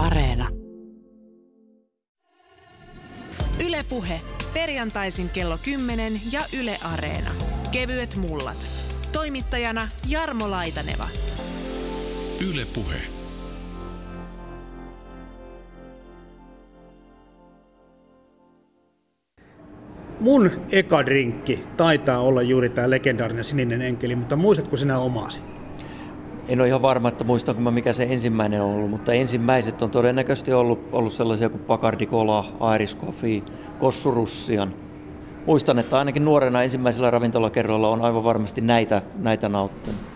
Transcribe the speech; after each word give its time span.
Areena. 0.00 0.48
Ylepuhe 3.66 4.20
perjantaisin 4.54 5.28
kello 5.28 5.58
10 5.64 6.20
ja 6.32 6.40
Yle 6.60 6.76
Areena. 6.92 7.30
Kevyet 7.72 8.16
mullat. 8.16 8.56
Toimittajana 9.12 9.88
Jarmo 10.08 10.50
Laitaneva. 10.50 11.08
Yle 12.50 12.66
Puhe. 12.74 12.96
Mun 20.20 20.50
eka 20.72 21.06
drinkki 21.06 21.64
taitaa 21.76 22.20
olla 22.20 22.42
juuri 22.42 22.68
tämä 22.68 22.90
legendaarinen 22.90 23.44
sininen 23.44 23.82
enkeli, 23.82 24.16
mutta 24.16 24.36
muistatko 24.36 24.76
sinä 24.76 24.98
omasi? 24.98 25.59
En 26.50 26.60
ole 26.60 26.68
ihan 26.68 26.82
varma, 26.82 27.08
että 27.08 27.24
muistanko 27.24 27.60
mä 27.60 27.70
mikä 27.70 27.92
se 27.92 28.02
ensimmäinen 28.02 28.62
on 28.62 28.70
ollut, 28.70 28.90
mutta 28.90 29.12
ensimmäiset 29.12 29.82
on 29.82 29.90
todennäköisesti 29.90 30.52
ollut, 30.52 30.88
ollut 30.92 31.12
sellaisia 31.12 31.48
kuin 31.48 31.62
Bacardi 31.62 32.06
Cola, 32.06 32.44
Irish 32.74 32.96
Coffee, 32.96 33.42
Kossurussian. 33.78 34.74
Muistan, 35.46 35.78
että 35.78 35.98
ainakin 35.98 36.24
nuorena 36.24 36.62
ensimmäisellä 36.62 37.10
ravintolakerroilla 37.10 37.88
on 37.88 38.02
aivan 38.02 38.24
varmasti 38.24 38.60
näitä, 38.60 39.02
näitä 39.18 39.48
nauttinut 39.48 40.09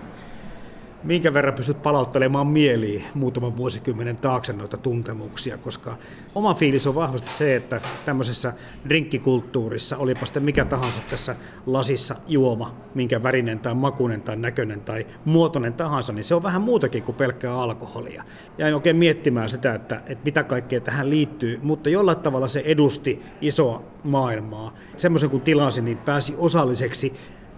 minkä 1.04 1.34
verran 1.34 1.54
pystyt 1.54 1.82
palauttelemaan 1.82 2.46
mieliin 2.46 3.04
muutaman 3.14 3.56
vuosikymmenen 3.56 4.16
taakse 4.16 4.52
noita 4.52 4.76
tuntemuksia, 4.76 5.58
koska 5.58 5.96
oma 6.34 6.54
fiilis 6.54 6.86
on 6.86 6.94
vahvasti 6.94 7.28
se, 7.28 7.56
että 7.56 7.80
tämmöisessä 8.04 8.52
drinkkikulttuurissa, 8.88 9.96
olipa 9.96 10.26
sitten 10.26 10.42
mikä 10.42 10.64
tahansa 10.64 11.02
tässä 11.10 11.36
lasissa 11.66 12.16
juoma, 12.26 12.74
minkä 12.94 13.22
värinen 13.22 13.58
tai 13.58 13.74
makunen 13.74 14.22
tai 14.22 14.36
näköinen 14.36 14.80
tai 14.80 15.06
muotoinen 15.24 15.74
tahansa, 15.74 16.12
niin 16.12 16.24
se 16.24 16.34
on 16.34 16.42
vähän 16.42 16.62
muutakin 16.62 17.02
kuin 17.02 17.16
pelkkää 17.16 17.54
alkoholia. 17.54 18.24
Ja 18.58 18.74
oikein 18.74 18.96
miettimään 18.96 19.48
sitä, 19.48 19.74
että, 19.74 20.02
että 20.06 20.24
mitä 20.24 20.44
kaikkea 20.44 20.80
tähän 20.80 21.10
liittyy, 21.10 21.60
mutta 21.62 21.88
jollain 21.88 22.18
tavalla 22.18 22.48
se 22.48 22.62
edusti 22.64 23.22
isoa 23.40 23.82
maailmaa. 24.04 24.74
Semmoisen 24.96 25.30
kun 25.30 25.40
tilasi, 25.40 25.82
niin 25.82 25.98
pääsi 25.98 26.34
osalliseksi 26.38 27.12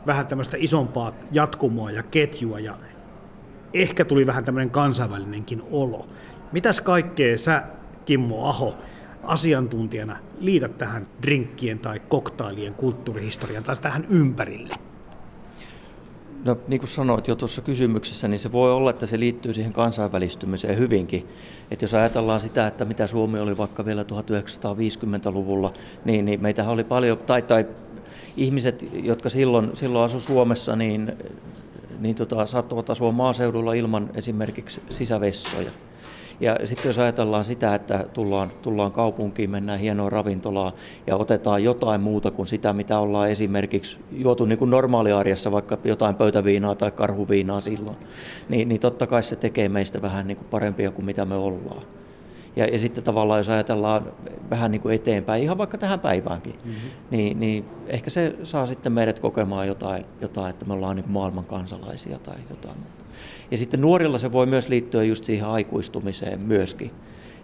vähän 0.07 0.27
tämmöistä 0.27 0.57
isompaa 0.61 1.13
jatkumoa 1.33 1.91
ja 1.91 2.03
ketjua 2.03 2.61
ja 2.61 2.77
ehkä 3.83 4.05
tuli 4.05 4.27
vähän 4.27 4.45
tämmöinen 4.45 4.71
kansainvälinenkin 4.71 5.63
olo. 5.71 6.09
Mitäs 6.53 6.81
kaikkea 6.81 7.39
sä, 7.39 7.63
Kimmo 8.05 8.49
Aho, 8.49 8.75
asiantuntijana 9.23 10.17
liität 10.41 10.79
tähän 10.79 11.07
drinkkien 11.23 11.79
tai 11.79 12.01
koktailien 12.09 12.75
kulttuurihistorian 12.75 13.65
tai 13.65 13.77
tähän 13.77 14.07
ympärille? 14.11 14.75
No 16.45 16.59
niin 16.69 16.81
kuin 16.81 16.89
sanoit 16.89 17.29
jo 17.29 17.37
tuossa 17.37 17.63
kysymyksessä, 17.63 18.29
niin 18.29 18.39
se 18.39 18.53
voi 18.53 18.73
olla, 18.73 18.91
että 18.91 19.07
se 19.07 19.21
liittyy 19.21 19.55
siihen 19.55 19.73
kansainvälistymiseen 19.73 20.79
hyvinkin. 20.79 21.29
Että 21.71 21.85
jos 21.85 21.95
ajatellaan 21.95 22.41
sitä, 22.41 22.67
että 22.67 22.85
mitä 22.85 23.07
Suomi 23.07 23.39
oli 23.39 23.57
vaikka 23.57 23.85
vielä 23.85 24.03
1950-luvulla, 24.03 25.73
niin, 26.05 26.25
niin 26.25 26.43
meitähän 26.43 26.73
oli 26.73 26.85
paljon, 26.85 27.19
tai, 27.19 27.43
tai 27.43 27.67
ihmiset, 28.37 28.89
jotka 28.93 29.29
silloin, 29.29 29.71
silloin 29.75 30.05
asu 30.05 30.21
Suomessa, 30.21 30.77
niin 30.77 31.13
niin 32.01 32.17
tota, 32.17 32.47
saattavat 32.47 32.91
asua 32.91 33.13
maaseudulla 33.13 33.73
ilman 33.73 34.11
esimerkiksi 34.15 34.83
sisävessoja. 34.91 35.71
Ja 36.41 36.57
sitten 36.65 36.89
jos 36.89 36.99
ajatellaan 36.99 37.45
sitä, 37.45 37.75
että 37.75 38.05
tullaan, 38.13 38.53
tullaan 38.63 38.93
kaupunkiin, 38.93 39.51
mennään 39.51 39.79
hienoon 39.79 40.13
ravintolaan 40.13 40.73
ja 41.07 41.17
otetaan 41.17 41.65
jotain 41.65 42.01
muuta 42.01 42.31
kuin 42.31 42.47
sitä, 42.47 42.73
mitä 42.73 42.99
ollaan 42.99 43.31
esimerkiksi 43.31 43.99
juotu 44.13 44.45
niin 44.45 44.59
kuin 44.59 44.71
normaaliarjessa, 44.71 45.53
vaikka 45.53 45.79
jotain 45.85 46.15
pöytäviinaa 46.15 46.75
tai 46.75 46.91
karhuviinaa 46.91 47.61
silloin, 47.61 47.97
niin, 48.49 48.69
niin 48.69 48.81
totta 48.81 49.07
kai 49.07 49.23
se 49.23 49.37
tekee 49.37 49.69
meistä 49.69 50.03
vähän 50.03 50.27
niin 50.27 50.37
kuin 50.37 50.49
parempia 50.51 50.91
kuin 50.91 51.05
mitä 51.05 51.25
me 51.25 51.35
ollaan. 51.35 51.83
Ja, 52.57 52.65
ja 52.65 52.79
sitten 52.79 53.05
tavallaan, 53.05 53.41
jos 53.41 53.49
ajatellaan 53.49 54.13
vähän 54.51 54.71
niin 54.71 54.81
kuin 54.81 54.95
eteenpäin, 54.95 55.43
ihan 55.43 55.59
vaikka 55.59 55.79
tähän 55.79 56.01
päiväänkin, 56.01 56.55
mm-hmm. 56.65 56.91
niin, 57.11 57.41
niin 57.41 57.65
ehkä 57.87 58.11
se 58.11 58.37
saa 58.43 58.67
sitten 58.67 58.93
meidät 58.93 59.19
kokemaan 59.19 59.69
jotain, 59.69 60.05
jotain 60.21 60.51
että 60.51 60.67
me 60.67 60.73
ollaan 60.73 60.97
niin 60.97 61.11
maailman 61.11 61.45
kansalaisia 61.45 62.19
tai 62.19 62.37
jotain 62.51 62.79
muuta. 62.79 63.05
Ja 63.51 63.57
sitten 63.57 63.81
nuorilla 63.81 64.19
se 64.19 64.33
voi 64.33 64.47
myös 64.47 64.69
liittyä 64.69 65.03
just 65.03 65.25
siihen 65.25 65.47
aikuistumiseen 65.47 66.41
myöskin. 66.41 66.91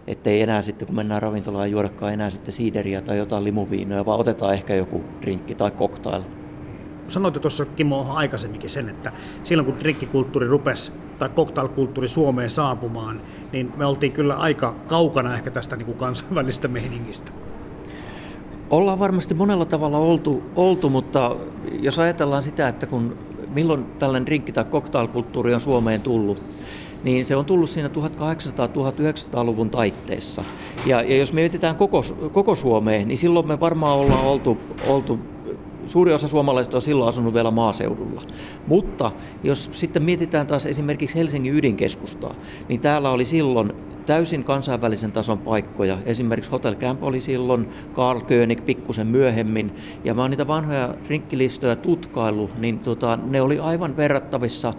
Että 0.07 0.29
ei 0.29 0.41
enää 0.41 0.61
sitten, 0.61 0.85
kun 0.85 0.95
mennään 0.95 1.21
ravintolaan, 1.21 1.71
juodakaan 1.71 2.13
enää 2.13 2.29
sitten 2.29 2.53
siideriä 2.53 3.01
tai 3.01 3.17
jotain 3.17 3.43
limuviinoja, 3.43 4.05
vaan 4.05 4.19
otetaan 4.19 4.53
ehkä 4.53 4.75
joku 4.75 5.03
drinkki 5.21 5.55
tai 5.55 5.71
cocktail 5.71 6.23
sanoit 7.07 7.35
jo 7.35 7.41
tuossa 7.41 7.65
Kimmo 7.65 8.13
aikaisemminkin 8.13 8.69
sen, 8.69 8.89
että 8.89 9.11
silloin 9.43 9.65
kun 9.65 9.79
drinkkikulttuuri 9.79 10.47
rupesi 10.47 10.91
tai 11.17 11.29
cocktailkulttuuri 11.29 12.07
Suomeen 12.07 12.49
saapumaan, 12.49 13.19
niin 13.51 13.73
me 13.77 13.85
oltiin 13.85 14.11
kyllä 14.11 14.35
aika 14.35 14.75
kaukana 14.87 15.35
ehkä 15.35 15.51
tästä 15.51 15.75
niin 15.75 15.85
kuin 15.85 15.97
kansainvälistä 15.97 16.67
meiningistä. 16.67 17.31
Ollaan 18.69 18.99
varmasti 18.99 19.33
monella 19.33 19.65
tavalla 19.65 19.97
oltu, 19.97 20.43
oltu, 20.55 20.89
mutta 20.89 21.35
jos 21.79 21.99
ajatellaan 21.99 22.43
sitä, 22.43 22.67
että 22.67 22.85
kun 22.85 23.17
milloin 23.53 23.85
tällainen 23.85 24.25
drinkki- 24.25 24.51
tai 24.51 24.65
cocktailkulttuuri 24.65 25.53
on 25.53 25.61
Suomeen 25.61 26.01
tullut, 26.01 26.41
niin 27.03 27.25
se 27.25 27.35
on 27.35 27.45
tullut 27.45 27.69
siinä 27.69 27.89
1800-1900-luvun 27.89 29.69
taitteessa. 29.69 30.43
Ja, 30.85 31.01
ja 31.01 31.17
jos 31.17 31.33
mietitään 31.33 31.75
koko, 31.75 32.03
koko 32.31 32.55
Suomeen, 32.55 33.07
niin 33.07 33.17
silloin 33.17 33.47
me 33.47 33.59
varmaan 33.59 33.97
ollaan 33.97 34.25
oltu, 34.25 34.57
oltu 34.87 35.19
suuri 35.87 36.13
osa 36.13 36.27
suomalaisista 36.27 36.77
on 36.77 36.81
silloin 36.81 37.09
asunut 37.09 37.33
vielä 37.33 37.51
maaseudulla. 37.51 38.21
Mutta 38.67 39.11
jos 39.43 39.69
sitten 39.73 40.03
mietitään 40.03 40.47
taas 40.47 40.65
esimerkiksi 40.65 41.17
Helsingin 41.17 41.55
ydinkeskustaa, 41.55 42.35
niin 42.67 42.79
täällä 42.79 43.09
oli 43.09 43.25
silloin 43.25 43.73
täysin 44.05 44.43
kansainvälisen 44.43 45.11
tason 45.11 45.37
paikkoja. 45.37 45.97
Esimerkiksi 46.05 46.51
Hotel 46.51 46.75
Camp 46.75 47.03
oli 47.03 47.21
silloin, 47.21 47.67
Carl 47.95 48.19
König 48.19 48.65
pikkusen 48.65 49.07
myöhemmin. 49.07 49.71
Ja 50.03 50.13
mä 50.13 50.21
oon 50.21 50.31
niitä 50.31 50.47
vanhoja 50.47 50.95
rinkkilistoja 51.07 51.75
tutkailu, 51.75 52.49
niin 52.57 52.79
tota, 52.79 53.19
ne 53.25 53.41
oli 53.41 53.59
aivan 53.59 53.97
verrattavissa 53.97 54.73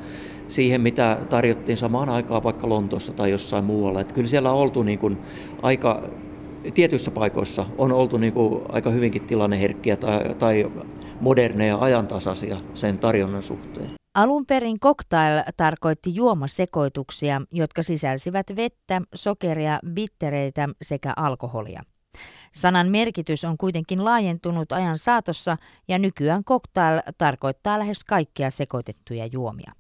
siihen, 0.49 0.81
mitä 0.81 1.19
tarjottiin 1.29 1.79
samaan 1.79 2.09
aikaan 2.09 2.43
vaikka 2.43 2.69
Lontoossa 2.69 3.13
tai 3.13 3.31
jossain 3.31 3.65
muualla. 3.65 4.01
Että 4.01 4.15
kyllä 4.15 4.29
siellä 4.29 4.53
on 4.53 4.59
oltu 4.59 4.83
niin 4.83 4.99
kuin 4.99 5.19
aika 5.63 6.03
tietyissä 6.75 7.11
paikoissa 7.11 7.67
on 7.79 7.93
oltu 7.93 8.17
niin 8.17 8.33
kuin 8.33 8.63
aika 8.69 8.91
hyvinkin 8.91 9.27
tilanneherkkiä 9.27 9.97
tai, 9.97 10.35
tai 10.35 10.73
moderneja 11.21 11.79
ajantasaisia 11.81 12.57
sen 12.75 12.99
tarjonnan 12.99 13.43
suhteen. 13.43 13.91
Alun 14.15 14.47
perin 14.47 14.81
cocktail 14.81 15.43
tarkoitti 15.57 16.15
juomasekoituksia, 16.15 17.43
jotka 17.53 17.83
sisälsivät 17.83 18.47
vettä, 18.57 19.03
sokeria, 19.15 19.79
bittereitä 19.95 20.69
sekä 20.83 21.13
alkoholia. 21.17 21.83
Sanan 22.53 22.89
merkitys 22.89 23.45
on 23.45 23.59
kuitenkin 23.59 24.05
laajentunut 24.05 24.73
ajan 24.73 24.99
saatossa 24.99 25.57
ja 25.89 25.99
nykyään 25.99 26.45
cocktail 26.45 27.01
tarkoittaa 27.19 27.79
lähes 27.79 28.05
kaikkia 28.05 28.51
sekoitettuja 28.51 29.27
juomia. 29.27 29.73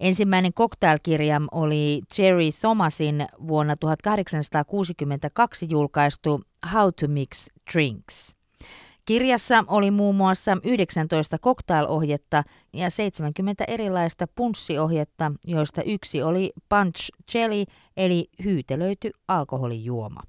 Ensimmäinen 0.00 0.52
cocktailkirja 0.52 1.40
oli 1.52 2.02
Jerry 2.18 2.50
Thomasin 2.60 3.26
vuonna 3.48 3.76
1862 3.76 5.66
julkaistu 5.70 6.40
How 6.72 6.88
to 7.00 7.08
Mix 7.08 7.46
Drinks. 7.72 8.36
Kirjassa 9.04 9.64
oli 9.66 9.90
muun 9.90 10.16
muassa 10.16 10.56
19 10.64 11.38
cocktail-ohjetta 11.38 12.44
ja 12.72 12.90
70 12.90 13.64
erilaista 13.68 14.26
punssiohjetta, 14.34 15.32
joista 15.46 15.82
yksi 15.82 16.22
oli 16.22 16.52
Punch 16.68 17.10
Jelly 17.34 17.64
eli 17.96 18.28
hyytelöity 18.44 19.10
alkoholijuoma. 19.28 20.20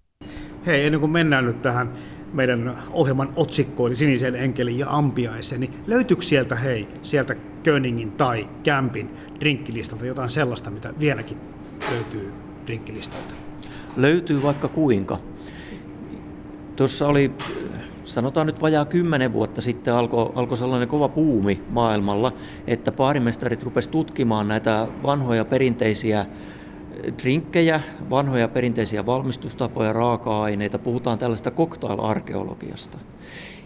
Hei, 0.66 0.86
ennen 0.86 1.00
kuin 1.00 1.12
mennään 1.12 1.46
nyt 1.46 1.62
tähän 1.62 1.94
meidän 2.34 2.78
ohjelman 2.92 3.34
otsikkoon, 3.36 3.90
eli 3.90 3.96
Sinisen 3.96 4.36
enkelin 4.36 4.80
ja 4.80 4.90
ampiaiseen, 4.90 5.62
niin 5.62 5.74
löytyykö 5.88 6.24
sieltä, 6.24 6.56
hei, 6.56 6.88
sieltä 7.02 7.36
Köningin 7.64 8.12
tai 8.12 8.50
Kämpin 8.64 9.10
drinkkilistalta 9.40 10.06
jotain 10.06 10.30
sellaista, 10.30 10.70
mitä 10.70 10.94
vieläkin 11.00 11.38
löytyy 11.92 12.34
drinkkilistalta? 12.66 13.34
Löytyy 13.96 14.44
vaikka 14.44 14.68
kuinka. 14.68 15.18
Tuossa 16.76 17.08
oli, 17.08 17.32
sanotaan 18.04 18.48
nyt 18.48 18.62
vajaa 18.62 18.86
kymmenen 18.86 19.34
vuotta 19.34 19.62
sitten 19.62 19.94
alkoi 19.94 20.32
alko 20.36 20.56
sellainen 20.56 20.88
kova 20.88 21.10
puumi 21.10 21.62
maailmalla, 21.70 22.34
että 22.68 22.92
baarimestarit 22.92 23.64
rupesivat 23.64 23.92
tutkimaan 23.92 24.48
näitä 24.48 24.88
vanhoja 25.04 25.46
perinteisiä 25.46 26.26
drinkkejä, 27.24 27.82
vanhoja 28.10 28.48
perinteisiä 28.48 29.06
valmistustapoja, 29.06 29.94
raaka-aineita, 29.94 30.80
puhutaan 30.80 31.20
tällaista 31.20 31.52
cocktail-arkeologiasta. 31.52 32.98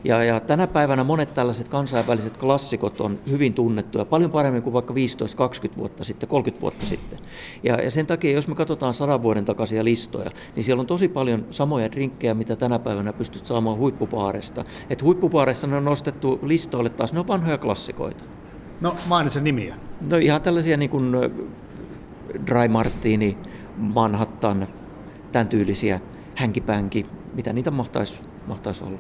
Ja, 0.03 0.23
ja 0.23 0.39
tänä 0.39 0.67
päivänä 0.67 1.03
monet 1.03 1.33
tällaiset 1.33 1.67
kansainväliset 1.67 2.37
klassikot 2.37 3.01
on 3.01 3.19
hyvin 3.29 3.53
tunnettuja, 3.53 4.05
paljon 4.05 4.31
paremmin 4.31 4.61
kuin 4.61 4.73
vaikka 4.73 4.93
15-20 4.93 5.77
vuotta 5.77 6.03
sitten, 6.03 6.29
30 6.29 6.61
vuotta 6.61 6.85
sitten. 6.85 7.19
Ja, 7.63 7.75
ja 7.75 7.91
sen 7.91 8.05
takia, 8.05 8.31
jos 8.31 8.47
me 8.47 8.55
katsotaan 8.55 8.93
sadan 8.93 9.23
vuoden 9.23 9.45
takaisia 9.45 9.83
listoja, 9.83 10.31
niin 10.55 10.63
siellä 10.63 10.81
on 10.81 10.87
tosi 10.87 11.07
paljon 11.07 11.45
samoja 11.51 11.91
drinkkejä, 11.91 12.33
mitä 12.33 12.55
tänä 12.55 12.79
päivänä 12.79 13.13
pystyt 13.13 13.45
saamaan 13.45 13.77
huippupaaresta. 13.77 14.63
Et 14.89 15.03
huippupaareissa 15.03 15.67
ne 15.67 15.75
on 15.75 15.85
nostettu 15.85 16.39
listoille 16.43 16.89
taas, 16.89 17.13
ne 17.13 17.19
on 17.19 17.27
vanhoja 17.27 17.57
klassikoita. 17.57 18.23
No 18.81 18.95
mainitsen 19.07 19.43
nimiä. 19.43 19.75
No 20.09 20.17
ihan 20.17 20.41
tällaisia 20.41 20.77
niin 20.77 20.89
kuin 20.89 21.11
Dry 22.47 22.67
Martini, 22.67 23.37
Manhattan, 23.77 24.67
tämän 25.31 25.47
tyylisiä 25.47 25.99
hänkipänki, 26.35 27.05
mitä 27.33 27.53
niitä 27.53 27.71
mahtaisi, 27.71 28.21
mahtaisi 28.47 28.83
olla. 28.83 28.99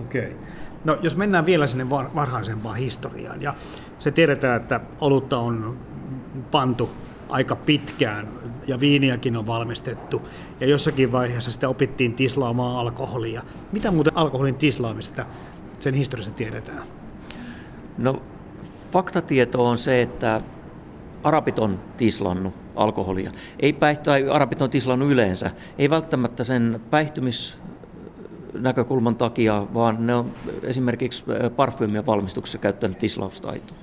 Okei. 0.00 0.26
Okay. 0.26 0.36
No 0.84 0.98
jos 1.02 1.16
mennään 1.16 1.46
vielä 1.46 1.66
sinne 1.66 1.90
varhaisempaan 1.90 2.76
historiaan, 2.76 3.42
ja 3.42 3.54
se 3.98 4.10
tiedetään, 4.10 4.62
että 4.62 4.80
olutta 5.00 5.38
on 5.38 5.78
pantu 6.50 6.90
aika 7.28 7.56
pitkään 7.56 8.28
ja 8.66 8.80
viiniäkin 8.80 9.36
on 9.36 9.46
valmistettu. 9.46 10.22
Ja 10.60 10.66
jossakin 10.66 11.12
vaiheessa 11.12 11.50
sitä 11.50 11.68
opittiin 11.68 12.14
tislaamaan 12.14 12.76
alkoholia. 12.76 13.42
Mitä 13.72 13.90
muuten 13.90 14.16
alkoholin 14.16 14.54
tislaamista 14.54 15.26
sen 15.78 15.94
historiassa 15.94 16.32
tiedetään? 16.32 16.82
No 17.98 18.22
faktatieto 18.92 19.66
on 19.66 19.78
se, 19.78 20.02
että 20.02 20.40
arabit 21.22 21.58
on 21.58 21.80
tislannut 21.96 22.65
alkoholia. 22.76 23.30
Ei 23.60 23.72
päihtä, 23.72 24.02
tai 24.02 24.28
arabit 24.30 24.62
on 24.62 24.70
tislannut 24.70 25.10
yleensä. 25.10 25.50
Ei 25.78 25.90
välttämättä 25.90 26.44
sen 26.44 26.80
päihtymis 26.90 27.54
näkökulman 28.54 29.16
takia, 29.16 29.66
vaan 29.74 30.06
ne 30.06 30.14
on 30.14 30.32
esimerkiksi 30.62 31.24
parfyymien 31.56 32.06
valmistuksessa 32.06 32.58
käyttänyt 32.58 32.98
tislaustaitoa. 32.98 33.78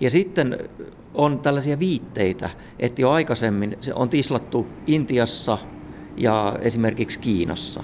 Ja 0.00 0.10
sitten 0.10 0.68
on 1.14 1.38
tällaisia 1.38 1.78
viitteitä, 1.78 2.50
että 2.78 3.02
jo 3.02 3.10
aikaisemmin 3.10 3.78
se 3.80 3.94
on 3.94 4.08
tislattu 4.08 4.66
Intiassa 4.86 5.58
ja 6.16 6.58
esimerkiksi 6.60 7.18
Kiinassa. 7.18 7.82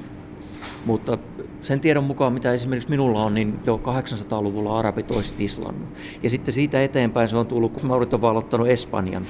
Mutta 0.86 1.18
sen 1.60 1.80
tiedon 1.80 2.04
mukaan, 2.04 2.32
mitä 2.32 2.52
esimerkiksi 2.52 2.90
minulla 2.90 3.24
on, 3.24 3.34
niin 3.34 3.60
jo 3.66 3.80
800-luvulla 3.86 4.78
arabit 4.78 5.10
olisi 5.10 5.34
tislannut. 5.34 5.88
Ja 6.22 6.30
sitten 6.30 6.54
siitä 6.54 6.82
eteenpäin 6.82 7.28
se 7.28 7.36
on 7.36 7.46
tullut, 7.46 7.72
kun 7.72 7.86
Maurit 7.86 8.14
on 8.14 8.20
valottanut 8.20 8.68
Espanjan, 8.68 9.26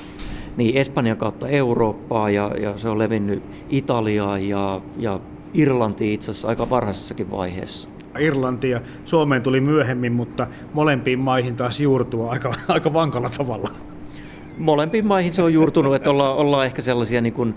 niin 0.56 0.76
Espanjan 0.76 1.16
kautta 1.16 1.48
Eurooppaa 1.48 2.30
ja, 2.30 2.50
ja 2.60 2.76
se 2.76 2.88
on 2.88 2.98
levinnyt 2.98 3.42
Italiaan 3.70 4.48
ja, 4.48 4.80
ja 4.96 5.20
Irlantiin 5.54 6.12
itse 6.12 6.30
asiassa 6.30 6.48
aika 6.48 6.70
varhaisessakin 6.70 7.30
vaiheessa. 7.30 7.88
Irlanti 8.18 8.70
ja 8.70 8.80
Suomeen 9.04 9.42
tuli 9.42 9.60
myöhemmin, 9.60 10.12
mutta 10.12 10.46
molempiin 10.72 11.18
maihin 11.18 11.56
taas 11.56 11.80
juurtua 11.80 12.30
aika, 12.30 12.54
aika 12.68 12.92
vankalla 12.92 13.30
tavalla. 13.30 13.70
Molempiin 14.58 15.06
maihin 15.06 15.32
se 15.32 15.42
on 15.42 15.52
juurtunut, 15.52 15.94
että 15.94 16.10
ollaan, 16.10 16.36
ollaan 16.36 16.66
ehkä 16.66 16.82
sellaisia 16.82 17.20
niin 17.20 17.32
kuin 17.32 17.54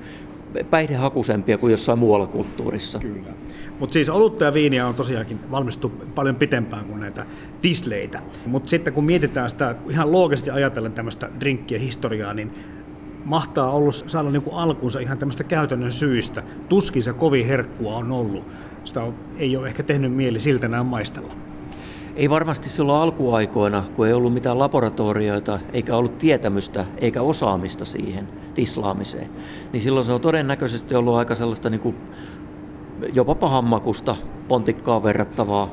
päihdehakusempia 0.69 1.57
kuin 1.57 1.71
jossain 1.71 1.99
muualla 1.99 2.27
kulttuurissa. 2.27 2.99
Kyllä. 2.99 3.33
Mutta 3.79 3.94
siis 3.94 4.09
olutta 4.09 4.45
ja 4.45 4.53
viiniä 4.53 4.88
on 4.88 4.95
tosiaankin 4.95 5.39
valmistettu 5.51 5.91
paljon 6.15 6.35
pitempään 6.35 6.85
kuin 6.85 6.99
näitä 6.99 7.25
tisleitä. 7.61 8.19
Mutta 8.45 8.69
sitten 8.69 8.94
kun 8.94 9.03
mietitään 9.03 9.49
sitä 9.49 9.75
ihan 9.89 10.11
loogisesti 10.11 10.51
ajatellen 10.51 10.94
tämmöistä 10.94 11.29
drinkkiä 11.39 11.79
historiaa, 11.79 12.33
niin 12.33 12.51
mahtaa 13.25 13.72
ollut 13.72 14.04
saada 14.08 14.30
niin 14.30 14.42
kuin 14.42 14.56
alkunsa 14.56 15.00
ihan 15.00 15.18
tämmöistä 15.18 15.44
käytännön 15.44 15.92
syistä. 15.92 16.44
Tuskin 16.69 17.04
se 17.04 17.14
kovin 17.14 17.46
herkkua 17.46 17.96
on 17.96 18.12
ollut. 18.12 18.46
Sitä 18.84 19.02
ei 19.38 19.58
ole 19.58 19.68
ehkä 19.68 19.84
tehnyt 19.84 20.14
mieli 20.14 20.40
siltä 20.40 20.66
enää 20.66 20.84
maistella. 20.84 21.34
Ei 22.16 22.30
varmasti 22.30 22.69
silloin 22.69 23.02
alkuaikoina, 23.02 23.84
kun 23.96 24.08
ei 24.08 24.14
ollut 24.14 24.34
mitään 24.34 24.60
laboratorioita, 24.60 25.60
eikä 25.74 25.98
ollut 25.98 26.18
tietämystä, 26.18 26.86
eikä 26.98 27.22
osaamista 27.22 27.86
siihen 27.86 28.28
tislaamiseen, 28.54 29.30
niin 29.74 29.81
silloin 29.81 30.06
se 30.06 30.12
on 30.12 30.22
todennäköisesti 30.22 30.96
ollut 30.96 31.16
aika 31.16 31.36
sellaista 31.36 31.69
niin 31.69 31.81
kuin 31.81 31.96
jopa 33.14 33.36
pahanmakusta 33.36 34.16
pontikkaan 34.48 35.04
verrattavaa 35.04 35.69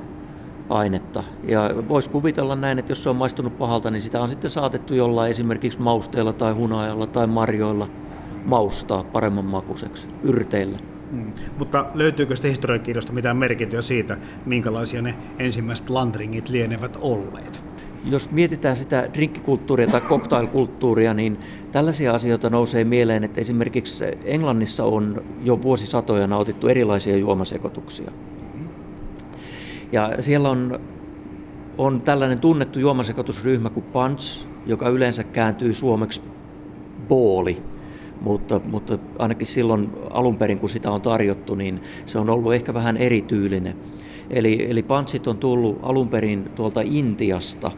ainetta. 0.68 1.24
Ja 1.48 1.70
voisi 1.88 2.10
kuvitella 2.10 2.56
näin, 2.56 2.78
että 2.78 2.92
jos 2.92 3.02
se 3.02 3.10
on 3.10 3.16
maistunut 3.16 3.58
pahalta, 3.58 3.90
niin 3.90 4.00
sitä 4.00 4.20
on 4.20 4.28
sitten 4.28 4.50
saatettu 4.50 4.94
jollain 4.94 5.30
esimerkiksi 5.30 5.80
mausteella 5.80 6.32
tai 6.32 6.52
hunajalla 6.52 7.06
tai 7.06 7.26
marjoilla 7.26 7.88
maustaa 8.44 9.04
paremman 9.04 9.44
makuiseksi, 9.44 10.08
yrteillä. 10.22 10.78
Mm. 11.10 11.32
Mutta 11.58 11.86
löytyykö 11.94 12.36
sitä 12.36 12.48
historiankirjoista 12.48 13.12
mitään 13.12 13.36
merkintöjä 13.36 13.82
siitä, 13.82 14.16
minkälaisia 14.46 15.02
ne 15.02 15.14
ensimmäiset 15.38 15.90
landringit 15.90 16.48
lienevät 16.48 16.96
olleet? 17.00 17.64
Jos 18.04 18.30
mietitään 18.30 18.76
sitä 18.76 19.08
drinkkikulttuuria 19.14 19.86
tai 19.86 20.00
cocktailkulttuuria, 20.00 21.14
niin 21.14 21.38
tällaisia 21.72 22.14
asioita 22.14 22.50
nousee 22.50 22.84
mieleen, 22.84 23.24
että 23.24 23.40
esimerkiksi 23.40 24.04
Englannissa 24.24 24.84
on 24.84 25.24
jo 25.42 25.62
vuosisatoja 25.62 26.26
nautittu 26.26 26.68
erilaisia 26.68 27.16
juomasekoituksia. 27.16 28.10
Ja 29.94 30.10
siellä 30.20 30.50
on, 30.50 30.80
on 31.78 32.00
tällainen 32.00 32.40
tunnettu 32.40 32.78
juomasekoitusryhmä 32.78 33.70
kuin 33.70 33.84
Punch, 33.84 34.46
joka 34.66 34.88
yleensä 34.88 35.24
kääntyy 35.24 35.74
suomeksi 35.74 36.22
booli. 37.08 37.62
Mutta, 38.20 38.60
mutta 38.70 38.98
ainakin 39.18 39.46
silloin 39.46 39.90
alun 40.10 40.36
perin, 40.36 40.58
kun 40.58 40.70
sitä 40.70 40.90
on 40.90 41.02
tarjottu, 41.02 41.54
niin 41.54 41.80
se 42.06 42.18
on 42.18 42.30
ollut 42.30 42.54
ehkä 42.54 42.74
vähän 42.74 42.96
erityylinen. 42.96 43.76
Eli, 44.30 44.66
eli 44.70 44.82
pansit 44.82 45.26
on 45.26 45.38
tullut 45.38 45.78
alun 45.82 46.08
perin 46.08 46.50
tuolta 46.54 46.80
Intiasta 46.84 47.70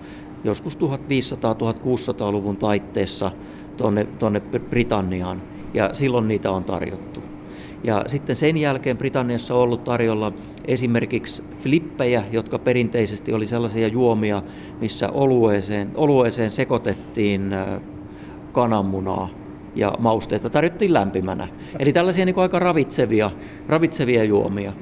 joskus 0.45 0.79
1500-1600-luvun 0.79 2.57
taitteessa 2.57 3.31
tuonne, 3.77 4.05
tuonne 4.05 4.41
Britanniaan, 4.41 5.43
ja 5.75 5.95
silloin 5.95 6.29
niitä 6.29 6.51
on 6.51 6.65
tarjottu. 6.65 7.26
Ja 7.87 8.05
sitten 8.07 8.37
sen 8.37 8.57
jälkeen 8.57 8.99
Britanniassa 8.99 9.55
on 9.55 9.61
ollut 9.61 9.85
tarjolla 9.85 10.33
esimerkiksi 10.65 11.45
flippejä, 11.59 12.25
jotka 12.33 12.59
perinteisesti 12.59 13.33
oli 13.33 13.47
sellaisia 13.47 13.89
juomia, 13.89 14.43
missä 14.81 15.11
olueeseen, 15.11 15.91
olueeseen 15.95 16.51
sekoitettiin 16.51 17.55
kananmunaa 18.53 19.29
ja 19.75 19.95
mausteita 19.99 20.51
tarjottiin 20.51 20.93
lämpimänä. 20.93 21.49
Eli 21.79 21.93
tällaisia 21.93 22.25
niin 22.25 22.39
aika 22.39 22.59
ravitsevia, 22.59 23.31
ravitsevia 23.69 24.25
juomia. 24.25 24.73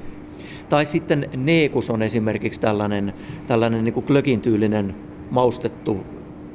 Tai 0.69 0.85
sitten 0.85 1.29
neekus 1.35 1.89
on 1.89 2.01
esimerkiksi 2.01 2.61
tällainen, 2.61 3.13
tällainen 3.47 3.83
niin 3.83 3.93
kuin 3.93 4.05
klökin 4.05 4.41
tyylinen 4.41 4.95
maustettu 5.31 5.97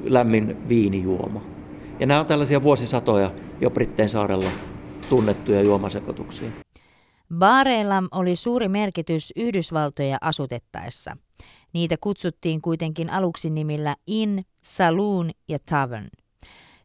lämmin 0.04 0.56
viinijuoma. 0.68 1.40
Ja 2.00 2.06
nämä 2.06 2.20
on 2.20 2.26
tällaisia 2.26 2.62
vuosisatoja 2.62 3.30
jo 3.60 3.70
Britteen 3.70 4.08
saarella 4.08 4.50
tunnettuja 5.10 5.62
juomasekoituksia. 5.62 6.50
Baareilla 7.38 8.02
oli 8.12 8.36
suuri 8.36 8.68
merkitys 8.68 9.32
Yhdysvaltoja 9.36 10.18
asutettaessa. 10.20 11.16
Niitä 11.72 11.96
kutsuttiin 12.00 12.60
kuitenkin 12.60 13.10
aluksi 13.10 13.50
nimillä 13.50 13.96
Inn, 14.06 14.42
Saloon 14.62 15.30
ja 15.48 15.58
Tavern. 15.58 16.08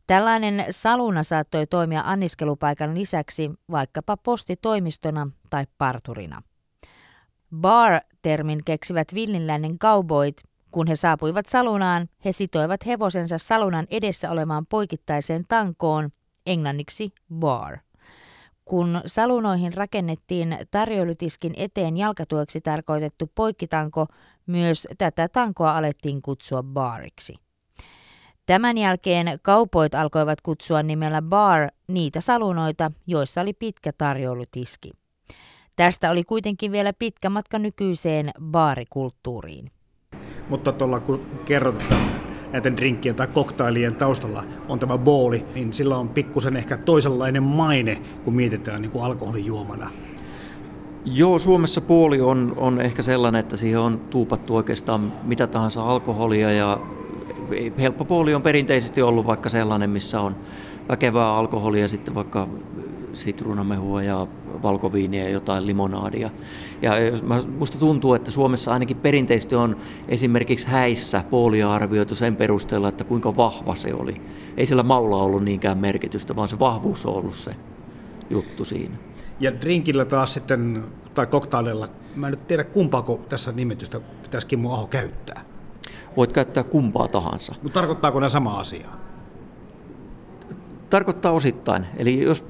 Tällainen 0.08 0.66
saluna 0.70 1.24
saattoi 1.24 1.68
toimia 1.68 2.02
anniskelupaikan 2.06 2.96
lisäksi 2.96 3.52
vaikkapa 3.72 4.18
postitoimistona 4.18 5.28
tai 5.50 5.66
parturina. 5.78 6.42
Bar-termin 7.56 8.62
keksivät 8.66 9.14
villinlännen 9.14 9.80
cowboyt. 9.80 10.42
Kun 10.72 10.88
he 10.88 10.96
saapuivat 10.96 11.46
salunaan, 11.46 12.10
he 12.26 12.32
sitoivat 12.32 12.86
hevosensa 12.86 13.38
salunan 13.38 13.86
edessä 13.92 14.32
olemaan 14.32 14.66
poikittaiseen 14.70 15.44
tankoon, 15.48 16.10
englanniksi 16.46 17.10
bar. 17.34 17.85
Kun 18.66 19.02
salunoihin 19.06 19.74
rakennettiin 19.74 20.58
tarjoilutiskin 20.72 21.54
eteen 21.58 21.98
jalkatueksi 21.98 22.62
tarkoitettu 22.62 23.32
poikkitanko, 23.36 24.06
myös 24.46 24.88
tätä 24.98 25.28
tankoa 25.28 25.78
alettiin 25.78 26.22
kutsua 26.22 26.64
baariksi. 26.64 27.36
Tämän 28.46 28.78
jälkeen 28.78 29.40
kaupoit 29.42 29.96
alkoivat 29.96 30.42
kutsua 30.42 30.84
nimellä 30.84 31.22
bar 31.22 31.70
niitä 31.88 32.22
salunoita, 32.22 32.92
joissa 33.08 33.42
oli 33.42 33.54
pitkä 33.54 33.92
tarjoulutiski. 33.98 34.92
Tästä 35.76 36.12
oli 36.12 36.24
kuitenkin 36.24 36.72
vielä 36.72 36.94
pitkä 36.94 37.30
matka 37.30 37.60
nykyiseen 37.60 38.32
baarikulttuuriin. 38.42 39.72
Mutta 40.50 40.72
tuolla 40.72 41.00
kun 41.00 41.42
kerrot, 41.46 41.82
että 41.82 41.96
näiden 42.52 42.78
drinkkien 42.78 43.16
tai 43.16 43.28
koktailien 43.28 43.96
taustalla 43.96 44.44
on 44.70 44.80
tämä 44.80 44.98
booli, 44.98 45.46
niin 45.56 45.74
sillä 45.74 45.98
on 45.98 46.10
pikkusen 46.10 46.56
ehkä 46.58 46.78
toisenlainen 46.78 47.44
maine, 47.44 48.02
kun 48.24 48.34
mietitään 48.36 48.82
niin 48.82 48.92
kuin 48.92 49.06
alkoholijuomana. 49.06 49.90
Joo, 51.06 51.40
Suomessa 51.40 51.82
puoli 51.82 52.22
on, 52.22 52.54
on 52.58 52.82
ehkä 52.82 53.02
sellainen, 53.02 53.40
että 53.40 53.58
siihen 53.58 53.80
on 53.80 54.00
tuupattu 54.00 54.56
oikeastaan 54.56 55.14
mitä 55.24 55.48
tahansa 55.48 55.84
alkoholia 55.84 56.52
ja 56.52 56.80
helppo 57.80 58.06
puoli 58.06 58.36
on 58.36 58.42
perinteisesti 58.42 59.02
ollut 59.02 59.26
vaikka 59.26 59.50
sellainen, 59.50 59.90
missä 59.90 60.22
on 60.22 60.36
väkevää 60.90 61.36
alkoholia, 61.36 61.88
sitten 61.88 62.16
vaikka 62.16 62.48
sitruunamehua 63.16 64.04
ja 64.04 64.28
valkoviiniä 64.64 65.24
ja 65.24 65.30
jotain 65.30 65.68
limonaadia. 65.68 66.30
Ja 66.82 66.92
musta 67.58 67.78
tuntuu, 67.78 68.14
että 68.14 68.32
Suomessa 68.32 68.74
ainakin 68.74 68.98
perinteisesti 68.98 69.56
on 69.56 69.78
esimerkiksi 70.08 70.68
häissä 70.68 71.24
poolia 71.30 71.74
arvioitu 71.74 72.16
sen 72.16 72.36
perusteella, 72.36 72.90
että 72.90 73.04
kuinka 73.04 73.38
vahva 73.38 73.76
se 73.76 73.94
oli. 73.94 74.22
Ei 74.58 74.66
sillä 74.66 74.84
maulla 74.84 75.18
ollut 75.18 75.44
niinkään 75.44 75.78
merkitystä, 75.78 76.36
vaan 76.36 76.48
se 76.48 76.60
vahvuus 76.60 77.06
on 77.06 77.14
ollut 77.14 77.36
se 77.36 77.56
juttu 78.30 78.66
siinä. 78.66 78.96
Ja 79.40 79.62
drinkillä 79.62 80.06
taas 80.06 80.34
sitten, 80.34 80.84
tai 81.14 81.28
koktaililla, 81.28 81.90
mä 82.16 82.28
en 82.28 82.32
nyt 82.32 82.48
tiedä 82.48 82.64
kumpaako 82.64 83.20
tässä 83.30 83.52
nimetystä 83.52 84.00
pitäisi 84.24 84.48
Kimmo 84.48 84.74
Aho 84.74 84.88
käyttää. 84.88 85.46
Voit 86.18 86.34
käyttää 86.34 86.64
kumpaa 86.64 87.08
tahansa. 87.08 87.56
Mutta 87.64 87.80
tarkoittaako 87.80 88.20
nämä 88.20 88.30
sama 88.30 88.60
asia? 88.60 88.88
Tarkoittaa 90.90 91.32
osittain. 91.32 91.86
Eli 91.98 92.24
jos 92.24 92.46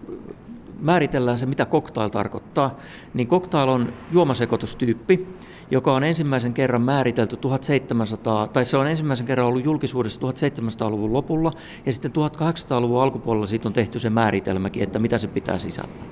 määritellään 0.86 1.38
se, 1.38 1.46
mitä 1.46 1.66
cocktail 1.66 2.10
tarkoittaa, 2.10 2.76
niin 3.14 3.28
cocktail 3.28 3.70
on 3.70 3.94
juomasekoitustyyppi, 4.12 5.28
joka 5.72 5.94
on 5.94 6.04
ensimmäisen 6.04 6.54
kerran 6.54 6.82
määritelty 6.82 7.38
1700, 7.38 8.48
tai 8.48 8.66
se 8.66 8.78
on 8.78 8.88
ensimmäisen 8.88 9.28
kerran 9.28 9.48
ollut 9.48 9.66
julkisuudessa 9.66 10.22
1700-luvun 10.22 11.14
lopulla, 11.14 11.52
ja 11.86 11.94
sitten 11.94 12.12
1800-luvun 12.12 13.04
alkupuolella 13.04 13.48
siitä 13.48 13.70
on 13.70 13.74
tehty 13.74 14.00
se 14.00 14.10
määritelmäkin, 14.10 14.84
että 14.84 15.00
mitä 15.00 15.18
se 15.18 15.28
pitää 15.28 15.58
sisällä. 15.58 16.06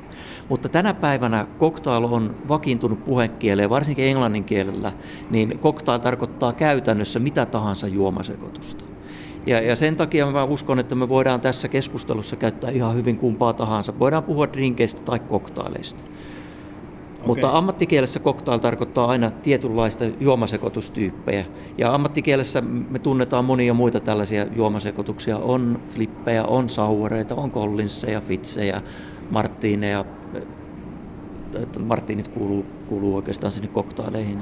Mutta 0.50 0.70
tänä 0.70 0.94
päivänä 0.94 1.48
cocktail 1.60 2.04
on 2.04 2.36
vakiintunut 2.48 3.06
puhekieleen, 3.06 3.70
varsinkin 3.70 4.06
englannin 4.06 4.44
kielellä, 4.44 4.92
niin 5.30 5.60
cocktail 5.60 6.00
tarkoittaa 6.00 6.54
käytännössä 6.54 7.20
mitä 7.20 7.46
tahansa 7.46 7.88
juomasekoitusta. 7.88 8.93
Ja, 9.46 9.62
ja 9.62 9.76
sen 9.76 9.96
takia 9.96 10.32
mä 10.32 10.44
uskon, 10.44 10.80
että 10.80 10.96
me 10.96 11.10
voidaan 11.10 11.42
tässä 11.42 11.68
keskustelussa 11.68 12.36
käyttää 12.36 12.70
ihan 12.70 12.96
hyvin 12.96 13.18
kumpaa 13.18 13.54
tahansa. 13.54 14.00
Voidaan 14.00 14.24
puhua 14.24 14.54
drinkeistä 14.54 15.02
tai 15.02 15.20
koktaileista. 15.20 16.04
Okay. 16.04 17.28
Mutta 17.28 17.58
ammattikielessä 17.58 18.20
cocktail 18.20 18.60
tarkoittaa 18.60 19.06
aina 19.06 19.32
tietynlaista 19.32 20.06
juomasekoitustyyppejä. 20.20 21.46
Ja 21.78 21.94
ammattikielessä 21.94 22.62
me 22.62 23.00
tunnetaan 23.00 23.46
monia 23.46 23.74
muita 23.74 24.00
tällaisia 24.00 24.46
juomasekoituksia. 24.56 25.38
On 25.38 25.80
flippejä, 25.90 26.46
on 26.46 26.70
saureita, 26.70 27.36
on 27.36 27.52
collinsseja, 27.52 28.22
fitsejä, 28.22 28.82
marttiineja. 29.32 30.06
Marttiinit 31.86 32.28
kuuluu, 32.28 32.66
kuuluu 32.90 33.16
oikeastaan 33.16 33.52
sinne 33.52 33.68
koktaileihin. 33.68 34.38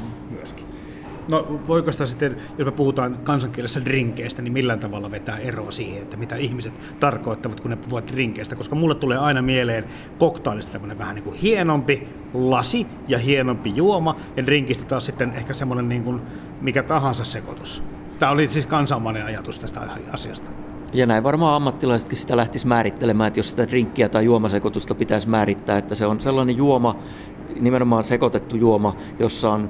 No 1.30 1.62
voiko 1.68 1.92
sitä 1.92 2.06
sitten, 2.06 2.38
jos 2.58 2.66
me 2.66 2.72
puhutaan 2.72 3.20
kansankielessä 3.24 3.86
drinkeistä, 3.86 4.42
niin 4.42 4.54
millään 4.54 4.80
tavalla 4.80 5.12
vetää 5.12 5.38
eroa 5.38 5.72
siihen, 5.72 6.02
että 6.02 6.18
mitä 6.18 6.36
ihmiset 6.36 6.74
tarkoittavat, 7.00 7.60
kun 7.60 7.72
ne 7.72 7.78
puhuvat 7.78 8.12
drinkeistä? 8.12 8.56
Koska 8.56 8.76
mulle 8.76 8.96
tulee 8.96 9.18
aina 9.18 9.42
mieleen 9.42 9.86
koktailista 10.18 10.72
tämmöinen 10.72 10.98
vähän 10.98 11.16
niin 11.16 11.24
kuin 11.24 11.36
hienompi 11.36 12.08
lasi 12.34 12.88
ja 13.08 13.18
hienompi 13.18 13.72
juoma, 13.76 14.16
ja 14.38 14.46
drinkistä 14.46 14.86
taas 14.86 15.06
sitten 15.06 15.34
ehkä 15.34 15.54
semmoinen 15.54 15.90
niin 15.90 16.04
kuin 16.04 16.22
mikä 16.62 16.84
tahansa 16.84 17.24
sekoitus. 17.24 17.84
Tämä 18.20 18.32
oli 18.32 18.48
siis 18.48 18.66
kansanomainen 18.66 19.26
ajatus 19.26 19.60
tästä 19.60 19.82
asiasta. 20.12 20.52
Ja 20.94 21.06
näin 21.06 21.24
varmaan 21.24 21.56
ammattilaisetkin 21.56 22.18
sitä 22.18 22.38
lähtisi 22.38 22.68
määrittelemään, 22.68 23.28
että 23.28 23.40
jos 23.40 23.50
sitä 23.50 23.68
drinkkiä 23.68 24.10
tai 24.10 24.26
juomasekoitusta 24.26 24.96
pitäisi 24.96 25.30
määrittää, 25.30 25.78
että 25.78 25.96
se 25.96 26.06
on 26.06 26.22
sellainen 26.22 26.58
juoma, 26.58 26.96
nimenomaan 27.60 28.04
sekoitettu 28.04 28.56
juoma, 28.56 28.96
jossa 29.20 29.50
on 29.50 29.70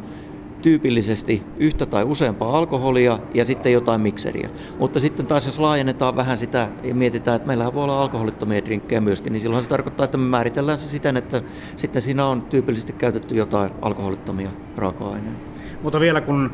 tyypillisesti 0.61 1.43
yhtä 1.57 1.85
tai 1.85 2.03
useampaa 2.03 2.57
alkoholia 2.57 3.19
ja 3.33 3.45
sitten 3.45 3.73
jotain 3.73 4.01
mikseriä. 4.01 4.49
Mutta 4.79 4.99
sitten 4.99 5.27
taas 5.27 5.45
jos 5.45 5.59
laajennetaan 5.59 6.15
vähän 6.15 6.37
sitä 6.37 6.69
ja 6.83 6.95
mietitään, 6.95 7.35
että 7.35 7.47
meillä 7.47 7.73
voi 7.73 7.83
olla 7.83 8.01
alkoholittomia 8.01 8.65
drinkkejä 8.65 9.01
myöskin, 9.01 9.33
niin 9.33 9.41
silloin 9.41 9.63
se 9.63 9.69
tarkoittaa, 9.69 10.03
että 10.03 10.17
me 10.17 10.25
määritellään 10.25 10.77
se 10.77 10.87
siten, 10.87 11.17
että 11.17 11.41
sitten 11.75 12.01
siinä 12.01 12.25
on 12.25 12.41
tyypillisesti 12.41 12.93
käytetty 12.93 13.35
jotain 13.35 13.71
alkoholittomia 13.81 14.49
raaka-aineita. 14.77 15.45
Mutta 15.83 15.99
vielä 15.99 16.21
kun 16.21 16.51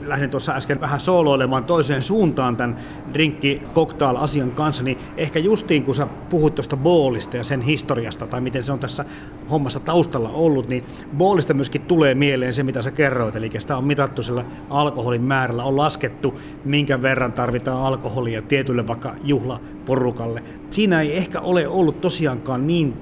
lähdin 0.00 0.30
tuossa 0.30 0.52
äsken 0.52 0.80
vähän 0.80 1.00
sooloilemaan 1.00 1.64
toiseen 1.64 2.02
suuntaan 2.02 2.56
tämän 2.56 2.76
drinkki 3.12 3.62
cocktail 3.74 4.16
asian 4.16 4.50
kanssa, 4.50 4.82
niin 4.82 4.98
ehkä 5.16 5.38
justiin 5.38 5.84
kun 5.84 5.94
sä 5.94 6.06
puhut 6.30 6.54
tuosta 6.54 6.76
boolista 6.76 7.36
ja 7.36 7.44
sen 7.44 7.60
historiasta 7.60 8.26
tai 8.26 8.40
miten 8.40 8.64
se 8.64 8.72
on 8.72 8.78
tässä 8.78 9.04
hommassa 9.50 9.80
taustalla 9.80 10.28
ollut, 10.28 10.68
niin 10.68 10.84
boolista 11.16 11.54
myöskin 11.54 11.82
tulee 11.82 12.14
mieleen 12.14 12.54
se, 12.54 12.62
mitä 12.62 12.82
sä 12.82 12.90
kerroit, 12.90 13.36
eli 13.36 13.50
sitä 13.58 13.76
on 13.76 13.84
mitattu 13.84 14.22
sillä 14.22 14.44
alkoholin 14.70 15.22
määrällä, 15.22 15.64
on 15.64 15.76
laskettu, 15.76 16.40
minkä 16.64 17.02
verran 17.02 17.32
tarvitaan 17.32 17.82
alkoholia 17.82 18.42
tietylle 18.42 18.86
vaikka 18.86 19.14
juhlaporukalle. 19.24 20.42
Siinä 20.70 21.00
ei 21.00 21.16
ehkä 21.16 21.40
ole 21.40 21.68
ollut 21.68 22.00
tosiaankaan 22.00 22.66
niin 22.66 22.96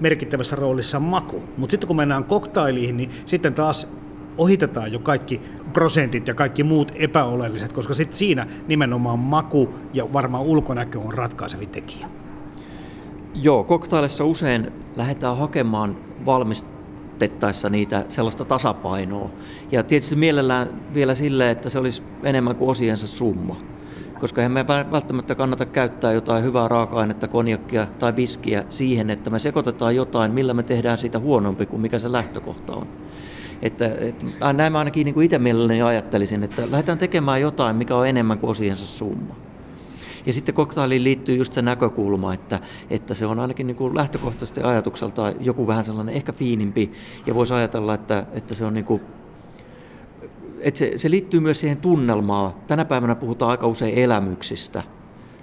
merkittävässä 0.00 0.56
roolissa 0.56 1.00
maku, 1.00 1.42
mutta 1.56 1.70
sitten 1.70 1.86
kun 1.86 1.96
mennään 1.96 2.24
koktailiin, 2.24 2.96
niin 2.96 3.10
sitten 3.26 3.54
taas 3.54 3.92
ohitetaan 4.38 4.92
jo 4.92 4.98
kaikki 4.98 5.40
prosentit 5.74 6.28
ja 6.28 6.34
kaikki 6.34 6.64
muut 6.64 6.92
epäoleelliset, 6.94 7.72
koska 7.72 7.94
sitten 7.94 8.18
siinä 8.18 8.46
nimenomaan 8.68 9.18
maku 9.18 9.74
ja 9.92 10.12
varmaan 10.12 10.42
ulkonäkö 10.42 10.98
on 11.00 11.14
ratkaisevin 11.14 11.68
tekijä. 11.68 12.08
Joo, 13.34 13.64
koktailissa 13.64 14.24
usein 14.24 14.72
lähdetään 14.96 15.36
hakemaan 15.36 15.96
valmistettaessa 16.26 17.70
niitä 17.70 18.04
sellaista 18.08 18.44
tasapainoa. 18.44 19.30
Ja 19.72 19.82
tietysti 19.82 20.16
mielellään 20.16 20.80
vielä 20.94 21.14
sille, 21.14 21.50
että 21.50 21.68
se 21.70 21.78
olisi 21.78 22.02
enemmän 22.22 22.56
kuin 22.56 22.70
osiensa 22.70 23.06
summa. 23.06 23.56
Koska 24.20 24.40
eihän 24.40 24.52
me 24.52 24.66
välttämättä 24.66 25.34
kannata 25.34 25.66
käyttää 25.66 26.12
jotain 26.12 26.44
hyvää 26.44 26.68
raaka-ainetta, 26.68 27.28
konjakkia 27.28 27.86
tai 27.98 28.16
viskiä 28.16 28.64
siihen, 28.70 29.10
että 29.10 29.30
me 29.30 29.38
sekoitetaan 29.38 29.96
jotain, 29.96 30.30
millä 30.30 30.54
me 30.54 30.62
tehdään 30.62 30.98
siitä 30.98 31.18
huonompi 31.18 31.66
kuin 31.66 31.82
mikä 31.82 31.98
se 31.98 32.12
lähtökohta 32.12 32.72
on. 32.72 32.86
Että, 33.64 33.86
että 33.86 34.52
näin 34.52 34.72
mä 34.72 34.78
ainakin 34.78 35.04
niin 35.04 35.14
kuin 35.14 35.24
itse 35.24 35.38
mielelläni 35.38 35.82
ajattelisin, 35.82 36.44
että 36.44 36.70
lähdetään 36.70 36.98
tekemään 36.98 37.40
jotain, 37.40 37.76
mikä 37.76 37.96
on 37.96 38.08
enemmän 38.08 38.38
kuin 38.38 38.50
osiensa 38.50 38.86
summa. 38.86 39.36
Ja 40.26 40.32
sitten 40.32 40.54
koktailiin 40.54 41.04
liittyy 41.04 41.36
just 41.36 41.52
se 41.52 41.62
näkökulma, 41.62 42.34
että, 42.34 42.60
että 42.90 43.14
se 43.14 43.26
on 43.26 43.40
ainakin 43.40 43.66
niin 43.66 43.76
kuin 43.76 43.94
lähtökohtaisesti 43.94 44.60
ajatukselta 44.60 45.32
joku 45.40 45.66
vähän 45.66 45.84
sellainen 45.84 46.14
ehkä 46.14 46.32
fiinimpi, 46.32 46.92
ja 47.26 47.34
voisi 47.34 47.54
ajatella, 47.54 47.94
että, 47.94 48.26
että 48.32 48.54
se 48.54 48.64
on 48.64 48.74
niin 48.74 48.84
kuin 48.84 49.00
että 50.60 50.78
se, 50.78 50.92
se 50.96 51.10
liittyy 51.10 51.40
myös 51.40 51.60
siihen 51.60 51.80
tunnelmaan. 51.80 52.54
Tänä 52.66 52.84
päivänä 52.84 53.14
puhutaan 53.14 53.50
aika 53.50 53.66
usein 53.66 53.98
elämyksistä, 53.98 54.82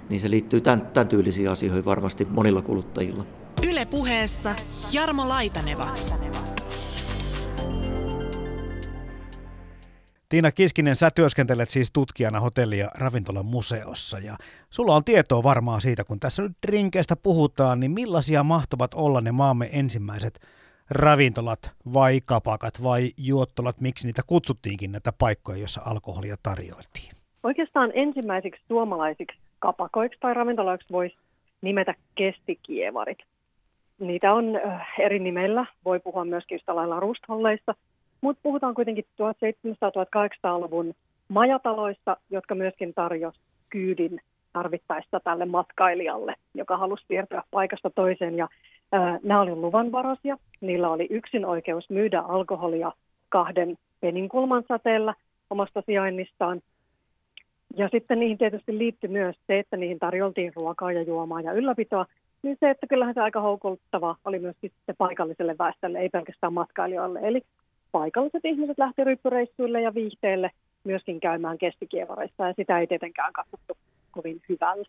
niin 0.08 0.20
se 0.20 0.30
liittyy 0.30 0.60
tämän, 0.60 0.90
tämän 0.92 1.08
tyylisiin 1.08 1.50
asioihin 1.50 1.84
varmasti 1.84 2.26
monilla 2.30 2.62
kuluttajilla. 2.62 3.24
Yle 3.68 3.86
puheessa 3.90 4.54
Jarmo 4.92 5.28
Laitaneva. 5.28 5.86
Tiina 10.32 10.52
Kiskinen, 10.52 10.96
sä 10.96 11.08
työskentelet 11.14 11.68
siis 11.68 11.92
tutkijana 11.92 12.40
hotelli- 12.40 12.78
ja 12.78 12.88
ravintolan 12.98 13.46
museossa 13.46 14.18
ja 14.18 14.36
sulla 14.70 14.96
on 14.96 15.04
tietoa 15.04 15.42
varmaan 15.42 15.80
siitä, 15.80 16.04
kun 16.04 16.20
tässä 16.20 16.42
nyt 16.42 16.52
drinkeistä 16.66 17.16
puhutaan, 17.16 17.80
niin 17.80 17.90
millaisia 17.90 18.42
mahtuvat 18.42 18.94
olla 18.94 19.20
ne 19.20 19.32
maamme 19.32 19.68
ensimmäiset 19.72 20.40
ravintolat 20.90 21.70
vai 21.92 22.20
kapakat 22.24 22.82
vai 22.82 23.10
juottolat, 23.16 23.80
miksi 23.80 24.06
niitä 24.06 24.22
kutsuttiinkin 24.26 24.92
näitä 24.92 25.12
paikkoja, 25.18 25.58
joissa 25.58 25.80
alkoholia 25.84 26.36
tarjoiltiin? 26.42 27.12
Oikeastaan 27.42 27.92
ensimmäisiksi 27.94 28.62
suomalaisiksi 28.68 29.38
kapakoiksi 29.58 30.20
tai 30.20 30.34
ravintoloiksi 30.34 30.86
voisi 30.92 31.16
nimetä 31.62 31.94
kestikievarit. 32.14 33.18
Niitä 33.98 34.32
on 34.32 34.44
eri 34.98 35.18
nimellä, 35.18 35.66
voi 35.84 36.00
puhua 36.00 36.24
myöskin 36.24 36.54
yhtä 36.54 36.76
lailla 36.76 37.00
rustholleista– 37.00 37.74
mutta 38.22 38.40
puhutaan 38.42 38.74
kuitenkin 38.74 39.04
1700-1800-luvun 39.04 40.94
majataloista, 41.28 42.16
jotka 42.30 42.54
myöskin 42.54 42.94
tarjosi 42.94 43.40
kyydin 43.70 44.20
tarvittaessa 44.52 45.20
tälle 45.20 45.44
matkailijalle, 45.44 46.34
joka 46.54 46.76
halusi 46.76 47.04
siirtyä 47.08 47.42
paikasta 47.50 47.90
toiseen. 47.90 48.36
Ja, 48.36 48.48
ää, 48.92 49.18
nämä 49.22 49.40
olivat 49.40 49.58
luvanvaraisia. 49.58 50.38
Niillä 50.60 50.90
oli 50.90 51.06
yksin 51.10 51.46
oikeus 51.46 51.90
myydä 51.90 52.20
alkoholia 52.20 52.92
kahden 53.28 53.76
peninkulman 54.00 54.64
säteellä 54.68 55.14
omasta 55.50 55.82
sijainnistaan. 55.86 56.60
Ja 57.76 57.88
sitten 57.88 58.20
niihin 58.20 58.38
tietysti 58.38 58.78
liittyi 58.78 59.10
myös 59.10 59.36
se, 59.46 59.58
että 59.58 59.76
niihin 59.76 59.98
tarjoltiin 59.98 60.52
ruokaa 60.56 60.92
ja 60.92 61.02
juomaa 61.02 61.40
ja 61.40 61.52
ylläpitoa. 61.52 62.06
Niin 62.42 62.56
se, 62.60 62.70
että 62.70 62.86
kyllähän 62.86 63.14
se 63.14 63.20
aika 63.20 63.40
houkuttava 63.40 64.16
oli 64.24 64.38
myös 64.38 64.56
sitten 64.60 64.96
paikalliselle 64.98 65.56
väestölle, 65.58 65.98
ei 65.98 66.08
pelkästään 66.08 66.52
matkailijoille. 66.52 67.20
Eli 67.22 67.42
paikalliset 67.92 68.44
ihmiset 68.44 68.78
lähti 68.78 69.04
ryppyreissuille 69.04 69.82
ja 69.82 69.94
viihteelle 69.94 70.50
myöskin 70.84 71.20
käymään 71.20 71.58
kestikievareissa 71.58 72.46
ja 72.46 72.54
sitä 72.56 72.78
ei 72.78 72.86
tietenkään 72.86 73.32
katsottu 73.32 73.76
kovin 74.10 74.42
hyvällä. 74.48 74.84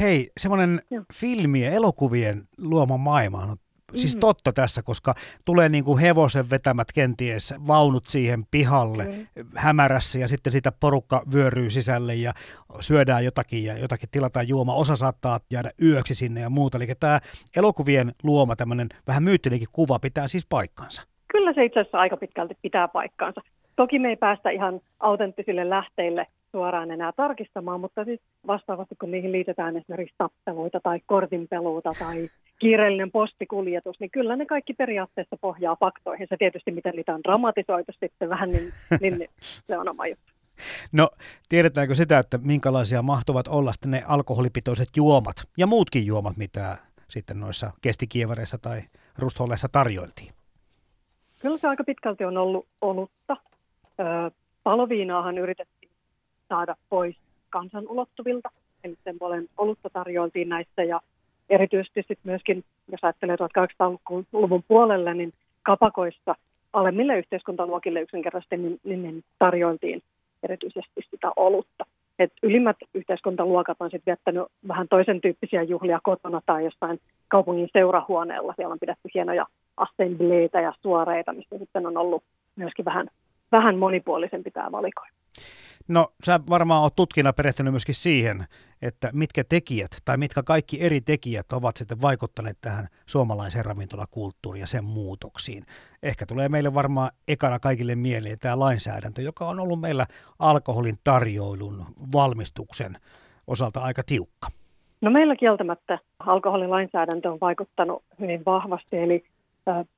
Hei, 0.00 0.30
semmoinen 0.38 0.80
filmi 1.14 1.64
ja 1.64 1.70
elokuvien 1.70 2.48
luoma 2.58 2.96
maailma 2.96 3.38
on 3.38 3.56
siis 3.94 4.14
mm. 4.14 4.20
totta 4.20 4.52
tässä, 4.52 4.82
koska 4.82 5.14
tulee 5.44 5.68
niin 5.68 5.84
kuin 5.84 5.98
hevosen 5.98 6.50
vetämät 6.50 6.92
kenties 6.92 7.54
vaunut 7.66 8.08
siihen 8.08 8.44
pihalle 8.50 9.04
mm. 9.04 9.46
hämärässä 9.56 10.18
ja 10.18 10.28
sitten 10.28 10.52
sitä 10.52 10.72
porukka 10.72 11.22
vyöryy 11.34 11.70
sisälle 11.70 12.14
ja 12.14 12.32
syödään 12.80 13.24
jotakin 13.24 13.64
ja 13.64 13.78
jotakin 13.78 14.08
tilataan 14.12 14.48
juoma. 14.48 14.74
Osa 14.74 14.96
saattaa 14.96 15.40
jäädä 15.50 15.70
yöksi 15.82 16.14
sinne 16.14 16.40
ja 16.40 16.50
muuta. 16.50 16.78
Eli 16.78 16.86
tämä 17.00 17.20
elokuvien 17.56 18.14
luoma 18.22 18.56
tämmöinen 18.56 18.88
vähän 19.06 19.22
myyttinenkin 19.22 19.68
kuva 19.72 19.98
pitää 19.98 20.28
siis 20.28 20.46
paikkansa 20.46 21.09
kyllä 21.32 21.52
se 21.52 21.64
itse 21.64 21.80
asiassa 21.80 21.98
aika 21.98 22.16
pitkälti 22.16 22.54
pitää 22.62 22.88
paikkaansa. 22.88 23.40
Toki 23.76 23.98
me 23.98 24.08
ei 24.08 24.16
päästä 24.16 24.50
ihan 24.50 24.80
autenttisille 25.00 25.70
lähteille 25.70 26.26
suoraan 26.50 26.90
enää 26.90 27.12
tarkistamaan, 27.16 27.80
mutta 27.80 28.04
siis 28.04 28.20
vastaavasti 28.46 28.94
kun 29.00 29.10
niihin 29.10 29.32
liitetään 29.32 29.76
esimerkiksi 29.76 30.14
tappeluita 30.18 30.80
tai 30.82 31.00
kortinpeluuta 31.06 31.92
tai 31.98 32.28
kiireellinen 32.58 33.10
postikuljetus, 33.10 34.00
niin 34.00 34.10
kyllä 34.10 34.36
ne 34.36 34.46
kaikki 34.46 34.74
periaatteessa 34.74 35.36
pohjaa 35.40 35.76
faktoihin. 35.80 36.26
Se 36.30 36.36
tietysti, 36.36 36.70
miten 36.70 36.94
niitä 36.96 37.14
on 37.14 37.22
dramatisoitu 37.24 37.92
sitten 38.00 38.28
vähän, 38.28 38.50
niin, 38.50 38.72
niin 39.00 39.28
se 39.66 39.78
on 39.78 39.88
oma 39.88 40.06
juttu. 40.06 40.32
No, 40.92 41.10
tiedetäänkö 41.48 41.94
sitä, 41.94 42.18
että 42.18 42.38
minkälaisia 42.38 43.02
mahtuvat 43.02 43.48
olla 43.48 43.72
sitten 43.72 43.90
ne 43.90 44.02
alkoholipitoiset 44.08 44.88
juomat 44.96 45.36
ja 45.58 45.66
muutkin 45.66 46.06
juomat, 46.06 46.36
mitä 46.36 46.76
sitten 47.08 47.40
noissa 47.40 47.70
kestikievareissa 47.82 48.58
tai 48.58 48.80
rustholleissa 49.18 49.68
tarjoiltiin? 49.72 50.39
Kyllä 51.40 51.56
se 51.56 51.68
aika 51.68 51.84
pitkälti 51.84 52.24
on 52.24 52.36
ollut 52.36 52.66
olutta. 52.80 53.36
paloviinaahan 54.62 55.38
yritettiin 55.38 55.90
saada 56.48 56.76
pois 56.88 57.16
kansan 57.50 57.88
ulottuvilta, 57.88 58.50
eli 58.84 58.96
sen 59.04 59.18
puolen 59.18 59.48
olutta 59.58 59.90
tarjoiltiin 59.90 60.48
näissä 60.48 60.82
ja 60.82 61.00
erityisesti 61.50 62.00
sitten 62.00 62.30
myöskin, 62.30 62.64
jos 62.92 63.04
ajattelee 63.04 63.36
1800-luvun 63.36 64.64
puolelle, 64.68 65.14
niin 65.14 65.32
kapakoissa 65.62 66.34
alemmille 66.72 67.18
yhteiskuntaluokille 67.18 68.00
yksinkertaisesti 68.00 68.56
niin, 68.56 68.80
niin, 68.84 69.02
niin 69.02 69.24
tarjoiltiin 69.38 70.02
erityisesti 70.42 71.00
sitä 71.10 71.32
olutta. 71.36 71.84
Et 72.20 72.32
ylimmät 72.42 72.76
yhteiskuntaluokat 72.94 73.76
on 73.80 73.90
sitten 73.90 74.12
viettänyt 74.12 74.42
vähän 74.68 74.88
toisen 74.88 75.20
tyyppisiä 75.20 75.62
juhlia 75.62 76.00
kotona 76.02 76.40
tai 76.46 76.64
jossain 76.64 77.00
kaupungin 77.28 77.68
seurahuoneella. 77.72 78.54
Siellä 78.56 78.72
on 78.72 78.78
pidetty 78.78 79.08
hienoja 79.14 79.46
assembleita 79.76 80.60
ja 80.60 80.72
suoreita, 80.82 81.32
mistä 81.32 81.58
sitten 81.58 81.86
on 81.86 81.96
ollut 81.96 82.22
myöskin 82.56 82.84
vähän, 82.84 83.06
vähän 83.52 83.78
monipuolisempi 83.78 84.50
tämä 84.50 84.72
valikoima. 84.72 85.16
No 85.90 86.08
sä 86.24 86.40
varmaan 86.50 86.82
oot 86.82 86.96
tutkina 86.96 87.32
perehtynyt 87.32 87.72
myöskin 87.72 87.94
siihen, 87.94 88.44
että 88.82 89.10
mitkä 89.12 89.44
tekijät 89.48 89.90
tai 90.04 90.16
mitkä 90.16 90.42
kaikki 90.42 90.82
eri 90.82 91.00
tekijät 91.00 91.52
ovat 91.52 91.76
sitten 91.76 92.02
vaikuttaneet 92.02 92.58
tähän 92.60 92.88
suomalaiseen 93.06 93.64
ravintolakulttuuriin 93.64 94.60
ja 94.60 94.66
sen 94.66 94.84
muutoksiin. 94.84 95.64
Ehkä 96.02 96.26
tulee 96.26 96.48
meille 96.48 96.74
varmaan 96.74 97.10
ekana 97.28 97.58
kaikille 97.58 97.94
mieleen 97.94 98.38
tämä 98.38 98.58
lainsäädäntö, 98.58 99.22
joka 99.22 99.48
on 99.48 99.60
ollut 99.60 99.80
meillä 99.80 100.06
alkoholin 100.38 100.98
tarjoilun 101.04 101.84
valmistuksen 102.12 102.96
osalta 103.46 103.80
aika 103.80 104.02
tiukka. 104.06 104.48
No 105.00 105.10
meillä 105.10 105.36
kieltämättä 105.36 105.98
alkoholilainsäädäntö 106.18 107.32
on 107.32 107.38
vaikuttanut 107.40 108.02
hyvin 108.20 108.42
vahvasti, 108.46 108.96
eli 108.96 109.24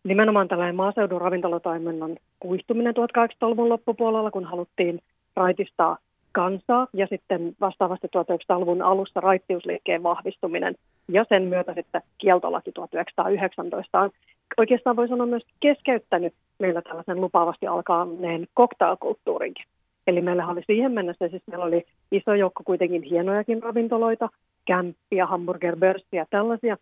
nimenomaan 0.04 0.49
tällainen 0.49 0.76
maaseudun 0.76 1.20
ravintolatoiminnan 1.20 2.16
kuihtuminen 2.40 2.94
1800-luvun 2.94 3.68
loppupuolella, 3.68 4.30
kun 4.30 4.44
haluttiin 4.44 5.02
raitistaa 5.36 5.98
kansaa 6.32 6.86
ja 6.92 7.06
sitten 7.06 7.56
vastaavasti 7.60 8.06
1900-luvun 8.06 8.82
alussa 8.82 9.20
raittiusliikkeen 9.20 10.02
vahvistuminen 10.02 10.74
ja 11.08 11.24
sen 11.28 11.42
myötä 11.42 11.74
sitten 11.74 12.02
kieltolaki 12.18 12.72
1919 12.72 14.00
on 14.00 14.10
oikeastaan 14.58 14.96
voi 14.96 15.08
sanoa 15.08 15.26
myös 15.26 15.42
keskeyttänyt 15.60 16.34
meillä 16.58 16.82
tällaisen 16.82 17.20
lupaavasti 17.20 17.66
alkaneen 17.66 18.46
cocktailkulttuurinkin. 18.56 19.64
Eli 20.06 20.20
meillä 20.20 20.48
oli 20.48 20.62
siihen 20.66 20.92
mennessä, 20.92 21.28
siis 21.28 21.42
meillä 21.46 21.64
oli 21.64 21.84
iso 22.12 22.34
joukko 22.34 22.62
kuitenkin 22.64 23.02
hienojakin 23.02 23.62
ravintoloita, 23.62 24.28
kämppiä, 24.64 25.26
hamburgerbörssiä, 25.26 26.26
tällaisia, 26.30 26.76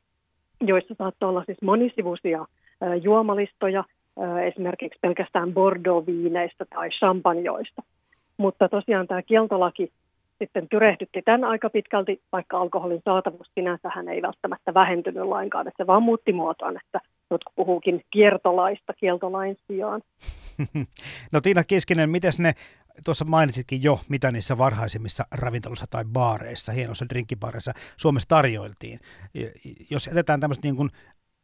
joissa 0.60 0.94
saattoi 0.98 1.28
olla 1.28 1.44
siis 1.46 1.62
monisivuisia 1.62 2.46
juomalistoja, 3.02 3.84
esimerkiksi 4.46 4.98
pelkästään 5.02 5.54
Bordeaux-viineistä 5.54 6.64
tai 6.74 6.88
champanjoista. 6.88 7.82
Mutta 8.40 8.68
tosiaan 8.68 9.06
tämä 9.06 9.22
kieltolaki 9.22 9.92
sitten 10.38 10.68
tyrehdytti 10.68 11.22
tämän 11.22 11.44
aika 11.44 11.70
pitkälti, 11.70 12.22
vaikka 12.32 12.58
alkoholin 12.58 13.00
saatavuus 13.04 13.50
sinänsähän 13.54 14.08
ei 14.08 14.22
välttämättä 14.22 14.74
vähentynyt 14.74 15.24
lainkaan, 15.24 15.68
että 15.68 15.82
se 15.82 15.86
vaan 15.86 16.02
muutti 16.02 16.32
muotoon, 16.32 16.76
että 16.76 17.00
jotkut 17.30 17.54
puhuukin 17.56 18.02
kiertolaista 18.10 18.92
kieltolain 18.92 19.56
sijaan. 19.66 20.02
No 21.32 21.40
Tiina 21.40 21.64
Keskinen, 21.64 22.10
miten 22.10 22.32
ne, 22.38 22.52
tuossa 23.04 23.24
mainitsitkin 23.24 23.82
jo, 23.82 23.98
mitä 24.08 24.32
niissä 24.32 24.58
varhaisimmissa 24.58 25.24
ravintoloissa 25.32 25.86
tai 25.90 26.04
baareissa, 26.04 26.72
hienoissa 26.72 27.08
drinkkibaareissa 27.08 27.72
Suomessa 27.96 28.28
tarjoiltiin. 28.28 28.98
Jos 29.90 30.06
jätetään 30.06 30.40
tämmöiset 30.40 30.64
niin 30.64 30.76
kuin 30.76 30.88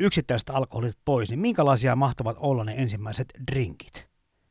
yksittäiset 0.00 0.50
alkoholit 0.50 0.98
pois, 1.04 1.30
niin 1.30 1.40
minkälaisia 1.40 1.96
mahtavat 1.96 2.36
olla 2.40 2.64
ne 2.64 2.74
ensimmäiset 2.78 3.26
drinkit? 3.52 4.05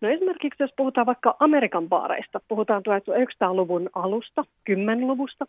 No 0.05 0.11
esimerkiksi 0.11 0.63
jos 0.63 0.73
puhutaan 0.77 1.05
vaikka 1.05 1.35
Amerikan 1.39 1.89
baareista, 1.89 2.39
puhutaan 2.47 2.83
1900-luvun 2.89 3.89
alusta, 3.95 4.43
10-luvusta, 4.69 5.45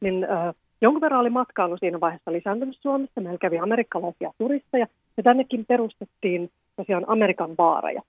niin 0.00 0.24
äh, 0.24 0.54
jonkun 0.80 1.00
verran 1.00 1.20
oli 1.20 1.30
matkailu 1.30 1.76
siinä 1.76 2.00
vaiheessa 2.00 2.32
lisääntynyt 2.32 2.78
Suomessa. 2.80 3.20
Meillä 3.20 3.38
kävi 3.38 3.58
amerikkalaisia 3.58 4.32
turisteja 4.38 4.86
ja 5.16 5.22
tännekin 5.22 5.66
perustettiin 5.66 6.50
tosiaan 6.76 7.04
Amerikan 7.06 7.56
baareja. 7.56 8.02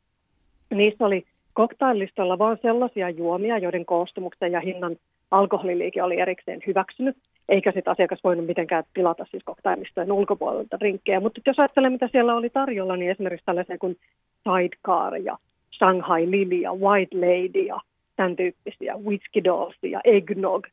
Niissä 0.73 1.05
oli 1.05 1.25
koktaillistolla 1.53 2.39
vain 2.39 2.57
sellaisia 2.61 3.09
juomia, 3.09 3.57
joiden 3.57 3.85
koostumuksen 3.85 4.51
ja 4.51 4.59
hinnan 4.59 4.95
alkoholiliike 5.31 6.03
oli 6.03 6.19
erikseen 6.19 6.61
hyväksynyt, 6.67 7.17
eikä 7.49 7.71
sitten 7.71 7.91
asiakas 7.91 8.19
voinut 8.23 8.45
mitenkään 8.45 8.83
tilata 8.93 9.25
siis 9.31 9.43
koktaillistojen 9.43 10.11
ulkopuolelta 10.11 10.77
rinkkejä. 10.81 11.19
Mutta 11.19 11.41
jos 11.45 11.59
ajattelee, 11.59 11.89
mitä 11.89 12.09
siellä 12.11 12.35
oli 12.35 12.49
tarjolla, 12.49 12.95
niin 12.95 13.11
esimerkiksi 13.11 13.45
tällaisia 13.45 13.77
kuin 13.77 13.97
sidecar 14.43 15.15
ja 15.15 15.37
Shanghai 15.77 16.31
Lily 16.31 16.55
ja 16.55 16.73
White 16.73 17.17
Lady 17.17 17.65
ja 17.67 17.81
tämän 18.15 18.35
tyyppisiä, 18.35 18.97
Whiskey 18.97 19.43
Dolls 19.43 19.75
ja 19.83 20.01
Eggnog. 20.03 20.67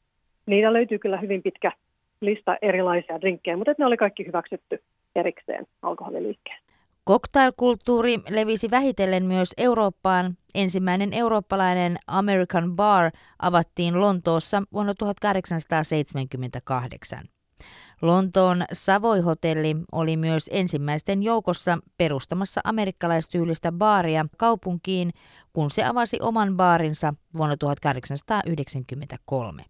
Niitä 0.47 0.73
löytyy 0.73 0.99
kyllä 0.99 1.21
hyvin 1.21 1.43
pitkä 1.43 1.73
lista 2.21 2.57
erilaisia 2.63 3.21
drinkkejä, 3.21 3.57
mutta 3.57 3.75
ne 3.79 3.87
oli 3.87 3.97
kaikki 3.97 4.27
hyväksytty 4.27 4.83
erikseen 5.17 5.67
alkoholiliikkeen. 5.83 6.59
Cocktailkulttuuri 7.09 8.19
levisi 8.31 8.71
vähitellen 8.71 9.25
myös 9.25 9.55
Eurooppaan. 9.59 10.37
Ensimmäinen 10.55 11.13
eurooppalainen 11.13 11.97
American 12.07 12.77
Bar 12.77 13.11
avattiin 13.43 14.01
Lontoossa 14.01 14.63
vuonna 14.73 14.95
1878. 14.95 17.25
Lontoon 18.03 18.65
Savoy-hotelli 18.73 19.77
oli 19.93 20.17
myös 20.17 20.51
ensimmäisten 20.53 21.23
joukossa 21.23 21.79
perustamassa 21.97 22.61
amerikkalaistyylistä 22.65 23.73
baaria 23.73 24.27
kaupunkiin, 24.37 25.13
kun 25.53 25.71
se 25.71 25.85
avasi 25.85 26.19
oman 26.21 26.57
baarinsa 26.57 27.15
vuonna 27.37 27.57
1893. 27.57 29.65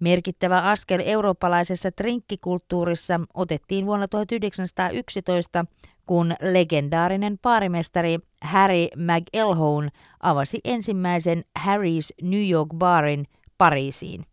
Merkittävä 0.00 0.62
askel 0.62 1.02
eurooppalaisessa 1.04 1.92
trinkkikulttuurissa 1.92 3.20
otettiin 3.34 3.86
vuonna 3.86 4.08
1911, 4.08 5.64
kun 6.06 6.34
legendaarinen 6.40 7.38
baarimestari 7.42 8.18
Harry 8.42 8.86
McElhone 8.96 9.88
avasi 10.22 10.60
ensimmäisen 10.64 11.44
Harry's 11.58 12.10
New 12.22 12.50
York 12.50 12.68
Barin 12.74 13.26
Pariisiin. 13.58 14.26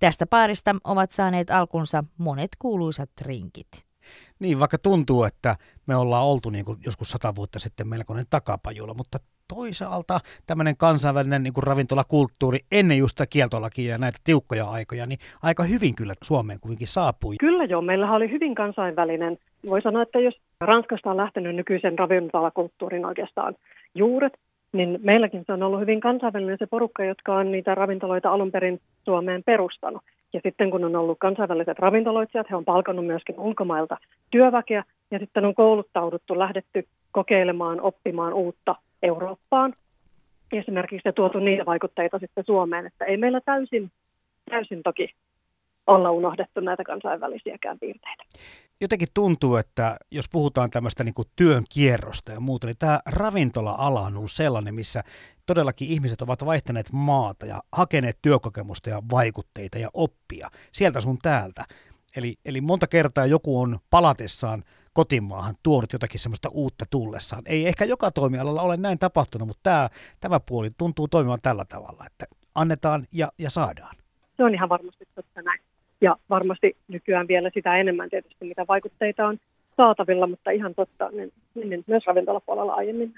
Tästä 0.00 0.26
paarista 0.26 0.74
ovat 0.84 1.10
saaneet 1.10 1.50
alkunsa 1.50 2.04
monet 2.18 2.50
kuuluisat 2.58 3.10
rinkit. 3.22 3.68
Niin, 4.38 4.60
vaikka 4.60 4.78
tuntuu, 4.78 5.24
että 5.24 5.56
me 5.86 5.96
ollaan 5.96 6.26
oltu 6.26 6.50
niin 6.50 6.64
kuin 6.64 6.78
joskus 6.86 7.10
sata 7.10 7.34
vuotta 7.34 7.58
sitten 7.58 7.88
melkoinen 7.88 8.24
takapajula, 8.30 8.94
mutta 8.94 9.18
toisaalta 9.48 10.20
tämmöinen 10.46 10.76
kansainvälinen 10.76 11.42
niin 11.42 11.52
kuin 11.52 11.64
ravintolakulttuuri 11.64 12.58
ennen 12.72 12.98
just 12.98 13.20
kieltolakia 13.30 13.92
ja 13.92 13.98
näitä 13.98 14.18
tiukkoja 14.24 14.70
aikoja, 14.70 15.06
niin 15.06 15.18
aika 15.42 15.62
hyvin 15.62 15.94
kyllä 15.94 16.14
Suomeen 16.24 16.60
kuitenkin 16.60 16.88
saapui. 16.88 17.36
Kyllä 17.40 17.64
joo, 17.64 17.82
meillähän 17.82 18.16
oli 18.16 18.30
hyvin 18.30 18.54
kansainvälinen. 18.54 19.38
Voi 19.66 19.82
sanoa, 19.82 20.02
että 20.02 20.18
jos 20.18 20.34
Ranskasta 20.60 21.10
on 21.10 21.16
lähtenyt 21.16 21.56
nykyisen 21.56 21.98
ravintolakulttuurin 21.98 23.06
oikeastaan 23.06 23.54
juuret, 23.94 24.32
niin 24.74 25.00
meilläkin 25.02 25.44
se 25.46 25.52
on 25.52 25.62
ollut 25.62 25.80
hyvin 25.80 26.00
kansainvälinen 26.00 26.58
se 26.58 26.66
porukka, 26.66 27.04
jotka 27.04 27.34
on 27.34 27.52
niitä 27.52 27.74
ravintoloita 27.74 28.30
alun 28.30 28.52
perin 28.52 28.80
Suomeen 29.04 29.42
perustanut. 29.42 30.02
Ja 30.32 30.40
sitten 30.42 30.70
kun 30.70 30.84
on 30.84 30.96
ollut 30.96 31.18
kansainväliset 31.18 31.78
ravintoloitsijat, 31.78 32.50
he 32.50 32.56
on 32.56 32.64
palkannut 32.64 33.06
myöskin 33.06 33.38
ulkomailta 33.38 33.96
työväkeä 34.30 34.84
ja 35.10 35.18
sitten 35.18 35.44
on 35.44 35.54
kouluttauduttu, 35.54 36.38
lähdetty 36.38 36.86
kokeilemaan, 37.12 37.80
oppimaan 37.80 38.32
uutta 38.32 38.74
Eurooppaan. 39.02 39.72
Esimerkiksi 40.52 41.12
tuotu 41.14 41.38
niitä 41.38 41.66
vaikutteita 41.66 42.18
sitten 42.18 42.44
Suomeen, 42.44 42.86
että 42.86 43.04
ei 43.04 43.16
meillä 43.16 43.40
täysin, 43.40 43.90
täysin 44.50 44.82
toki 44.82 45.14
olla 45.86 46.10
unohdettu 46.10 46.60
näitä 46.60 46.84
kansainvälisiäkään 46.84 47.78
piirteitä 47.78 48.24
jotenkin 48.80 49.08
tuntuu, 49.14 49.56
että 49.56 49.96
jos 50.10 50.28
puhutaan 50.28 50.70
tämmöistä 50.70 51.04
niin 51.04 51.14
kuin 51.14 51.28
työn 51.36 51.64
kierrosta 51.74 52.32
ja 52.32 52.40
muuta, 52.40 52.66
niin 52.66 52.78
tämä 52.78 53.00
ravintola-ala 53.06 54.00
on 54.00 54.16
ollut 54.16 54.32
sellainen, 54.32 54.74
missä 54.74 55.02
todellakin 55.46 55.88
ihmiset 55.88 56.22
ovat 56.22 56.46
vaihtaneet 56.46 56.92
maata 56.92 57.46
ja 57.46 57.62
hakeneet 57.72 58.18
työkokemusta 58.22 58.90
ja 58.90 59.02
vaikutteita 59.10 59.78
ja 59.78 59.88
oppia 59.94 60.48
sieltä 60.72 61.00
sun 61.00 61.18
täältä. 61.22 61.64
Eli, 62.16 62.34
eli 62.44 62.60
monta 62.60 62.86
kertaa 62.86 63.26
joku 63.26 63.60
on 63.60 63.78
palatessaan 63.90 64.62
kotimaahan 64.92 65.54
tuonut 65.62 65.92
jotakin 65.92 66.20
semmoista 66.20 66.48
uutta 66.48 66.84
tullessaan. 66.90 67.42
Ei 67.46 67.66
ehkä 67.66 67.84
joka 67.84 68.10
toimialalla 68.10 68.62
ole 68.62 68.76
näin 68.76 68.98
tapahtunut, 68.98 69.48
mutta 69.48 69.62
tämä, 69.62 69.88
tämä 70.20 70.40
puoli 70.40 70.70
tuntuu 70.78 71.08
toimivan 71.08 71.38
tällä 71.42 71.64
tavalla, 71.64 72.04
että 72.06 72.24
annetaan 72.54 73.06
ja, 73.12 73.28
ja 73.38 73.50
saadaan. 73.50 73.96
Se 74.36 74.44
on 74.44 74.54
ihan 74.54 74.68
varmasti 74.68 75.04
totta 75.14 75.42
näin. 75.42 75.60
Ja 76.00 76.16
varmasti 76.30 76.76
nykyään 76.88 77.28
vielä 77.28 77.50
sitä 77.54 77.76
enemmän 77.76 78.10
tietysti, 78.10 78.44
mitä 78.44 78.64
vaikutteita 78.68 79.26
on 79.26 79.38
saatavilla, 79.76 80.26
mutta 80.26 80.50
ihan 80.50 80.74
totta, 80.74 81.08
niin, 81.10 81.32
niin 81.54 81.84
myös 81.86 82.06
ravintolapuolella 82.06 82.72
aiemmin. 82.72 83.14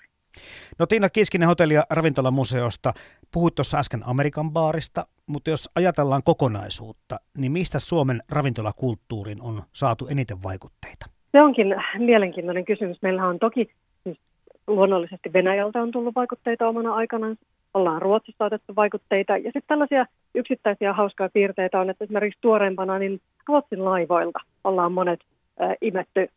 No 0.78 0.86
Tiina 0.86 1.08
Kiskinen 1.08 1.48
hotelli- 1.48 1.74
ja 1.74 1.84
ravintolamuseosta. 1.90 2.92
Puhuit 3.32 3.54
tuossa 3.54 3.78
äsken 3.78 4.00
Amerikan 4.06 4.50
baarista, 4.50 5.06
mutta 5.28 5.50
jos 5.50 5.70
ajatellaan 5.74 6.22
kokonaisuutta, 6.24 7.16
niin 7.38 7.52
mistä 7.52 7.78
Suomen 7.78 8.20
ravintolakulttuurin 8.30 9.42
on 9.42 9.62
saatu 9.72 10.06
eniten 10.06 10.42
vaikutteita? 10.42 11.06
Se 11.32 11.42
onkin 11.42 11.66
mielenkiintoinen 11.98 12.64
kysymys. 12.64 13.02
Meillä 13.02 13.28
on 13.28 13.38
toki 13.38 13.68
siis 14.04 14.18
luonnollisesti 14.66 15.32
Venäjältä 15.32 15.82
on 15.82 15.90
tullut 15.90 16.14
vaikutteita 16.14 16.68
omana 16.68 16.94
aikanaan. 16.94 17.36
Ollaan 17.76 18.02
Ruotsista 18.02 18.44
otettu 18.44 18.76
vaikutteita. 18.76 19.36
Ja 19.36 19.44
sitten 19.44 19.62
tällaisia 19.66 20.06
yksittäisiä 20.34 20.92
hauskoja 20.92 21.28
piirteitä 21.32 21.80
on, 21.80 21.90
että 21.90 22.04
esimerkiksi 22.04 22.40
tuoreempana 22.40 22.98
niin 22.98 23.20
Ruotsin 23.48 23.84
laivoilta 23.84 24.38
ollaan 24.64 24.92
monet 24.92 25.20
äh, 25.62 25.76
imetty 25.80 26.28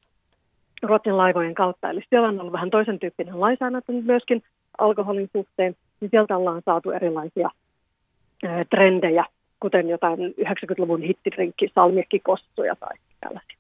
Ruotsin 0.84 1.18
laivojen 1.18 1.54
kautta. 1.54 1.90
Eli 1.90 2.02
siellä 2.10 2.28
on 2.28 2.40
ollut 2.40 2.54
vähän 2.54 2.70
toisen 2.70 3.00
tyyppinen 3.00 3.42
lainsäädäntö 3.42 3.92
myöskin 3.92 4.44
alkoholin 4.78 5.30
suhteen, 5.34 5.76
niin 6.02 6.12
sieltä 6.12 6.38
ollaan 6.38 6.62
saatu 6.66 6.92
erilaisia 6.92 7.50
ää, 8.44 8.66
trendejä, 8.66 9.26
kuten 9.60 9.90
jotain 9.90 10.20
90-luvun 10.20 11.02
hittidrinkki, 11.02 11.72
salmiekkikossuja 11.76 12.76
tai 12.76 12.98
tällaisia. 13.22 13.59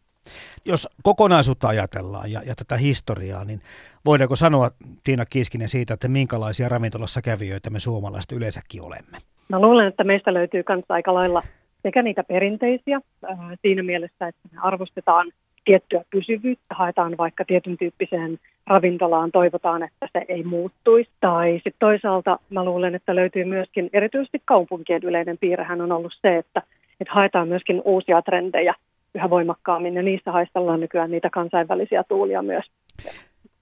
Jos 0.65 0.88
kokonaisuutta 1.04 1.68
ajatellaan 1.68 2.32
ja, 2.32 2.42
ja 2.46 2.56
tätä 2.56 2.78
historiaa, 2.78 3.46
niin 3.46 3.62
voidaanko 4.06 4.36
sanoa 4.36 4.72
Tiina 5.04 5.26
Kiiskinen 5.26 5.70
siitä, 5.70 5.94
että 5.94 6.08
minkälaisia 6.08 6.70
ravintolassa 6.70 7.22
kävijöitä 7.22 7.70
me 7.70 7.80
suomalaiset 7.80 8.32
yleensäkin 8.32 8.82
olemme? 8.82 9.18
Mä 9.50 9.62
luulen, 9.62 9.88
että 9.88 10.04
meistä 10.04 10.34
löytyy 10.34 10.63
myös 10.70 10.86
aika 10.89 11.13
lailla 11.13 11.42
sekä 11.84 12.02
niitä 12.02 12.24
perinteisiä 12.24 13.02
ää, 13.28 13.56
siinä 13.62 13.84
mielessä, 13.84 14.28
että 14.28 14.50
me 14.52 14.60
arvostetaan 14.62 15.32
tiettyä 15.65 16.04
pysyvyyttä, 16.12 16.76
haetaan 16.76 17.18
vaikka 17.18 17.46
tietyn 17.46 17.78
tyyppiseen 17.78 18.39
ravintolaan, 18.68 19.32
toivotaan, 19.32 19.84
että 19.84 20.10
se 20.13 20.26
ei 20.28 20.44
muuttuisi. 20.44 21.10
Tai 21.22 21.54
sitten 21.54 21.80
toisaalta 21.80 22.39
mä 22.50 22.65
luulen, 22.65 22.96
että 22.96 23.15
löytyy 23.15 23.46
myöskin, 23.46 23.89
erityisesti 23.94 24.42
kaupunkien 24.46 25.04
yleinen 25.04 25.38
piirrehän 25.38 25.82
on 25.82 25.92
ollut 25.92 26.13
se, 26.22 26.38
että, 26.38 26.62
että 27.00 27.13
haetaan 27.13 27.48
myöskin 27.48 27.82
uusia 27.86 28.22
trendejä 28.22 28.74
yhä 29.15 29.30
voimakkaammin 29.30 29.93
ja 29.93 30.04
niissä 30.04 30.32
haistellaan 30.32 30.80
nykyään 30.80 31.12
niitä 31.12 31.30
kansainvälisiä 31.30 32.04
tuulia 32.04 32.41
myös. 32.41 32.65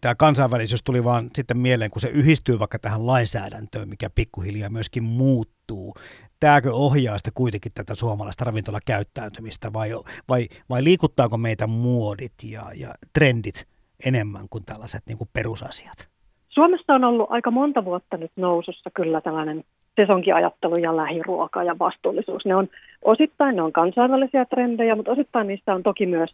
Tämä 0.02 0.16
kansainvälisyys 0.16 0.84
tuli 0.84 1.04
vaan 1.04 1.30
sitten 1.34 1.58
mieleen, 1.58 1.92
kun 1.92 2.02
se 2.02 2.10
yhdistyy 2.10 2.60
vaikka 2.60 2.80
tähän 2.80 3.08
lainsäädäntöön, 3.08 3.90
mikä 3.90 4.10
pikkuhiljaa 4.16 4.70
myöskin 4.70 5.04
muuttuu 5.04 5.94
tämäkö 6.40 6.74
ohjaa 6.74 7.18
sitten 7.18 7.34
kuitenkin 7.36 7.72
tätä 7.76 7.96
suomalaista 7.96 8.46
ravintolakäyttäytymistä 8.46 9.74
vai, 9.74 9.90
vai, 10.30 10.48
vai 10.70 10.84
liikuttaako 10.84 11.38
meitä 11.38 11.68
muodit 11.68 12.34
ja, 12.52 12.64
ja 12.80 12.94
trendit 13.14 13.68
enemmän 14.06 14.46
kuin 14.50 14.66
tällaiset 14.66 15.02
niin 15.08 15.18
kuin 15.18 15.30
perusasiat? 15.34 16.10
Suomessa 16.50 16.94
on 16.94 17.04
ollut 17.04 17.32
aika 17.32 17.52
monta 17.52 17.86
vuotta 17.86 18.18
nyt 18.18 18.32
nousussa 18.36 18.90
kyllä 18.94 19.22
tällainen 19.22 19.64
sesonkiajattelu 19.98 20.76
ja 20.76 20.96
lähiruoka 20.96 21.64
ja 21.64 21.76
vastuullisuus. 21.80 22.46
Ne 22.46 22.56
on 22.56 22.68
osittain 23.02 23.56
ne 23.56 23.62
on 23.62 23.74
kansainvälisiä 23.74 24.46
trendejä, 24.46 24.96
mutta 24.96 25.12
osittain 25.12 25.48
niistä 25.48 25.76
on 25.76 25.84
toki 25.84 26.06
myös 26.06 26.30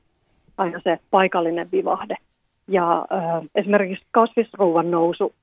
aina 0.58 0.80
se 0.84 1.00
paikallinen 1.12 1.72
vivahde. 1.72 2.16
Ja 2.68 3.06
äh, 3.12 3.44
esimerkiksi 3.56 4.08
kasvisruuan 4.12 4.92
nousu 4.92 5.34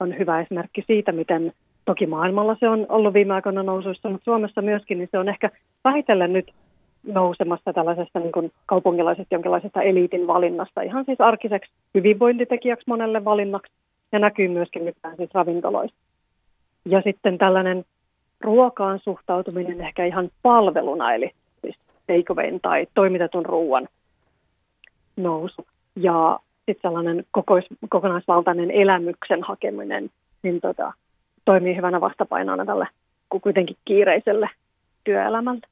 on 0.00 0.18
hyvä 0.18 0.40
esimerkki 0.40 0.84
siitä, 0.86 1.12
miten 1.12 1.52
Toki 1.86 2.06
maailmalla 2.06 2.56
se 2.60 2.68
on 2.68 2.86
ollut 2.88 3.14
viime 3.14 3.34
aikoina 3.34 3.62
nousuissa, 3.62 4.10
mutta 4.10 4.24
Suomessa 4.24 4.62
myöskin, 4.62 4.98
niin 4.98 5.08
se 5.10 5.18
on 5.18 5.28
ehkä 5.28 5.50
vähitellen 5.84 6.32
nyt 6.32 6.52
nousemassa 7.06 7.72
tällaisesta 7.72 8.20
niin 8.20 8.32
kuin 8.32 8.52
kaupunkilaisesta 8.66 9.34
jonkinlaisesta 9.34 9.82
eliitin 9.82 10.26
valinnasta 10.26 10.82
ihan 10.82 11.04
siis 11.04 11.20
arkiseksi 11.20 11.72
hyvinvointitekijäksi 11.94 12.84
monelle 12.86 13.24
valinnaksi 13.24 13.72
ja 14.12 14.18
näkyy 14.18 14.48
myöskin 14.48 14.84
nyt 14.84 14.96
siis 15.16 15.30
ravintoloissa. 15.34 15.96
Ja 16.86 17.02
sitten 17.04 17.38
tällainen 17.38 17.84
ruokaan 18.40 19.00
suhtautuminen 19.04 19.80
ehkä 19.80 20.04
ihan 20.04 20.30
palveluna, 20.42 21.14
eli 21.14 21.30
siis 21.60 21.76
takeawayn 22.06 22.60
tai 22.60 22.86
toimitetun 22.94 23.46
ruoan 23.46 23.88
nousu. 25.16 25.66
Ja 25.96 26.40
sitten 26.56 26.90
sellainen 26.90 27.24
kokois, 27.30 27.64
kokonaisvaltainen 27.88 28.70
elämyksen 28.70 29.42
hakeminen, 29.42 30.10
niin 30.42 30.60
tota, 30.60 30.92
toimii 31.44 31.76
hyvänä 31.76 32.00
vastapainona 32.00 32.64
tälle 32.64 32.88
kuitenkin 33.42 33.76
kiireiselle 33.84 34.50
työelämälle. 35.04 35.66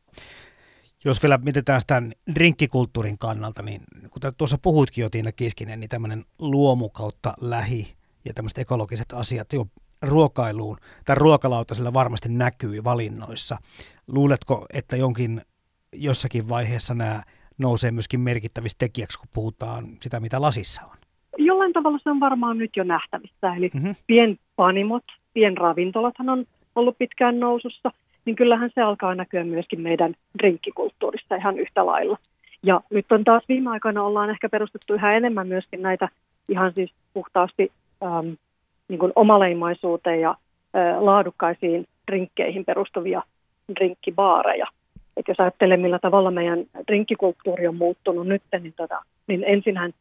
Jos 1.04 1.22
vielä 1.22 1.38
mietitään 1.38 1.80
sitä 1.80 2.02
drinkkikulttuurin 2.34 3.18
kannalta, 3.18 3.62
niin 3.62 3.80
kuten 4.10 4.32
tuossa 4.38 4.58
puhuitkin 4.62 5.02
jo 5.02 5.10
Tiina 5.10 5.32
Kiskinen, 5.32 5.80
niin 5.80 5.88
tämmöinen 5.88 6.22
luomu 6.40 6.88
kautta 6.88 7.34
lähi 7.40 7.94
ja 8.24 8.34
tämmöiset 8.34 8.58
ekologiset 8.58 9.12
asiat 9.12 9.52
jo 9.52 9.66
ruokailuun 10.08 10.76
tai 11.04 11.16
ruokalautasella 11.16 11.94
varmasti 11.94 12.28
näkyy 12.28 12.84
valinnoissa. 12.84 13.56
Luuletko, 14.06 14.66
että 14.72 14.96
jonkin 14.96 15.40
jossakin 15.92 16.48
vaiheessa 16.48 16.94
nämä 16.94 17.22
nousee 17.58 17.90
myöskin 17.90 18.20
merkittävistä 18.20 18.78
tekijäksi, 18.78 19.18
kun 19.18 19.28
puhutaan 19.34 19.84
sitä, 20.00 20.20
mitä 20.20 20.40
lasissa 20.40 20.82
on? 20.84 20.96
Jollain 21.38 21.72
tavalla 21.72 21.98
se 22.02 22.10
on 22.10 22.20
varmaan 22.20 22.58
nyt 22.58 22.70
jo 22.76 22.84
nähtävissä. 22.84 23.54
Eli 23.56 23.70
mm-hmm. 23.74 23.94
pienpanimot 24.06 25.04
pienravintolathan 25.34 26.28
on 26.28 26.44
ollut 26.74 26.98
pitkään 26.98 27.40
nousussa, 27.40 27.90
niin 28.24 28.36
kyllähän 28.36 28.70
se 28.74 28.80
alkaa 28.80 29.14
näkyä 29.14 29.44
myöskin 29.44 29.80
meidän 29.80 30.14
drinkkikulttuurissa 30.38 31.36
ihan 31.36 31.58
yhtä 31.58 31.86
lailla. 31.86 32.18
Ja 32.62 32.80
nyt 32.90 33.12
on 33.12 33.24
taas 33.24 33.42
viime 33.48 33.70
aikoina 33.70 34.02
ollaan 34.02 34.30
ehkä 34.30 34.48
perustettu 34.48 34.94
yhä 34.94 35.16
enemmän 35.16 35.48
myöskin 35.48 35.82
näitä 35.82 36.08
ihan 36.48 36.72
siis 36.72 36.94
puhtaasti 37.14 37.72
äm, 38.02 38.36
niin 38.88 38.98
kuin 38.98 39.12
omaleimaisuuteen 39.16 40.20
ja 40.20 40.30
ä, 40.30 41.04
laadukkaisiin 41.04 41.86
drinkkeihin 42.10 42.64
perustuvia 42.64 43.22
drinkkibaareja. 43.76 44.66
Et 45.16 45.28
jos 45.28 45.40
ajattelee, 45.40 45.76
millä 45.76 45.98
tavalla 45.98 46.30
meidän 46.30 46.58
drinkkikulttuuri 46.86 47.66
on 47.68 47.76
muuttunut 47.76 48.26
nyt, 48.26 48.42
niin, 48.60 48.74
tota, 48.76 49.02
niin 49.26 49.44
ensinhän 49.46 49.92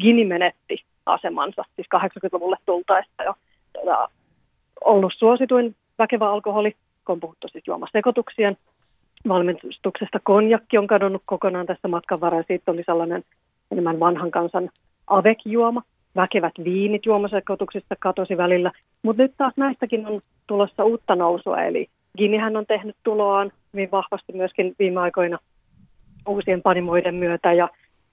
Gini 0.00 0.24
menetti 0.24 0.84
asemansa, 1.06 1.64
siis 1.76 1.88
80-luvulle 1.96 2.56
tultaessa 2.66 3.22
jo 3.24 3.34
tota, 3.72 4.08
ollut 4.84 5.12
suosituin 5.16 5.76
väkevä 5.98 6.30
alkoholi, 6.30 6.72
kun 7.04 7.12
on 7.12 7.20
puhuttu 7.20 7.48
siis 7.48 7.66
juomasekoituksien 7.66 8.56
valmistuksesta. 9.28 10.20
Konjakki 10.22 10.78
on 10.78 10.86
kadonnut 10.86 11.22
kokonaan 11.26 11.66
tässä 11.66 11.88
matkan 11.88 12.18
varrella. 12.20 12.44
Siitä 12.48 12.70
oli 12.70 12.82
sellainen 12.86 13.24
enemmän 13.70 14.00
vanhan 14.00 14.30
kansan 14.30 14.70
avekjuoma. 15.06 15.82
Väkevät 16.18 16.52
viinit 16.64 17.06
juomasekoituksista 17.06 17.94
katosi 17.98 18.36
välillä. 18.36 18.72
Mutta 19.02 19.22
nyt 19.22 19.32
taas 19.36 19.52
näistäkin 19.56 20.06
on 20.06 20.18
tulossa 20.46 20.84
uutta 20.84 21.14
nousua. 21.14 21.62
Eli 21.62 21.86
Ginihän 22.18 22.56
on 22.56 22.66
tehnyt 22.66 22.96
tuloaan 23.04 23.52
hyvin 23.74 23.90
vahvasti 23.90 24.32
myöskin 24.32 24.74
viime 24.78 25.00
aikoina 25.00 25.38
uusien 26.28 26.62
panimoiden 26.62 27.14
myötä 27.14 27.52
ja 27.52 27.68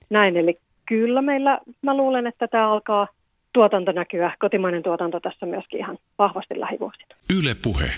näin. 0.09 0.37
Eli 0.37 0.59
kyllä 0.85 1.21
meillä, 1.21 1.59
mä 1.81 1.97
luulen, 1.97 2.27
että 2.27 2.47
tämä 2.47 2.71
alkaa 2.71 3.07
tuotantonäkyä, 3.53 4.35
kotimainen 4.39 4.83
tuotanto 4.83 5.19
tässä 5.19 5.45
myöskin 5.45 5.79
ihan 5.79 5.97
vahvasti 6.19 6.59
lähivuosina. 6.59 7.15
Yle 7.39 7.55
Puhe. 7.63 7.91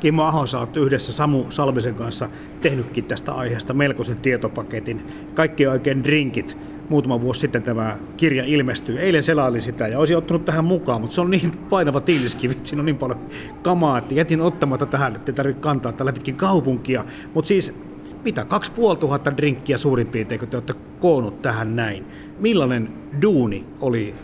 Kimmo 0.00 0.22
Aho, 0.22 0.46
sä 0.46 0.58
oot 0.58 0.76
yhdessä 0.76 1.12
Samu 1.12 1.44
Salmisen 1.50 1.94
kanssa 1.94 2.28
tehnytkin 2.62 3.04
tästä 3.04 3.32
aiheesta 3.32 3.74
melkoisen 3.74 4.20
tietopaketin. 4.20 5.00
Kaikki 5.34 5.66
oikein 5.66 6.04
drinkit. 6.04 6.58
Muutama 6.90 7.20
vuosi 7.20 7.40
sitten 7.40 7.62
tämä 7.62 7.96
kirja 8.16 8.44
ilmestyi. 8.44 8.98
Eilen 8.98 9.22
selaili 9.22 9.60
sitä 9.60 9.88
ja 9.88 9.98
olisin 9.98 10.16
ottanut 10.16 10.44
tähän 10.44 10.64
mukaan, 10.64 11.00
mutta 11.00 11.14
se 11.14 11.20
on 11.20 11.30
niin 11.30 11.52
painava 11.70 12.00
tiiliskivi, 12.00 12.56
siinä 12.62 12.80
on 12.80 12.86
niin 12.86 12.98
paljon 12.98 13.20
kamaa, 13.62 13.98
että 13.98 14.14
jätin 14.14 14.40
ottamatta 14.40 14.86
tähän, 14.86 15.16
että 15.16 15.32
ei 15.32 15.36
tarvitse 15.36 15.60
kantaa 15.60 15.92
tällä 15.92 16.12
pitkin 16.12 16.36
kaupunkia. 16.36 17.04
Mutta 17.34 17.48
siis 17.48 17.78
mitä, 18.24 18.44
2500 18.44 19.36
drinkkiä 19.36 19.78
suurin 19.78 20.06
piirtein, 20.06 20.38
kun 20.38 20.48
te 20.48 20.56
olette 20.56 20.72
koonnut 21.00 21.42
tähän 21.42 21.76
näin. 21.76 22.06
Millainen 22.38 22.88
duuni 23.22 23.64
oli 23.80 24.14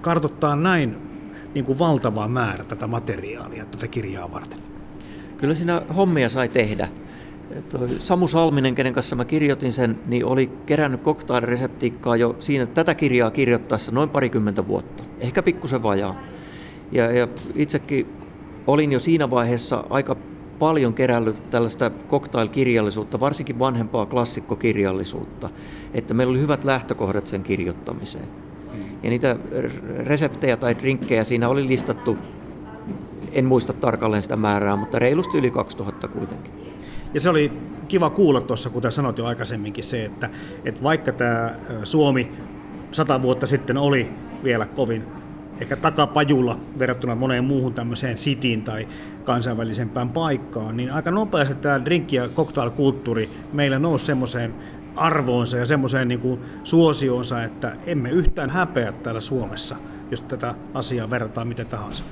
kartoittaa 0.00 0.56
näin 0.56 0.96
niin 1.54 1.64
kuin 1.64 1.78
valtavaa 1.78 2.28
määrä 2.28 2.64
tätä 2.64 2.86
materiaalia 2.86 3.64
tätä 3.64 3.88
kirjaa 3.88 4.32
varten? 4.32 4.58
Kyllä 5.36 5.54
siinä 5.54 5.82
hommia 5.96 6.28
sai 6.28 6.48
tehdä. 6.48 6.88
Toi 7.68 7.88
Samu 7.98 8.28
Salminen, 8.28 8.74
kenen 8.74 8.92
kanssa 8.92 9.16
mä 9.16 9.24
kirjoitin 9.24 9.72
sen, 9.72 9.98
niin 10.06 10.24
oli 10.24 10.50
kerännyt 10.66 11.02
cocktail-reseptiikkaa 11.02 12.16
jo 12.16 12.36
siinä 12.38 12.66
tätä 12.66 12.94
kirjaa 12.94 13.30
kirjoittaessa 13.30 13.92
noin 13.92 14.08
parikymmentä 14.08 14.66
vuotta, 14.66 15.04
ehkä 15.20 15.42
pikkusen 15.42 15.82
vajaa. 15.82 16.22
Ja, 16.92 17.12
ja 17.12 17.28
itsekin 17.54 18.06
olin 18.66 18.92
jo 18.92 18.98
siinä 18.98 19.30
vaiheessa 19.30 19.84
aika 19.90 20.16
paljon 20.58 20.94
kerällyt 20.94 21.50
tällaista 21.50 21.90
cocktail-kirjallisuutta, 22.08 23.20
varsinkin 23.20 23.58
vanhempaa 23.58 24.06
klassikkokirjallisuutta, 24.06 25.50
että 25.94 26.14
meillä 26.14 26.30
oli 26.30 26.40
hyvät 26.40 26.64
lähtökohdat 26.64 27.26
sen 27.26 27.42
kirjoittamiseen. 27.42 28.28
Ja 29.02 29.10
niitä 29.10 29.36
reseptejä 29.98 30.56
tai 30.56 30.78
drinkkejä 30.78 31.24
siinä 31.24 31.48
oli 31.48 31.66
listattu, 31.66 32.18
en 33.32 33.44
muista 33.44 33.72
tarkalleen 33.72 34.22
sitä 34.22 34.36
määrää, 34.36 34.76
mutta 34.76 34.98
reilusti 34.98 35.38
yli 35.38 35.50
2000 35.50 36.08
kuitenkin. 36.08 36.69
Ja 37.14 37.20
se 37.20 37.30
oli 37.30 37.52
kiva 37.88 38.10
kuulla 38.10 38.40
tuossa, 38.40 38.70
kuten 38.70 38.92
sanoit 38.92 39.18
jo 39.18 39.26
aikaisemminkin, 39.26 39.84
se, 39.84 40.04
että, 40.04 40.30
että 40.64 40.82
vaikka 40.82 41.12
tämä 41.12 41.54
Suomi 41.82 42.32
sata 42.92 43.22
vuotta 43.22 43.46
sitten 43.46 43.76
oli 43.76 44.10
vielä 44.44 44.66
kovin 44.66 45.06
ehkä 45.60 45.76
takapajulla 45.76 46.60
verrattuna 46.78 47.14
moneen 47.14 47.44
muuhun 47.44 47.74
tämmöiseen 47.74 48.18
sitiin 48.18 48.62
tai 48.62 48.88
kansainvälisempään 49.24 50.10
paikkaan, 50.10 50.76
niin 50.76 50.92
aika 50.92 51.10
nopeasti 51.10 51.54
tämä 51.54 51.84
drinkki- 51.84 52.16
ja 52.16 52.28
cocktailkulttuuri 52.28 53.30
meillä 53.52 53.78
nousi 53.78 54.04
semmoiseen 54.04 54.54
arvoonsa 54.96 55.56
ja 55.56 55.66
semmoiseen 55.66 56.08
niin 56.08 56.20
kuin 56.20 56.40
suosioonsa, 56.64 57.42
että 57.42 57.76
emme 57.86 58.10
yhtään 58.10 58.50
häpeä 58.50 58.92
täällä 58.92 59.20
Suomessa, 59.20 59.76
jos 60.10 60.22
tätä 60.22 60.54
asiaa 60.74 61.10
verrataan 61.10 61.48
miten 61.48 61.66
tahansa. 61.66 62.04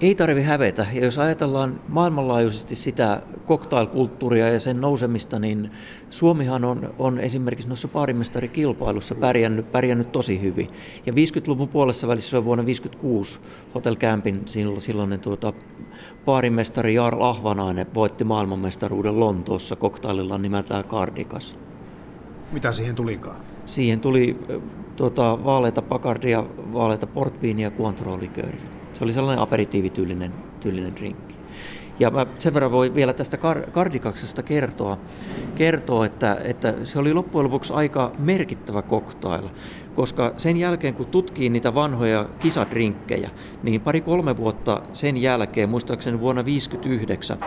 Ei 0.00 0.14
tarvi 0.14 0.42
hävetä. 0.42 0.86
Ja 0.92 1.04
jos 1.04 1.18
ajatellaan 1.18 1.80
maailmanlaajuisesti 1.88 2.76
sitä 2.76 3.22
cocktailkulttuuria 3.46 4.48
ja 4.48 4.60
sen 4.60 4.80
nousemista, 4.80 5.38
niin 5.38 5.70
Suomihan 6.10 6.64
on, 6.64 6.94
on 6.98 7.18
esimerkiksi 7.18 7.68
noissa 7.68 7.88
paarimestarikilpailussa 7.88 9.14
pärjännyt, 9.14 9.72
pärjännyt 9.72 10.12
tosi 10.12 10.40
hyvin. 10.40 10.68
Ja 11.06 11.12
50-luvun 11.12 11.68
puolessa 11.68 12.08
välissä 12.08 12.44
vuonna 12.44 12.64
1956 12.64 13.40
Hotel 13.74 13.96
Campin 13.96 14.42
silloin, 14.46 14.80
silloinen 14.80 15.20
tuota, 15.20 15.52
paarimestari 16.24 16.94
Jarl 16.94 17.22
Ahvanainen 17.22 17.86
voitti 17.94 18.24
maailmanmestaruuden 18.24 19.20
Lontoossa 19.20 19.76
koktaililla 19.76 20.38
nimeltään 20.38 20.84
Cardikas. 20.84 21.58
Mitä 22.52 22.72
siihen 22.72 22.94
tulikaan? 22.94 23.40
Siihen 23.66 24.00
tuli 24.00 24.36
tuota, 24.96 25.44
vaaleita 25.44 25.82
pakardia, 25.82 26.44
vaaleita 26.72 27.06
portviinia 27.06 27.66
ja 27.66 27.70
Cointreau 27.70 28.18
se 29.00 29.04
oli 29.04 29.12
sellainen 29.12 29.42
aperitiivityylinen 29.42 30.32
tyylinen 30.60 30.96
drinkki. 30.96 31.34
Ja 31.98 32.10
mä 32.10 32.26
sen 32.38 32.54
verran 32.54 32.72
voi 32.72 32.94
vielä 32.94 33.12
tästä 33.12 33.36
kar- 33.36 33.70
kardikaksesta 33.70 34.42
kertoa, 34.42 34.98
kertoa 35.54 36.06
että, 36.06 36.36
että 36.44 36.74
se 36.84 36.98
oli 36.98 37.14
loppujen 37.14 37.44
lopuksi 37.44 37.72
aika 37.72 38.12
merkittävä 38.18 38.82
cocktail, 38.82 39.48
koska 39.94 40.34
sen 40.36 40.56
jälkeen 40.56 40.94
kun 40.94 41.06
tutkii 41.06 41.48
niitä 41.48 41.74
vanhoja 41.74 42.28
kisadrinkkejä, 42.38 43.30
niin 43.62 43.80
pari-kolme 43.80 44.36
vuotta 44.36 44.82
sen 44.92 45.16
jälkeen, 45.16 45.68
muistaakseni 45.68 46.20
vuonna 46.20 46.42
1959, 46.42 47.38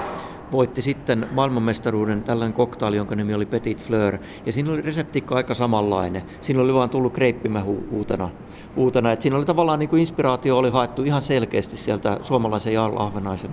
voitti 0.53 0.81
sitten 0.81 1.27
maailmanmestaruuden 1.31 2.23
tällainen 2.23 2.53
koktaili, 2.53 2.97
jonka 2.97 3.15
nimi 3.15 3.33
oli 3.33 3.45
Petit 3.45 3.81
Fleur. 3.81 4.17
Ja 4.45 4.51
siinä 4.51 4.71
oli 4.71 4.81
reseptiikka 4.81 5.35
aika 5.35 5.53
samanlainen. 5.53 6.23
Siinä 6.41 6.61
oli 6.61 6.73
vaan 6.73 6.89
tullut 6.89 7.13
kreippimähu 7.13 7.83
uutena. 7.91 8.29
uutena. 8.75 9.11
Et 9.11 9.21
siinä 9.21 9.37
oli 9.37 9.45
tavallaan 9.45 9.79
niin 9.79 9.89
kuin 9.89 9.99
inspiraatio 9.99 10.57
oli 10.57 10.69
haettu 10.69 11.03
ihan 11.03 11.21
selkeästi 11.21 11.77
sieltä 11.77 12.19
suomalaisen 12.21 12.73
Jarl 12.73 12.97
Ahvenaisen 12.97 13.51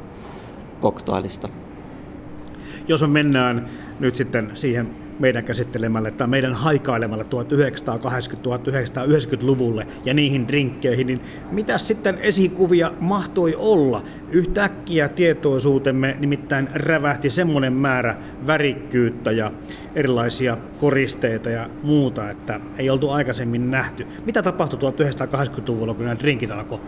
koktailista. 0.81 1.49
Jos 2.89 3.03
me 3.03 3.09
mennään 3.09 3.69
nyt 4.01 4.17
sitten 4.17 4.51
siihen 4.55 5.10
meidän 5.21 5.45
käsittelemälle 5.45 6.11
tai 6.11 6.29
meidän 6.29 6.53
haikailemalle 6.53 7.25
1980-1990-luvulle 7.25 9.87
ja 10.05 10.15
niihin 10.15 10.49
drinkkeihin, 10.49 11.07
niin 11.07 11.21
mitä 11.51 11.79
sitten 11.79 12.19
esikuvia 12.19 12.93
mahtoi 13.01 13.55
olla? 13.59 14.03
Yhtäkkiä 14.31 15.09
tietoisuutemme 15.09 16.17
nimittäin 16.21 16.69
rävähti 16.75 17.31
semmoinen 17.31 17.73
määrä 17.73 18.17
värikkyyttä 18.47 19.33
ja 19.33 19.53
erilaisia 19.95 20.57
koristeita 20.79 21.51
ja 21.51 21.71
muuta, 21.83 22.31
että 22.31 22.61
ei 22.79 22.91
oltu 22.91 23.11
aikaisemmin 23.11 23.71
nähty. 23.71 24.07
Mitä 24.27 24.43
tapahtui 24.43 24.79
1980-luvulla, 24.79 25.95
kun 25.95 26.05
nämä 26.05 26.19
drinkit 26.19 26.51
alkoi 26.51 26.81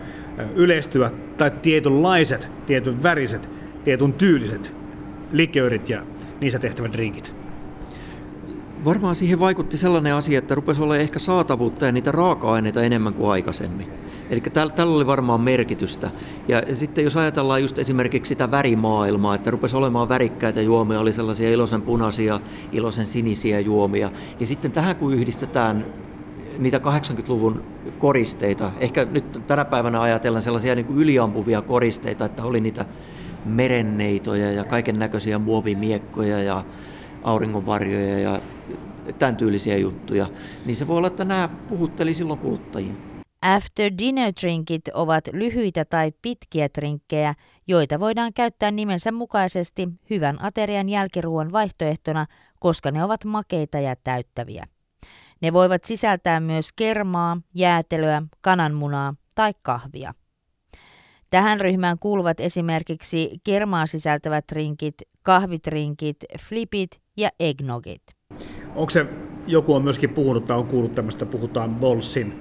yleistyä, 0.55 1.11
tai 1.37 1.51
tietynlaiset, 1.51 2.49
tietyn 2.65 3.03
väriset, 3.03 3.49
tietyn 3.83 4.13
tyyliset 4.13 4.75
liköörit 5.31 5.89
ja 5.89 6.03
niissä 6.41 6.59
tehtävät 6.59 6.93
drinkit? 6.93 7.42
Varmaan 8.85 9.15
siihen 9.15 9.39
vaikutti 9.39 9.77
sellainen 9.77 10.13
asia, 10.13 10.39
että 10.39 10.55
rupesi 10.55 10.81
olla 10.81 10.97
ehkä 10.97 11.19
saatavuutta 11.19 11.85
ja 11.85 11.91
niitä 11.91 12.11
raaka-aineita 12.11 12.81
enemmän 12.81 13.13
kuin 13.13 13.31
aikaisemmin. 13.31 13.87
Eli 14.29 14.41
tällä, 14.41 14.95
oli 14.95 15.07
varmaan 15.07 15.41
merkitystä. 15.41 16.11
Ja 16.47 16.75
sitten 16.75 17.03
jos 17.03 17.17
ajatellaan 17.17 17.61
just 17.61 17.79
esimerkiksi 17.79 18.29
sitä 18.29 18.51
värimaailmaa, 18.51 19.35
että 19.35 19.51
rupesi 19.51 19.75
olemaan 19.75 20.09
värikkäitä 20.09 20.61
juomia, 20.61 20.99
oli 20.99 21.13
sellaisia 21.13 21.51
iloisen 21.51 21.81
punaisia, 21.81 22.39
iloisen 22.71 23.05
sinisiä 23.05 23.59
juomia. 23.59 24.11
Ja 24.39 24.47
sitten 24.47 24.71
tähän 24.71 24.95
kun 24.95 25.13
yhdistetään 25.13 25.85
niitä 26.59 26.77
80-luvun 26.77 27.63
koristeita, 27.99 28.71
ehkä 28.79 29.05
nyt 29.05 29.47
tänä 29.47 29.65
päivänä 29.65 30.01
ajatellaan 30.01 30.41
sellaisia 30.41 30.75
niin 30.75 30.85
kuin 30.85 30.99
yliampuvia 30.99 31.61
koristeita, 31.61 32.25
että 32.25 32.43
oli 32.43 32.61
niitä 32.61 32.85
merenneitoja 33.45 34.51
ja 34.51 34.63
kaiken 34.63 34.99
näköisiä 34.99 35.39
muovimiekkoja 35.39 36.43
ja 36.43 36.63
auringonvarjoja 37.23 38.19
ja 38.19 38.41
tämän 39.19 39.35
tyylisiä 39.35 39.77
juttuja, 39.77 40.27
niin 40.65 40.75
se 40.75 40.87
voi 40.87 40.97
olla, 40.97 41.07
että 41.07 41.25
nämä 41.25 41.49
puhutteli 41.69 42.13
silloin 42.13 42.39
kuluttajia. 42.39 42.93
After 43.41 43.91
dinner 43.97 44.33
drinkit 44.41 44.87
ovat 44.93 45.27
lyhyitä 45.33 45.85
tai 45.85 46.11
pitkiä 46.21 46.69
trinkkejä, 46.69 47.33
joita 47.67 47.99
voidaan 47.99 48.33
käyttää 48.33 48.71
nimensä 48.71 49.11
mukaisesti 49.11 49.89
hyvän 50.09 50.37
aterian 50.41 50.89
jälkiruoan 50.89 51.51
vaihtoehtona, 51.51 52.25
koska 52.59 52.91
ne 52.91 53.03
ovat 53.03 53.25
makeita 53.25 53.79
ja 53.79 53.95
täyttäviä. 54.03 54.65
Ne 55.41 55.53
voivat 55.53 55.83
sisältää 55.83 56.39
myös 56.39 56.73
kermaa, 56.73 57.37
jäätelöä, 57.55 58.21
kananmunaa 58.41 59.15
tai 59.35 59.53
kahvia. 59.61 60.13
Tähän 61.29 61.61
ryhmään 61.61 61.99
kuuluvat 61.99 62.39
esimerkiksi 62.39 63.37
kermaa 63.43 63.85
sisältävät 63.85 64.47
trinkit, 64.47 64.95
kahvitrinkit, 65.23 66.17
flipit 66.39 67.02
ja 67.17 67.29
eggnogit. 67.39 68.01
Onko 68.75 68.89
se, 68.89 69.05
joku 69.47 69.73
on 69.73 69.83
myöskin 69.83 70.09
puhunut 70.09 70.45
tai 70.45 70.57
on 70.57 70.67
kuullut 70.67 70.95
tämmöistä, 70.95 71.25
puhutaan 71.25 71.75
Bolsin 71.75 72.33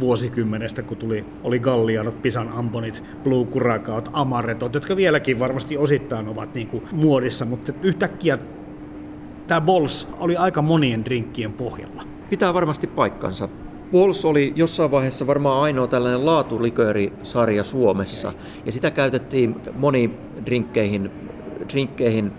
vuosikymmenestä, 0.00 0.82
kun 0.82 0.96
tuli, 0.96 1.24
oli 1.42 1.58
Gallianot, 1.58 2.22
Pisan 2.22 2.48
Amponit, 2.48 3.02
Blue 3.24 3.46
Curacao, 3.46 4.02
Amaretot, 4.12 4.74
jotka 4.74 4.96
vieläkin 4.96 5.38
varmasti 5.38 5.76
osittain 5.76 6.28
ovat 6.28 6.54
niin 6.54 6.66
kuin 6.66 6.84
muodissa, 6.92 7.44
mutta 7.44 7.72
yhtäkkiä 7.82 8.38
tämä 9.46 9.60
Bols 9.60 10.08
oli 10.18 10.36
aika 10.36 10.62
monien 10.62 11.04
drinkkien 11.04 11.52
pohjalla. 11.52 12.02
Pitää 12.30 12.54
varmasti 12.54 12.86
paikkansa. 12.86 13.48
Bols 13.92 14.24
oli 14.24 14.52
jossain 14.56 14.90
vaiheessa 14.90 15.26
varmaan 15.26 15.62
ainoa 15.62 15.86
tällainen 15.86 16.26
laatuliköörisarja 16.26 17.64
Suomessa, 17.64 18.32
ja 18.66 18.72
sitä 18.72 18.90
käytettiin 18.90 19.56
moniin 19.74 20.18
drinkkeihin, 20.46 21.10
drinkkeihin 21.72 22.32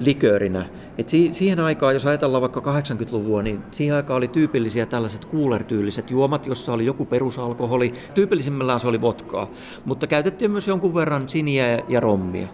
liköörinä. 0.00 0.64
Et 0.98 1.08
si- 1.08 1.32
siihen 1.32 1.60
aikaan, 1.60 1.92
jos 1.92 2.06
ajatellaan 2.06 2.40
vaikka 2.40 2.60
80-luvua, 2.60 3.42
niin 3.42 3.60
siihen 3.70 3.96
aikaan 3.96 4.16
oli 4.16 4.28
tyypillisiä 4.28 4.86
tällaiset 4.86 5.28
cooler-tyyliset 5.28 6.10
juomat, 6.10 6.46
jossa 6.46 6.72
oli 6.72 6.86
joku 6.86 7.04
perusalkoholi. 7.04 7.92
Tyypillisimmillään 8.14 8.80
se 8.80 8.88
oli 8.88 9.00
vodkaa, 9.00 9.50
mutta 9.84 10.06
käytettiin 10.06 10.50
myös 10.50 10.68
jonkun 10.68 10.94
verran 10.94 11.28
siniä 11.28 11.78
ja 11.88 12.00
rommia. 12.00 12.48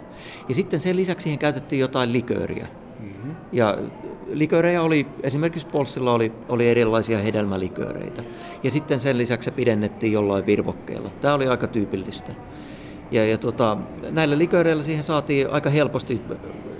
Ja 0.49 0.55
sitten 0.55 0.81
sen 0.81 0.97
lisäksi 0.97 1.23
siihen 1.23 1.39
käytettiin 1.39 1.81
jotain 1.81 2.13
likööriä. 2.13 2.69
Mm-hmm. 3.01 3.35
Ja 3.53 3.79
liköörejä 4.27 4.83
oli, 4.83 5.07
esimerkiksi 5.23 5.67
Polssilla 5.67 6.13
oli, 6.13 6.33
oli 6.49 6.69
erilaisia 6.69 7.19
hedelmälikööreitä. 7.19 8.23
Ja 8.63 8.71
sitten 8.71 9.01
sen 9.01 9.19
lisäksi 9.19 9.45
se 9.45 9.51
pidennettiin 9.51 10.13
jollain 10.13 10.47
virvokkeella. 10.47 11.11
Tämä 11.21 11.35
oli 11.35 11.49
aika 11.49 11.67
tyypillistä. 11.67 12.33
Ja, 13.11 13.27
ja 13.27 13.39
tota, 13.39 13.77
näillä 14.11 14.39
likööreillä 14.39 14.83
siihen 14.83 15.03
saatiin 15.03 15.51
aika 15.51 15.71
helposti 15.71 16.21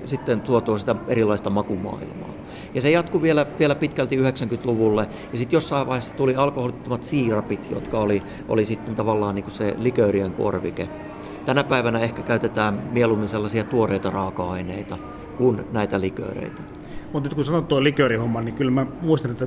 sitten 0.09 0.41
tuotua 0.41 0.79
sitä 0.79 0.97
erilaista 1.09 1.51
makumaailmaa. 1.51 2.31
Ja 2.75 2.81
se 2.81 2.91
jatkui 2.91 3.23
vielä, 3.23 3.47
vielä 3.59 3.75
pitkälti 3.75 4.17
90-luvulle. 4.17 5.09
Ja 5.33 5.39
sitten 5.39 5.57
jossain 5.57 5.87
vaiheessa 5.87 6.17
tuli 6.17 6.37
alkoholittomat 6.37 7.03
siirapit, 7.03 7.71
jotka 7.71 7.99
oli, 7.99 8.23
oli 8.49 8.65
sitten 8.65 8.95
tavallaan 8.95 9.35
niin 9.35 9.43
kuin 9.43 9.53
se 9.53 9.75
liköörien 9.79 10.33
korvike. 10.33 10.89
Tänä 11.47 11.65
päivänä 11.65 11.99
ehkä 11.99 12.23
käytetään 12.23 12.83
mieluummin 12.93 13.29
sellaisia 13.29 13.65
tuoreita 13.65 14.11
raaka-aineita 14.11 14.99
kuin 15.39 15.65
näitä 15.73 16.01
likööreitä. 16.01 16.63
Mutta 17.13 17.29
nyt 17.29 17.35
kun 17.35 17.45
sanot 17.45 17.69
tuo 17.69 17.83
liköörihomma, 17.83 18.41
niin 18.41 18.55
kyllä 18.55 18.71
mä 18.71 18.87
muistan, 19.01 19.31
että 19.31 19.47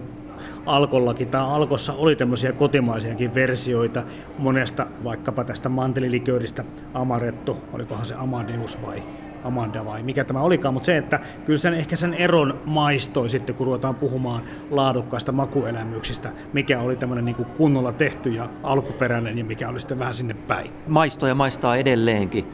Alkollakin 0.66 1.28
tai 1.28 1.42
Alkossa 1.42 1.94
oli 1.94 2.16
tämmöisiä 2.16 2.52
kotimaisiakin 2.52 3.36
versioita 3.36 4.04
monesta, 4.38 4.88
vaikkapa 5.04 5.44
tästä 5.44 5.70
mantelilikööristä, 5.70 6.64
Amaretto, 6.94 7.58
olikohan 7.74 8.06
se 8.06 8.16
Amadeus 8.18 8.82
vai 8.82 9.04
Amanda 9.44 9.86
vai 9.86 10.04
mikä 10.04 10.24
tämä 10.24 10.42
olikaan, 10.42 10.74
mutta 10.74 10.86
se, 10.86 10.98
että 10.98 11.20
kyllä 11.46 11.60
sen, 11.60 11.74
ehkä 11.74 11.96
sen 11.96 12.14
eron 12.14 12.60
maistoi 12.66 13.30
sitten, 13.30 13.56
kun 13.56 13.68
ruvetaan 13.68 13.96
puhumaan 13.96 14.44
laadukkaista 14.72 15.32
makuelämyksistä, 15.32 16.30
mikä 16.54 16.80
oli 16.80 16.96
tämmöinen 16.96 17.26
niin 17.26 17.36
kuin 17.36 17.50
kunnolla 17.58 17.92
tehty 17.92 18.30
ja 18.30 18.50
alkuperäinen 18.64 19.38
ja 19.38 19.44
mikä 19.44 19.70
oli 19.70 19.80
sitten 19.80 20.00
vähän 20.00 20.14
sinne 20.14 20.34
päin. 20.34 20.72
Maistoja 20.88 21.36
maistaa 21.36 21.76
edelleenkin. 21.76 22.46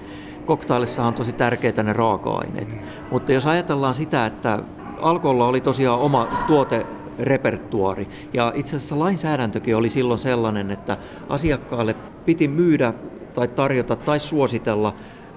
Koktailissa 0.45 1.03
on 1.03 1.13
tosi 1.13 1.33
tärkeitä 1.33 1.83
ne 1.83 1.93
raaka-aineet, 1.93 2.73
mm. 2.73 2.79
mutta 3.11 3.33
jos 3.33 3.47
ajatellaan 3.47 3.93
sitä, 3.93 4.25
että 4.25 4.59
Alkolla 5.01 5.47
oli 5.47 5.61
tosiaan 5.61 5.99
oma 5.99 6.27
tuote 6.47 6.85
repertuari. 7.19 8.07
Ja 8.33 8.51
itse 8.55 8.75
asiassa 8.75 8.99
lainsäädäntökin 8.99 9.75
oli 9.75 9.89
silloin 9.89 10.19
sellainen, 10.19 10.71
että 10.71 10.97
asiakkaalle 11.29 11.95
piti 12.25 12.47
myydä 12.47 12.93
tai 13.33 13.47
tarjota 13.47 13.95
tai 13.95 14.19
suositella 14.19 14.93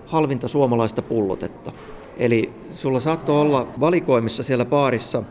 halvinta 0.09 0.49
suomalaista 0.49 1.03
pullotetta. 1.03 1.73
Eli 2.17 2.53
sulla 2.71 3.01
saattoi 3.01 3.41
olla 3.41 3.69
valikoimissa 3.81 4.43
siellä 4.43 4.65
baarissa 4.65 5.23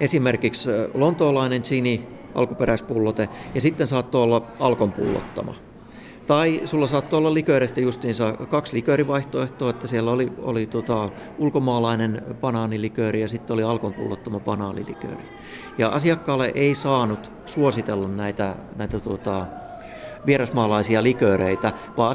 esimerkiksi 0.00 0.70
lontoolainen 0.94 1.62
gini, 1.68 2.06
alkuperäispullote, 2.34 3.28
ja 3.54 3.60
sitten 3.60 3.86
saattoi 3.86 4.22
olla 4.22 4.42
alkon 4.60 4.92
pullottama. 4.92 5.54
Tai 6.26 6.60
sulla 6.64 6.86
saattoi 6.86 7.18
olla 7.18 7.34
likööristä 7.34 7.80
justiinsa 7.80 8.32
kaksi 8.32 8.76
liköörivaihtoehtoa, 8.76 9.70
että 9.70 9.86
siellä 9.86 10.10
oli, 10.10 10.32
oli 10.42 10.66
tota, 10.66 11.08
ulkomaalainen 11.38 12.22
banaanilikööri 12.40 13.20
ja 13.20 13.28
sitten 13.28 13.54
oli 13.54 13.62
alkon 13.62 13.94
pullottama 13.94 14.40
banaanilikööri. 14.40 15.24
Ja 15.78 15.88
asiakkaalle 15.88 16.52
ei 16.54 16.74
saanut 16.74 17.32
suositella 17.46 18.08
näitä, 18.08 18.54
näitä 18.76 19.00
tota, 19.00 19.46
vierasmaalaisia 20.26 21.02
likööreitä, 21.02 21.72
vaan 21.96 22.14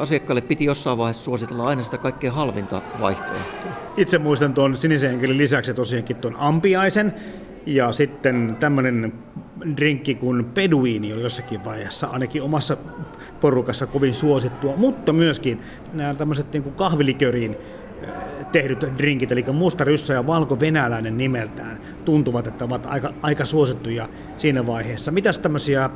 asiakkaalle 0.00 0.40
piti 0.40 0.64
jossain 0.64 0.98
vaiheessa 0.98 1.24
suositella 1.24 1.66
aina 1.66 1.82
sitä 1.82 1.98
kaikkein 1.98 2.32
halvinta 2.32 2.82
vaihtoehtoa. 3.00 3.70
Itse 3.96 4.18
muistan 4.18 4.54
tuon 4.54 4.76
sinisen 4.76 5.10
enkelin 5.10 5.38
lisäksi 5.38 5.74
tosiaankin 5.74 6.16
tuon 6.16 6.36
ampiaisen, 6.36 7.14
ja 7.66 7.92
sitten 7.92 8.56
tämmöinen 8.60 9.12
drinkki 9.76 10.14
kuin 10.14 10.44
peduini 10.44 11.12
oli 11.12 11.22
jossakin 11.22 11.64
vaiheessa 11.64 12.06
ainakin 12.06 12.42
omassa 12.42 12.76
porukassa 13.40 13.86
kovin 13.86 14.14
suosittua, 14.14 14.76
mutta 14.76 15.12
myöskin 15.12 15.60
nämä 15.92 16.14
tämmöiset 16.14 16.52
niin 16.52 16.72
kahviliköriin 16.72 17.56
tehdyt 18.52 18.84
drinkit, 18.98 19.32
eli 19.32 19.44
musta 19.52 19.84
ryssä 19.84 20.14
ja 20.14 20.26
valko 20.26 20.60
venäläinen 20.60 21.18
nimeltään, 21.18 21.80
tuntuvat, 22.04 22.46
että 22.46 22.64
ovat 22.64 22.86
aika, 22.86 23.14
aika 23.22 23.44
suosittuja 23.44 24.08
siinä 24.36 24.66
vaiheessa. 24.66 25.10
Mitäs 25.10 25.38
tämmöisiä 25.38 25.90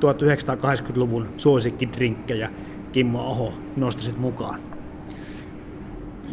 1980-luvun 0.00 1.28
suosikkidrinkkejä 1.36 2.50
Kimmo 2.92 3.30
Aho 3.30 3.54
nostaisit 3.76 4.18
mukaan? 4.18 4.73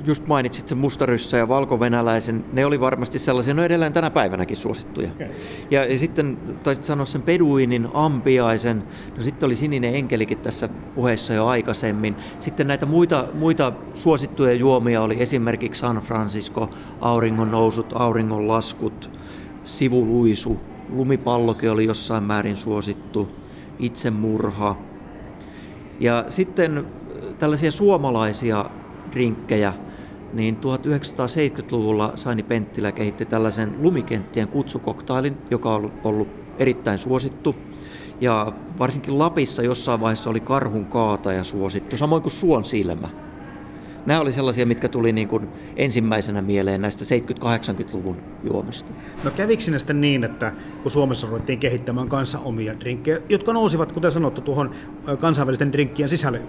Just 0.06 0.28
mainitsit 0.28 0.68
sen 0.68 0.78
mustaryssä 0.78 1.38
ja 1.38 1.48
valkovenäläisen, 1.48 2.46
ne 2.54 2.66
oli 2.66 2.80
varmasti 2.80 3.20
sellaisia, 3.20 3.54
no 3.54 3.64
edelleen 3.64 3.94
tänä 3.94 4.12
päivänäkin 4.12 4.58
suosittuja. 4.58 5.10
Okay. 5.12 5.28
Ja, 5.72 5.86
ja 5.86 5.98
sitten 5.98 6.38
taisit 6.64 6.84
sanoa 6.84 7.06
sen 7.06 7.22
peduinin, 7.22 7.88
ampiaisen, 7.94 8.84
no 9.18 9.24
sitten 9.24 9.48
oli 9.48 9.56
sininen 9.56 9.96
enkelikin 9.96 10.38
tässä 10.38 10.70
puheessa 10.96 11.34
jo 11.34 11.48
aikaisemmin. 11.48 12.16
Sitten 12.40 12.68
näitä 12.68 12.86
muita, 12.86 13.26
muita 13.34 13.74
suosittuja 13.94 14.54
juomia 14.54 15.02
oli 15.02 15.22
esimerkiksi 15.22 15.80
San 15.80 15.98
Francisco, 15.98 16.70
auringon 17.02 17.52
nousut, 17.52 17.94
auringon 17.96 18.48
laskut, 18.48 19.12
sivuluisu, 19.64 20.60
lumipallokin 20.90 21.72
oli 21.72 21.86
jossain 21.86 22.24
määrin 22.24 22.58
suosittu, 22.58 23.30
itsemurha. 23.80 24.76
Ja 26.00 26.26
sitten 26.30 26.86
tällaisia 27.38 27.72
suomalaisia 27.72 28.66
drinkkejä, 29.12 29.74
niin 30.34 30.58
1970-luvulla 30.58 32.12
Saini 32.16 32.44
Penttilä 32.44 32.92
kehitti 32.92 33.26
tällaisen 33.26 33.76
lumikenttien 33.82 34.48
kutsukoktailin, 34.48 35.38
joka 35.52 35.76
on 35.76 35.92
ollut 36.04 36.28
erittäin 36.60 36.98
suosittu. 36.98 37.56
Ja 38.22 38.54
varsinkin 38.80 39.20
Lapissa 39.20 39.64
jossain 39.64 40.02
vaiheessa 40.02 40.30
oli 40.30 40.40
karhun 40.40 40.86
kaataja 40.86 41.44
suosittu, 41.44 41.98
samoin 41.98 42.22
kuin 42.22 42.34
suon 42.34 42.66
silmä. 42.66 43.10
Nämä 44.06 44.20
oli 44.20 44.32
sellaisia, 44.32 44.66
mitkä 44.66 44.90
tuli 44.90 45.12
niin 45.12 45.28
kuin 45.28 45.48
ensimmäisenä 45.76 46.42
mieleen 46.42 46.82
näistä 46.82 47.06
70-80-luvun 47.06 48.18
juomista. 48.44 48.92
No 49.24 49.32
kävikö 49.32 49.64
sinne 49.64 49.80
sitten 49.80 50.02
niin, 50.02 50.24
että 50.24 50.52
kun 50.82 50.92
Suomessa 50.92 51.28
ruvettiin 51.28 51.60
kehittämään 51.60 52.10
kanssa 52.10 52.40
omia 52.40 52.80
drinkkejä, 52.80 53.18
jotka 53.30 53.54
nousivat, 53.54 53.92
kuten 53.92 54.12
sanottu, 54.12 54.42
tuohon 54.42 54.72
kansainvälisten 55.20 55.74
drinkkien 55.74 56.10
sisälle 56.10 56.42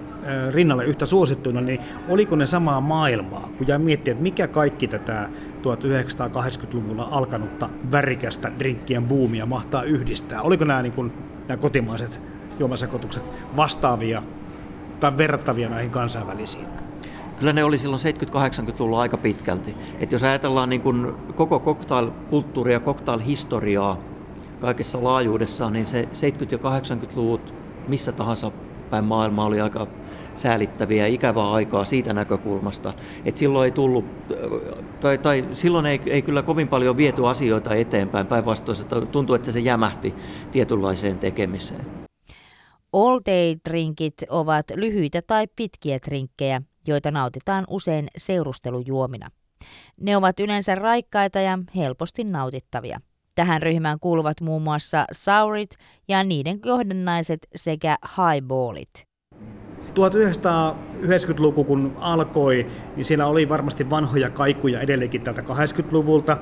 rinnalle 0.50 0.84
yhtä 0.84 1.06
suosittuina, 1.06 1.60
niin 1.60 1.80
oliko 2.08 2.36
ne 2.36 2.46
samaa 2.46 2.80
maailmaa? 2.80 3.48
Kun 3.58 3.68
jäi 3.68 3.78
miettiä, 3.78 4.12
että 4.12 4.22
mikä 4.22 4.48
kaikki 4.48 4.88
tätä 4.88 5.28
1980-luvulla 5.62 7.08
alkanutta 7.10 7.68
värikästä 7.92 8.52
drinkkien 8.58 9.04
buumia 9.04 9.46
mahtaa 9.46 9.82
yhdistää? 9.82 10.42
Oliko 10.42 10.64
nämä, 10.64 10.82
niin 10.82 10.92
kuin, 10.92 11.12
nämä 11.48 11.58
kotimaiset 11.58 12.20
juomasekoitukset 12.58 13.30
vastaavia 13.56 14.22
tai 15.00 15.16
verrattavia 15.16 15.68
näihin 15.68 15.90
kansainvälisiin? 15.90 16.66
Kyllä 17.42 17.52
ne 17.52 17.64
oli 17.64 17.78
silloin 17.78 18.02
70-80-luvulla 18.02 19.00
aika 19.00 19.16
pitkälti. 19.16 19.74
Et 20.00 20.12
jos 20.12 20.22
ajatellaan 20.22 20.68
niin 20.68 20.80
kuin 20.80 21.12
koko 21.34 21.60
cocktail-kulttuuria, 21.60 22.80
cocktail-historiaa 22.80 23.98
kaikessa 24.60 25.04
laajuudessaan, 25.04 25.72
niin 25.72 25.86
se 25.86 26.02
70- 26.02 26.06
ja 26.50 26.58
80-luvut 26.58 27.54
missä 27.88 28.12
tahansa 28.12 28.52
päin 28.90 29.04
maailmaa 29.04 29.44
oli 29.46 29.60
aika 29.60 29.86
säälittäviä 30.34 31.06
ja 31.06 31.14
ikävää 31.14 31.50
aikaa 31.50 31.84
siitä 31.84 32.12
näkökulmasta, 32.14 32.94
että 33.24 33.38
silloin 33.38 33.64
ei 33.64 33.70
tullut, 33.70 34.04
tai, 35.00 35.18
tai 35.18 35.48
silloin 35.52 35.86
ei, 35.86 36.00
ei 36.06 36.22
kyllä 36.22 36.42
kovin 36.42 36.68
paljon 36.68 36.96
viety 36.96 37.26
asioita 37.26 37.74
eteenpäin, 37.74 38.26
päinvastoin 38.26 38.80
että 38.80 39.00
tuntui, 39.00 39.36
että 39.36 39.52
se 39.52 39.60
jämähti 39.60 40.14
tietynlaiseen 40.50 41.18
tekemiseen. 41.18 41.86
All 42.92 43.20
day 43.26 43.56
drinkit 43.68 44.14
ovat 44.28 44.66
lyhyitä 44.76 45.20
tai 45.26 45.46
pitkiä 45.56 45.98
drinkkejä, 46.06 46.62
joita 46.86 47.10
nautitaan 47.10 47.64
usein 47.70 48.08
seurustelujuomina. 48.16 49.28
Ne 50.00 50.16
ovat 50.16 50.40
yleensä 50.40 50.74
raikkaita 50.74 51.40
ja 51.40 51.58
helposti 51.76 52.24
nautittavia. 52.24 53.00
Tähän 53.34 53.62
ryhmään 53.62 54.00
kuuluvat 54.00 54.40
muun 54.40 54.62
muassa 54.62 55.04
saurit 55.12 55.70
ja 56.08 56.24
niiden 56.24 56.60
johdannaiset 56.64 57.46
sekä 57.54 57.96
highballit. 58.16 59.12
1990-luku 59.92 61.64
kun 61.64 61.96
alkoi, 61.96 62.66
niin 62.96 63.04
siellä 63.04 63.26
oli 63.26 63.48
varmasti 63.48 63.90
vanhoja 63.90 64.30
kaikuja 64.30 64.80
edelleenkin 64.80 65.22
tältä 65.22 65.42
80-luvulta, 65.42 66.36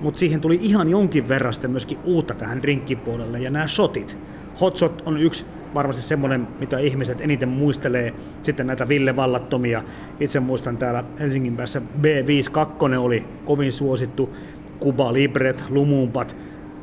mutta 0.00 0.18
siihen 0.18 0.40
tuli 0.40 0.58
ihan 0.62 0.90
jonkin 0.90 1.28
verran 1.28 1.54
myöskin 1.68 1.98
uutta 2.04 2.34
tähän 2.34 2.62
drinkkipuolelle 2.62 3.38
ja 3.38 3.50
nämä 3.50 3.66
shotit. 3.66 4.18
Hotshot 4.60 5.02
on 5.06 5.18
yksi 5.18 5.46
varmasti 5.74 6.02
semmoinen, 6.02 6.48
mitä 6.60 6.78
ihmiset 6.78 7.20
eniten 7.20 7.48
muistelee. 7.48 8.14
Sitten 8.42 8.66
näitä 8.66 8.88
Ville 8.88 9.16
Vallattomia. 9.16 9.82
Itse 10.20 10.40
muistan 10.40 10.76
täällä 10.76 11.04
Helsingin 11.20 11.56
päässä 11.56 11.82
B52 12.02 12.98
oli 12.98 13.24
kovin 13.44 13.72
suosittu. 13.72 14.36
Kuba 14.80 15.12
Libret, 15.12 15.64
Lumumpat, 15.70 16.36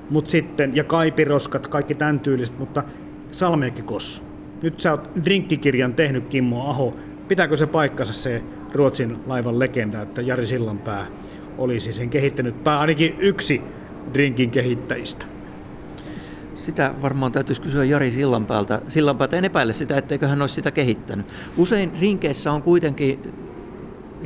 mut 0.10 0.30
sitten, 0.30 0.76
ja 0.76 0.84
Kaipiroskat, 0.84 1.68
kaikki 1.68 1.96
tämän 1.96 2.20
tyyliset, 2.20 2.60
mutta 2.60 2.84
Salmiakki 3.32 3.82
Kossu. 3.82 4.24
Nyt 4.62 4.80
sä 4.80 4.92
oot 4.92 5.10
drinkkikirjan 5.26 5.94
tehnyt, 5.94 6.28
Kimmo 6.28 6.70
Aho. 6.70 6.96
Pitääkö 7.28 7.58
se 7.58 7.68
paikkansa 7.68 8.14
se 8.14 8.42
Ruotsin 8.74 9.18
laivan 9.28 9.60
legenda, 9.60 10.02
että 10.02 10.22
Jari 10.22 10.46
Sillanpää 10.46 11.08
olisi 11.58 11.94
sen 11.94 12.10
kehittänyt, 12.10 12.64
tai 12.64 12.78
ainakin 12.78 13.16
yksi 13.20 13.62
drinkin 14.14 14.52
kehittäjistä? 14.52 15.26
Sitä 16.56 16.94
varmaan 17.02 17.32
täytyisi 17.32 17.62
kysyä 17.62 17.84
Jari 17.84 18.12
Sillanpäältä. 18.12 18.82
Sillanpäältä 18.88 19.38
en 19.38 19.46
epäile 19.46 19.74
sitä, 19.74 19.98
etteikö 19.98 20.28
hän 20.28 20.42
olisi 20.42 20.56
sitä 20.56 20.72
kehittänyt. 20.72 21.26
Usein 21.58 21.92
rinkeissä 22.00 22.52
on 22.52 22.62
kuitenkin 22.62 23.34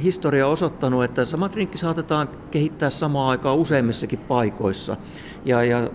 historia 0.04 0.48
osoittanut, 0.48 1.04
että 1.04 1.26
sama 1.26 1.50
rinkki 1.54 1.78
saatetaan 1.78 2.30
kehittää 2.52 2.90
samaan 2.90 3.30
aikaan 3.30 3.58
useimmissakin 3.58 4.20
paikoissa. 4.20 4.98
Ja, 5.46 5.64
ja 5.64 5.90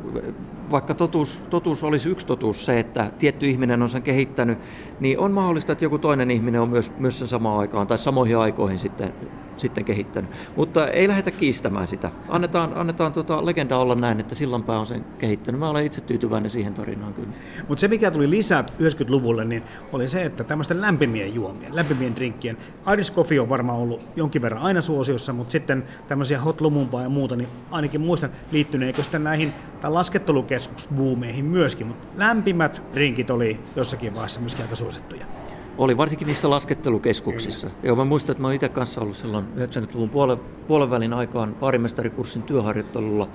vaikka 0.70 0.94
totuus, 0.94 1.42
totuus 1.50 1.84
olisi 1.84 2.08
yksi 2.08 2.26
totuus 2.26 2.64
se, 2.64 2.80
että 2.80 3.10
tietty 3.18 3.46
ihminen 3.48 3.82
on 3.82 3.88
sen 3.88 4.02
kehittänyt, 4.02 4.58
niin 5.00 5.18
on 5.18 5.32
mahdollista, 5.32 5.72
että 5.72 5.84
joku 5.84 5.98
toinen 5.98 6.30
ihminen 6.30 6.60
on 6.60 6.68
myös, 6.68 6.92
myös 6.98 7.18
sen 7.18 7.28
samaan 7.28 7.58
aikaan 7.58 7.86
tai 7.86 7.98
samoihin 7.98 8.38
aikoihin 8.38 8.78
sitten 8.78 9.12
sitten 9.60 9.84
kehittänyt. 9.84 10.30
Mutta 10.56 10.88
ei 10.88 11.08
lähdetä 11.08 11.30
kiistämään 11.30 11.88
sitä. 11.88 12.10
Annetaan, 12.28 12.72
annetaan 12.74 13.12
tota 13.12 13.46
legenda 13.46 13.76
olla 13.76 13.94
näin, 13.94 14.20
että 14.20 14.34
Sillanpää 14.34 14.78
on 14.78 14.86
sen 14.86 15.04
kehittänyt. 15.18 15.58
Mä 15.58 15.70
olen 15.70 15.86
itse 15.86 16.00
tyytyväinen 16.00 16.50
siihen 16.50 16.74
tarinaan 16.74 17.14
kyllä. 17.14 17.28
Mutta 17.68 17.80
se, 17.80 17.88
mikä 17.88 18.10
tuli 18.10 18.30
lisää 18.30 18.62
90-luvulle, 18.62 19.44
niin 19.44 19.62
oli 19.92 20.08
se, 20.08 20.22
että 20.22 20.44
tämmöisten 20.44 20.80
lämpimien 20.80 21.34
juomien, 21.34 21.76
lämpimien 21.76 22.16
drinkkien, 22.16 22.56
Irish 22.92 23.14
Coffee 23.14 23.40
on 23.40 23.48
varmaan 23.48 23.78
ollut 23.78 24.06
jonkin 24.16 24.42
verran 24.42 24.62
aina 24.62 24.80
suosiossa, 24.80 25.32
mutta 25.32 25.52
sitten 25.52 25.84
tämmöisiä 26.08 26.40
hot 26.40 26.60
lumumpaa 26.60 27.02
ja 27.02 27.08
muuta, 27.08 27.36
niin 27.36 27.48
ainakin 27.70 28.00
muistan 28.00 28.30
liittyneekö 28.52 29.02
sitten 29.02 29.24
näihin 29.24 29.52
tai 29.80 29.90
laskettelukeskusbuumeihin 29.90 31.44
myöskin, 31.44 31.86
mutta 31.86 32.08
lämpimät 32.16 32.82
drinkit 32.94 33.30
oli 33.30 33.60
jossakin 33.76 34.14
vaiheessa 34.14 34.40
myöskin 34.40 34.64
aika 34.64 34.76
suosittuja. 34.76 35.39
Oli 35.80 35.96
varsinkin 35.96 36.26
niissä 36.26 36.50
laskettelukeskuksissa. 36.50 37.66
Kyllä. 37.66 37.80
Joo, 37.82 37.96
mä 37.96 38.04
muistan, 38.04 38.32
että 38.32 38.42
mä 38.42 38.52
itse 38.52 38.68
kanssa 38.68 39.00
ollut 39.00 39.16
silloin 39.16 39.44
90-luvun 39.44 40.10
puolen, 40.10 40.38
puolen 40.68 40.90
välin 40.90 41.12
aikaan 41.12 41.54
paarimestarikurssin 41.54 42.42
työharjoittelulla, 42.42 43.28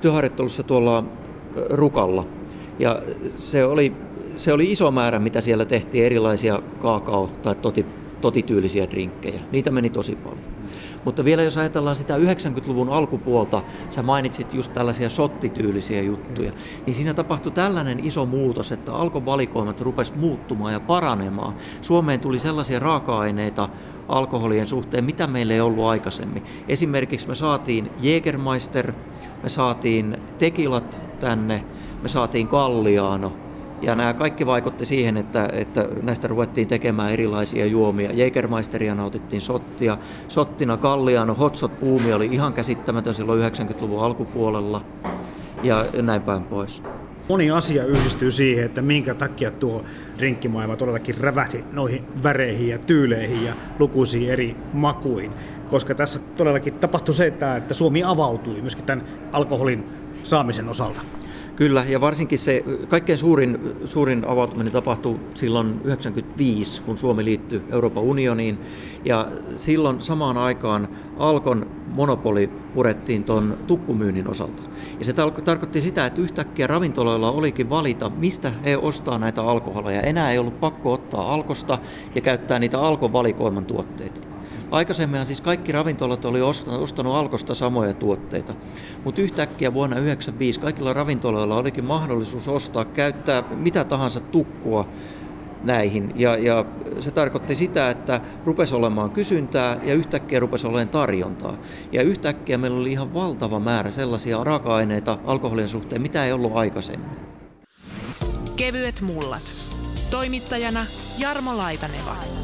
työharjoittelussa 0.00 0.62
tuolla 0.62 1.04
Rukalla. 1.70 2.26
Ja 2.78 3.02
se 3.36 3.64
oli, 3.64 3.92
se 4.36 4.52
oli 4.52 4.72
iso 4.72 4.90
määrä, 4.90 5.18
mitä 5.18 5.40
siellä 5.40 5.64
tehtiin 5.64 6.06
erilaisia 6.06 6.62
kaakao- 6.78 7.30
tai 7.42 7.54
toti, 7.54 7.86
totityylisiä 8.20 8.90
drinkkejä. 8.90 9.40
Niitä 9.52 9.70
meni 9.70 9.90
tosi 9.90 10.16
paljon. 10.16 10.44
Mutta 11.04 11.24
vielä 11.24 11.42
jos 11.42 11.56
ajatellaan 11.56 11.96
sitä 11.96 12.16
90-luvun 12.16 12.88
alkupuolta, 12.88 13.62
sä 13.90 14.02
mainitsit 14.02 14.54
just 14.54 14.72
tällaisia 14.72 15.08
shottityylisiä 15.08 16.02
juttuja, 16.02 16.52
niin 16.86 16.94
siinä 16.94 17.14
tapahtui 17.14 17.52
tällainen 17.52 18.04
iso 18.04 18.26
muutos, 18.26 18.72
että 18.72 18.94
alkovalikoimat 18.94 19.80
rupes 19.80 20.14
muuttumaan 20.14 20.72
ja 20.72 20.80
paranemaan. 20.80 21.54
Suomeen 21.80 22.20
tuli 22.20 22.38
sellaisia 22.38 22.80
raaka-aineita 22.80 23.68
alkoholien 24.08 24.66
suhteen, 24.66 25.04
mitä 25.04 25.26
meillä 25.26 25.54
ei 25.54 25.60
ollut 25.60 25.84
aikaisemmin. 25.84 26.42
Esimerkiksi 26.68 27.28
me 27.28 27.34
saatiin 27.34 27.90
Jägermeister, 28.00 28.92
me 29.42 29.48
saatiin 29.48 30.16
tekilat 30.38 31.00
tänne, 31.20 31.64
me 32.02 32.08
saatiin 32.08 32.48
Galliano, 32.48 33.32
ja 33.84 33.94
nämä 33.94 34.14
kaikki 34.14 34.46
vaikutti 34.46 34.84
siihen, 34.84 35.16
että, 35.16 35.48
että 35.52 35.88
näistä 36.02 36.28
ruvettiin 36.28 36.68
tekemään 36.68 37.12
erilaisia 37.12 37.66
juomia. 37.66 38.12
Jägermeisteria 38.12 38.94
nautittiin 38.94 39.42
sottia. 39.42 39.98
Sottina 40.28 40.76
Galliano, 40.76 41.34
Hotshot 41.34 41.80
puumi 41.80 42.12
oli 42.12 42.26
ihan 42.26 42.52
käsittämätön 42.52 43.14
silloin 43.14 43.52
90-luvun 43.52 44.02
alkupuolella 44.02 44.84
ja 45.62 45.86
näin 46.02 46.22
päin 46.22 46.42
pois. 46.42 46.82
Moni 47.28 47.50
asia 47.50 47.84
yhdistyy 47.84 48.30
siihen, 48.30 48.64
että 48.64 48.82
minkä 48.82 49.14
takia 49.14 49.50
tuo 49.50 49.84
drinkkimaailma 50.18 50.76
todellakin 50.76 51.18
rävähti 51.18 51.64
noihin 51.72 52.04
väreihin 52.22 52.68
ja 52.68 52.78
tyyleihin 52.78 53.44
ja 53.44 53.54
lukuisiin 53.78 54.30
eri 54.30 54.56
makuihin. 54.72 55.32
Koska 55.70 55.94
tässä 55.94 56.20
todellakin 56.36 56.74
tapahtui 56.74 57.14
se, 57.14 57.26
että 57.26 57.74
Suomi 57.74 58.04
avautui 58.04 58.60
myöskin 58.60 58.84
tämän 58.84 59.04
alkoholin 59.32 59.84
saamisen 60.24 60.68
osalta. 60.68 61.00
Kyllä, 61.56 61.84
ja 61.88 62.00
varsinkin 62.00 62.38
se 62.38 62.64
kaikkein 62.88 63.18
suurin, 63.18 63.58
suurin 63.84 64.24
avautuminen 64.28 64.72
tapahtui 64.72 65.20
silloin 65.34 65.66
1995, 65.66 66.82
kun 66.82 66.98
Suomi 66.98 67.24
liittyi 67.24 67.62
Euroopan 67.70 68.02
unioniin. 68.02 68.58
Ja 69.04 69.28
silloin 69.56 70.02
samaan 70.02 70.36
aikaan 70.36 70.88
Alkon 71.16 71.66
monopoli 71.88 72.50
purettiin 72.74 73.24
tuon 73.24 73.58
tukkumyynnin 73.66 74.28
osalta. 74.28 74.62
Ja 74.98 75.04
se 75.04 75.12
tarkoitti 75.44 75.80
sitä, 75.80 76.06
että 76.06 76.20
yhtäkkiä 76.20 76.66
ravintoloilla 76.66 77.30
olikin 77.30 77.70
valita, 77.70 78.10
mistä 78.16 78.52
he 78.64 78.76
ostaa 78.76 79.18
näitä 79.18 79.42
alkoholeja. 79.42 80.00
Enää 80.00 80.32
ei 80.32 80.38
ollut 80.38 80.60
pakko 80.60 80.92
ottaa 80.92 81.34
alkosta 81.34 81.78
ja 82.14 82.20
käyttää 82.20 82.58
niitä 82.58 82.80
alkon 82.80 83.12
valikoiman 83.12 83.64
tuotteita. 83.64 84.33
Aikaisemmin 84.70 85.26
siis 85.26 85.40
kaikki 85.40 85.72
ravintolat 85.72 86.24
oli 86.24 86.40
ostanut 86.42 87.14
Alkosta 87.14 87.54
samoja 87.54 87.94
tuotteita, 87.94 88.54
mutta 89.04 89.20
yhtäkkiä 89.20 89.74
vuonna 89.74 89.96
1995 89.96 90.60
kaikilla 90.60 90.92
ravintoloilla 90.92 91.56
olikin 91.56 91.84
mahdollisuus 91.84 92.48
ostaa, 92.48 92.84
käyttää 92.84 93.42
mitä 93.50 93.84
tahansa 93.84 94.20
tukkua 94.20 94.88
näihin. 95.64 96.12
Ja, 96.16 96.36
ja 96.36 96.64
se 97.00 97.10
tarkoitti 97.10 97.54
sitä, 97.54 97.90
että 97.90 98.20
rupesi 98.44 98.74
olemaan 98.74 99.10
kysyntää 99.10 99.78
ja 99.82 99.94
yhtäkkiä 99.94 100.40
rupesi 100.40 100.66
olemaan 100.66 100.88
tarjontaa. 100.88 101.56
Ja 101.92 102.02
yhtäkkiä 102.02 102.58
meillä 102.58 102.80
oli 102.80 102.92
ihan 102.92 103.14
valtava 103.14 103.60
määrä 103.60 103.90
sellaisia 103.90 104.44
raaka-aineita 104.44 105.18
alkoholin 105.24 105.68
suhteen, 105.68 106.02
mitä 106.02 106.24
ei 106.24 106.32
ollut 106.32 106.56
aikaisemmin. 106.56 107.10
Kevyet 108.56 109.00
mullat. 109.00 109.52
Toimittajana 110.10 110.86
Jarmo 111.18 111.56
Laitaneva. 111.56 112.43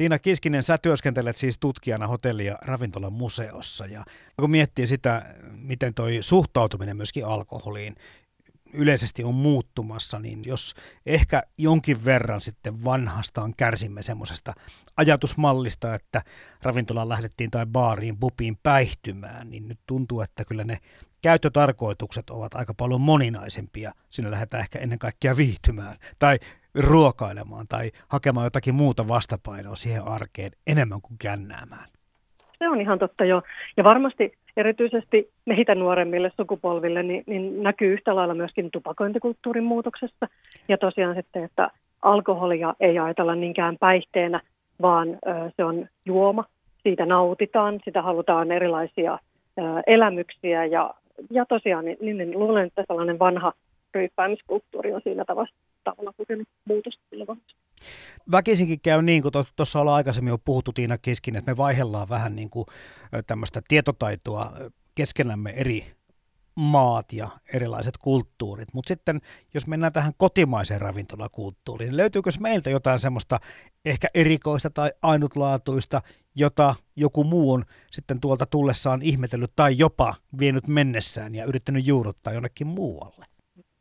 Tiina 0.00 0.18
Kiskinen, 0.18 0.62
sä 0.62 0.78
työskentelet 0.78 1.36
siis 1.36 1.58
tutkijana 1.58 2.06
hotelli- 2.06 2.46
ja 2.46 2.58
ravintolan 2.62 3.12
museossa. 3.12 3.86
Ja 3.86 4.04
kun 4.36 4.50
miettii 4.50 4.86
sitä, 4.86 5.34
miten 5.52 5.94
toi 5.94 6.18
suhtautuminen 6.20 6.96
myöskin 6.96 7.26
alkoholiin 7.26 7.94
yleisesti 8.74 9.24
on 9.24 9.34
muuttumassa, 9.34 10.18
niin 10.18 10.42
jos 10.46 10.74
ehkä 11.06 11.42
jonkin 11.58 12.04
verran 12.04 12.40
sitten 12.40 12.84
vanhastaan 12.84 13.54
kärsimme 13.56 14.02
semmoisesta 14.02 14.52
ajatusmallista, 14.96 15.94
että 15.94 16.22
ravintolaan 16.62 17.08
lähdettiin 17.08 17.50
tai 17.50 17.66
baariin, 17.66 18.18
pupiin 18.18 18.58
päihtymään, 18.62 19.50
niin 19.50 19.68
nyt 19.68 19.80
tuntuu, 19.86 20.20
että 20.20 20.44
kyllä 20.44 20.64
ne 20.64 20.78
käyttötarkoitukset 21.22 22.30
ovat 22.30 22.54
aika 22.54 22.74
paljon 22.74 23.00
moninaisempia. 23.00 23.92
Sinne 24.10 24.30
lähdetään 24.30 24.60
ehkä 24.60 24.78
ennen 24.78 24.98
kaikkea 24.98 25.36
viihtymään 25.36 25.96
tai 26.18 26.38
ruokailemaan 26.74 27.66
tai 27.68 27.90
hakemaan 28.08 28.46
jotakin 28.46 28.74
muuta 28.74 29.08
vastapainoa 29.08 29.76
siihen 29.76 30.04
arkeen 30.04 30.52
enemmän 30.66 31.00
kuin 31.00 31.18
kännäämään. 31.18 31.88
Se 32.58 32.68
on 32.68 32.80
ihan 32.80 32.98
totta 32.98 33.24
jo. 33.24 33.42
Ja 33.76 33.84
varmasti 33.84 34.32
erityisesti 34.56 35.30
meitä 35.46 35.74
nuoremmille 35.74 36.32
sukupolville 36.36 37.02
niin, 37.02 37.24
niin 37.26 37.62
näkyy 37.62 37.92
yhtä 37.92 38.16
lailla 38.16 38.34
myöskin 38.34 38.70
tupakointikulttuurin 38.70 39.64
muutoksessa. 39.64 40.28
Ja 40.68 40.78
tosiaan 40.78 41.14
sitten, 41.14 41.44
että 41.44 41.70
alkoholia 42.02 42.74
ei 42.80 42.98
ajatella 42.98 43.34
niinkään 43.34 43.76
päihteenä, 43.80 44.40
vaan 44.82 45.08
ö, 45.08 45.50
se 45.56 45.64
on 45.64 45.88
juoma. 46.04 46.44
Siitä 46.82 47.06
nautitaan, 47.06 47.80
sitä 47.84 48.02
halutaan 48.02 48.52
erilaisia 48.52 49.12
ö, 49.58 49.62
elämyksiä 49.86 50.64
ja, 50.64 50.94
ja 51.30 51.46
tosiaan 51.46 51.84
niin, 51.84 51.98
niin, 52.00 52.38
luulen, 52.38 52.66
että 52.66 52.84
sellainen 52.88 53.18
vanha 53.18 53.52
ryyppäämiskulttuuri 53.94 54.92
on 54.92 55.00
siinä 55.04 55.24
tavassa, 55.24 55.54
tavalla 55.84 56.12
kokenut 56.16 56.48
muutosta 56.64 57.02
kyllä 57.10 57.36
Väkisinkin 58.32 58.80
käy 58.80 59.02
niin, 59.02 59.22
kuin 59.22 59.32
tuossa 59.56 59.80
ollaan 59.80 59.96
aikaisemmin 59.96 60.30
jo 60.30 60.38
puhuttu 60.38 60.72
Tiina 60.72 60.98
Keskin, 60.98 61.36
että 61.36 61.50
me 61.50 61.56
vaihdellaan 61.56 62.08
vähän 62.08 62.36
niin 62.36 62.50
kuin 62.50 62.66
tämmöistä 63.26 63.62
tietotaitoa 63.68 64.52
keskenämme 64.94 65.50
eri 65.50 65.86
maat 66.56 67.12
ja 67.12 67.28
erilaiset 67.54 67.98
kulttuurit. 67.98 68.68
Mutta 68.74 68.88
sitten 68.88 69.20
jos 69.54 69.66
mennään 69.66 69.92
tähän 69.92 70.12
kotimaiseen 70.16 70.80
ravintolakulttuuriin, 70.80 71.88
niin 71.88 71.96
löytyykö 71.96 72.30
meiltä 72.40 72.70
jotain 72.70 72.98
semmoista 72.98 73.38
ehkä 73.84 74.08
erikoista 74.14 74.70
tai 74.70 74.90
ainutlaatuista, 75.02 76.02
jota 76.36 76.74
joku 76.96 77.24
muu 77.24 77.52
on 77.52 77.64
sitten 77.90 78.20
tuolta 78.20 78.46
tullessaan 78.46 79.02
ihmetellyt 79.02 79.52
tai 79.56 79.78
jopa 79.78 80.14
vienyt 80.40 80.68
mennessään 80.68 81.34
ja 81.34 81.44
yrittänyt 81.44 81.86
juurruttaa 81.86 82.32
jonnekin 82.32 82.66
muualle? 82.66 83.26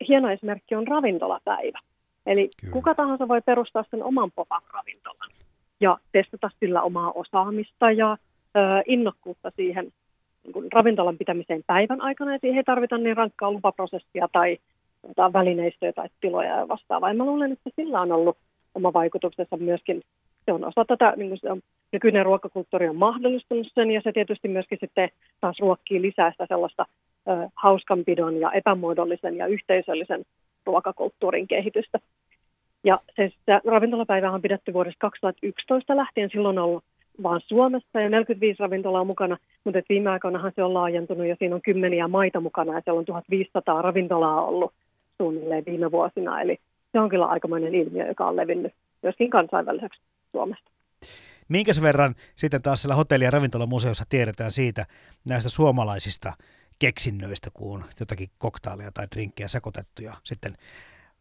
hieno 0.08 0.30
esimerkki 0.30 0.76
on 0.76 0.88
ravintolapäivä. 0.88 1.80
Eli 2.26 2.49
Kyllä. 2.61 2.74
kuka 2.74 2.95
tahansa 2.95 3.28
voi 3.28 3.41
perustaa 3.41 3.86
sen 3.91 4.03
oman 4.03 4.32
pop-up-ravintolan 4.32 5.32
ja 5.80 5.97
testata 6.11 6.49
sillä 6.59 6.82
omaa 6.82 7.11
osaamista 7.11 7.91
ja 7.91 8.17
ö, 8.55 8.59
innokkuutta 8.86 9.51
siihen 9.55 9.91
niin 10.43 10.53
kuin 10.53 10.72
ravintolan 10.72 11.17
pitämiseen 11.17 11.63
päivän 11.67 12.01
aikana. 12.01 12.34
Ja 12.34 12.39
siihen 12.41 12.57
ei 12.57 12.63
tarvita 12.63 12.97
niin 12.97 13.17
rankkaa 13.17 13.51
lupaprosessia 13.51 14.28
tai 14.32 14.57
jotain 15.07 15.34
välineistöjä 15.34 15.93
tai 15.93 16.07
tiloja 16.22 16.57
ja 16.57 16.67
vastaavaa. 16.67 17.09
Ja 17.09 17.15
mä 17.15 17.26
luulen, 17.26 17.51
että 17.51 17.70
sillä 17.76 18.01
on 18.01 18.11
ollut 18.11 18.38
oma 18.76 18.93
vaikutuksensa 18.93 19.57
myöskin. 19.57 20.01
Se 20.45 20.53
on 20.53 20.65
osa 20.65 20.86
tätä, 20.86 21.13
niin 21.17 21.30
kuin 21.30 21.39
se 21.39 21.51
on, 21.51 21.61
nykyinen 21.91 22.26
ruokakulttuuri 22.26 22.89
on 22.89 22.95
mahdollistunut 22.95 23.67
sen 23.74 23.91
ja 23.91 24.01
se 24.01 24.11
tietysti 24.11 24.47
myöskin 24.47 24.78
sitten 24.82 25.09
taas 25.41 25.59
ruokkii 25.59 26.01
lisää 26.01 26.32
sitä 26.32 26.45
sellaista 26.49 26.86
hauskanpidon 27.55 28.39
ja 28.39 28.51
epämuodollisen 28.51 29.38
ja 29.38 29.47
yhteisöllisen 29.47 30.26
ruokakulttuurin 30.70 31.47
kehitystä. 31.47 31.99
Ja 32.84 32.99
se, 33.15 33.32
se 33.45 33.51
ravintolapäivä 33.65 34.32
on 34.32 34.41
pidetty 34.41 34.74
vuodesta 34.74 34.99
2011 34.99 35.97
lähtien. 35.97 36.30
Silloin 36.32 36.57
on 36.59 36.65
ollut 36.65 36.84
vain 37.24 37.41
Suomessa 37.47 38.01
ja 38.01 38.09
45 38.09 38.59
ravintolaa 38.59 39.03
mukana, 39.03 39.38
mutta 39.63 39.82
viime 39.89 40.09
aikoinahan 40.09 40.51
se 40.55 40.63
on 40.63 40.74
laajentunut 40.74 41.28
ja 41.28 41.36
siinä 41.39 41.55
on 41.55 41.61
kymmeniä 41.61 42.07
maita 42.07 42.39
mukana 42.39 42.74
ja 42.74 42.82
siellä 42.84 42.99
on 42.99 43.05
1500 43.05 43.82
ravintolaa 43.82 44.45
ollut 44.45 44.74
suunnilleen 45.17 45.63
viime 45.65 45.91
vuosina. 45.91 46.41
Eli 46.41 46.57
se 46.91 46.99
on 46.99 47.09
kyllä 47.09 47.26
aikamoinen 47.26 47.76
ilmiö, 47.76 48.07
joka 48.07 48.28
on 48.28 48.36
levinnyt 48.36 48.74
myöskin 49.03 49.30
kansainväliseksi 49.30 50.01
Suomesta. 50.32 50.72
Minkäs 51.49 51.82
verran 51.82 52.15
sitten 52.36 52.61
taas 52.61 52.82
siellä 52.82 52.95
hotelli- 52.95 53.26
ja 53.26 53.32
ravintolamuseossa 53.32 54.03
tiedetään 54.09 54.51
siitä 54.51 54.86
näistä 55.30 55.49
suomalaisista 55.49 56.34
keksinnöistä, 56.80 57.49
kun 57.53 57.84
jotakin 57.99 58.30
koktaileja 58.38 58.91
tai 58.93 59.07
drinkkejä 59.15 59.47
sekoitettuja 59.47 60.13
sitten 60.23 60.53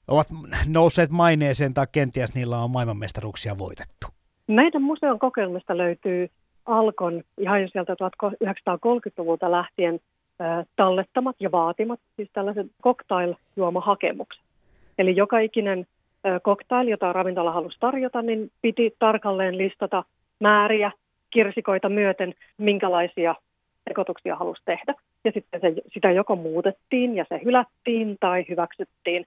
ovat 0.09 0.27
nousseet 0.69 1.11
maineeseen 1.11 1.75
tai 1.75 1.87
kenties 1.93 2.35
niillä 2.35 2.59
on 2.59 2.71
maailmanmestaruuksia 2.71 3.59
voitettu? 3.59 4.07
Meidän 4.47 4.83
museon 4.83 5.19
kokeilmista 5.19 5.77
löytyy 5.77 6.31
Alkon 6.67 7.23
ihan 7.39 7.63
jo 7.63 7.69
sieltä 7.69 7.95
1930-luvulta 7.95 9.51
lähtien 9.51 10.01
tallettamat 10.77 11.37
ja 11.41 11.53
vaatimat, 11.53 12.01
siis 12.17 12.31
tällaiset 12.33 12.67
cocktail-juomahakemukset. 12.83 14.43
Eli 14.99 15.17
joka 15.17 15.39
ikinen 15.39 15.87
cocktail, 16.43 16.89
jota 16.89 17.13
ravintola 17.13 17.53
halusi 17.53 17.77
tarjota, 17.81 18.23
niin 18.23 18.51
piti 18.63 18.95
tarkalleen 18.99 19.59
listata 19.59 20.05
määriä, 20.41 20.93
kirsikoita 21.31 21.89
myöten, 21.89 22.35
minkälaisia 22.59 23.35
sekoituksia 23.89 24.37
halusi 24.37 24.63
tehdä. 24.65 24.95
Ja 25.25 25.33
sitten 25.35 25.61
se, 25.61 25.75
sitä 25.93 26.11
joko 26.11 26.37
muutettiin 26.37 27.17
ja 27.17 27.25
se 27.29 27.41
hylättiin 27.45 28.17
tai 28.21 28.45
hyväksyttiin. 28.49 29.27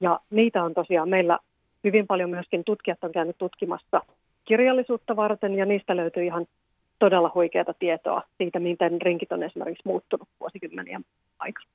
Ja 0.00 0.20
niitä 0.30 0.64
on 0.64 0.74
tosiaan 0.74 1.08
meillä 1.08 1.38
hyvin 1.84 2.06
paljon 2.06 2.30
myöskin 2.30 2.64
tutkijat 2.64 3.04
on 3.04 3.12
käynyt 3.12 3.38
tutkimassa 3.38 4.00
kirjallisuutta 4.44 5.16
varten 5.16 5.54
ja 5.54 5.66
niistä 5.66 5.96
löytyy 5.96 6.24
ihan 6.24 6.46
todella 6.98 7.30
huikeata 7.34 7.74
tietoa 7.78 8.22
siitä, 8.38 8.60
miten 8.60 9.02
rinkit 9.02 9.32
on 9.32 9.42
esimerkiksi 9.42 9.82
muuttunut 9.88 10.28
vuosikymmenien 10.40 11.04
aikana. 11.38 11.66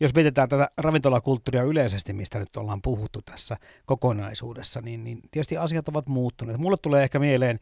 Jos 0.00 0.14
mietitään 0.14 0.48
tätä 0.48 0.68
ravintolakulttuuria 0.78 1.62
yleisesti, 1.62 2.12
mistä 2.12 2.38
nyt 2.38 2.56
ollaan 2.56 2.82
puhuttu 2.82 3.20
tässä 3.22 3.56
kokonaisuudessa, 3.86 4.80
niin, 4.80 5.04
niin 5.04 5.18
tietysti 5.30 5.56
asiat 5.56 5.88
ovat 5.88 6.08
muuttuneet. 6.08 6.58
Mulle 6.58 6.76
tulee 6.82 7.02
ehkä 7.02 7.18
mieleen 7.18 7.58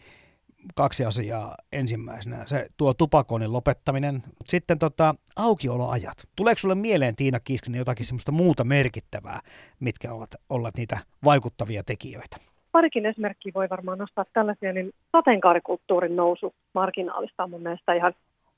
kaksi 0.74 1.04
asiaa 1.04 1.54
ensimmäisenä. 1.72 2.46
Se 2.46 2.66
tuo 2.76 2.94
tupakoinnin 2.94 3.52
lopettaminen, 3.52 4.22
sitten 4.44 4.78
tota, 4.78 5.14
aukioloajat. 5.36 6.28
Tuleeko 6.36 6.58
sulle 6.58 6.74
mieleen 6.74 7.16
Tiina 7.16 7.40
Kiskinen 7.40 7.78
jotakin 7.78 8.06
semmoista 8.06 8.32
muuta 8.32 8.64
merkittävää, 8.64 9.40
mitkä 9.80 10.12
ovat 10.12 10.30
olleet 10.48 10.76
niitä 10.76 10.98
vaikuttavia 11.24 11.82
tekijöitä? 11.84 12.36
Parikin 12.72 13.06
esimerkkiä 13.06 13.52
voi 13.54 13.68
varmaan 13.70 13.98
nostaa 13.98 14.24
tällaisia, 14.32 14.72
niin 14.72 14.92
sateenkaarikulttuurin 15.12 16.16
nousu 16.16 16.54
marginaalista 16.74 17.44
on 17.44 17.50
mun 17.50 17.62
mielestä 17.62 17.94
ihan 17.94 18.14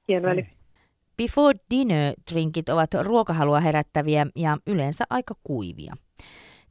hieno. 0.09 0.29
Eli 0.29 0.47
Before 1.17 1.59
dinner-drinkit 1.71 2.69
ovat 2.69 2.91
ruokahalua 3.03 3.61
herättäviä 3.61 4.27
ja 4.37 4.57
yleensä 4.67 5.05
aika 5.11 5.35
kuivia. 5.45 5.95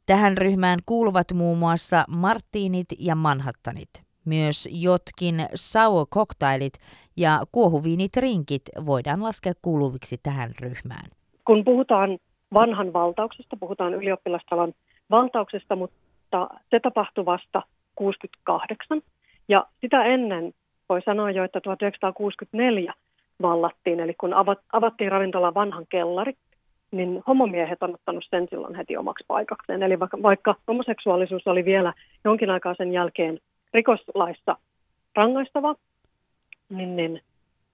Tähän 0.06 0.38
ryhmään 0.38 0.78
kuuluvat 0.86 1.32
muun 1.32 1.58
muassa 1.58 2.04
Martinit 2.08 2.86
ja 2.98 3.14
Manhattanit. 3.14 4.05
Myös 4.26 4.68
jotkin 4.72 5.34
sour 5.54 6.06
cocktailit 6.06 6.72
ja 7.16 7.40
kuohuviinitrinkit 7.52 8.62
voidaan 8.86 9.22
laskea 9.22 9.52
kuuluviksi 9.62 10.18
tähän 10.22 10.50
ryhmään. 10.60 11.10
Kun 11.44 11.64
puhutaan 11.64 12.18
vanhan 12.54 12.92
valtauksesta, 12.92 13.56
puhutaan 13.56 13.94
ylioppilastalon 13.94 14.72
valtauksesta, 15.10 15.76
mutta 15.76 16.48
se 16.70 16.80
tapahtui 16.80 17.24
vasta 17.24 17.62
68. 17.94 19.02
Ja 19.48 19.66
sitä 19.80 20.04
ennen 20.04 20.52
voi 20.88 21.02
sanoa 21.02 21.30
jo, 21.30 21.44
että 21.44 21.60
1964 21.60 22.94
vallattiin, 23.42 24.00
eli 24.00 24.14
kun 24.14 24.34
avattiin 24.72 25.12
ravintola 25.12 25.54
vanhan 25.54 25.86
kellari, 25.88 26.32
niin 26.90 27.22
homomiehet 27.26 27.82
on 27.82 27.94
ottanut 27.94 28.24
sen 28.30 28.46
silloin 28.50 28.74
heti 28.74 28.96
omaksi 28.96 29.24
paikakseen. 29.28 29.82
Eli 29.82 30.00
vaikka, 30.00 30.22
vaikka 30.22 30.54
homoseksuaalisuus 30.68 31.46
oli 31.46 31.64
vielä 31.64 31.92
jonkin 32.24 32.50
aikaa 32.50 32.74
sen 32.74 32.92
jälkeen 32.92 33.38
rikoslaissa 33.74 34.56
rangaistava, 35.14 35.74
niin, 36.68 36.96
niin 36.96 37.20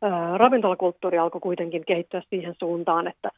ää, 0.02 0.38
ravintolakulttuuri 0.38 1.18
alkoi 1.18 1.40
kuitenkin 1.40 1.84
kehittyä 1.86 2.22
siihen 2.30 2.54
suuntaan, 2.58 3.08
että 3.08 3.30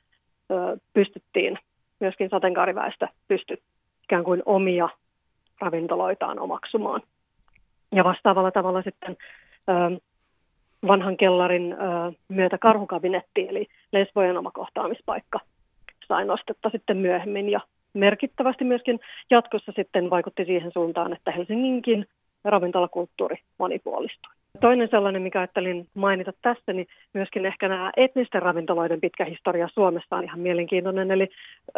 ää, 0.50 0.76
pystyttiin 0.92 1.58
myöskin 2.00 2.30
sateenkaariväestä 2.30 3.08
pysty 3.28 3.62
ikään 4.04 4.24
kuin 4.24 4.42
omia 4.46 4.88
ravintoloitaan 5.60 6.38
omaksumaan. 6.38 7.02
Ja 7.94 8.04
vastaavalla 8.04 8.50
tavalla 8.50 8.82
sitten 8.82 9.16
ää, 9.66 9.90
vanhan 10.86 11.16
kellarin 11.16 11.72
ää, 11.78 12.12
myötä 12.28 12.58
karhukabinetti, 12.58 13.48
eli 13.48 13.66
lesbojen 13.92 14.36
oma 14.38 14.50
kohtaamispaikka, 14.50 15.40
sai 16.08 16.24
nostetta 16.24 16.70
sitten 16.70 16.96
myöhemmin 16.96 17.48
ja 17.48 17.60
merkittävästi 17.94 18.64
myöskin 18.64 19.00
jatkossa 19.30 19.72
sitten 19.76 20.10
vaikutti 20.10 20.44
siihen 20.44 20.72
suuntaan, 20.72 21.12
että 21.12 21.30
Helsinginkin 21.30 22.06
ravintolakulttuuri 22.44 23.36
monipuolistui. 23.58 24.32
Toinen 24.60 24.88
sellainen, 24.90 25.22
mikä 25.22 25.40
ajattelin 25.40 25.88
mainita 25.94 26.32
tässä, 26.42 26.72
niin 26.72 26.86
myöskin 27.14 27.46
ehkä 27.46 27.68
nämä 27.68 27.92
etnisten 27.96 28.42
ravintoloiden 28.42 29.00
pitkä 29.00 29.24
historia 29.24 29.68
Suomessa 29.74 30.16
on 30.16 30.24
ihan 30.24 30.40
mielenkiintoinen. 30.40 31.10
Eli 31.10 31.28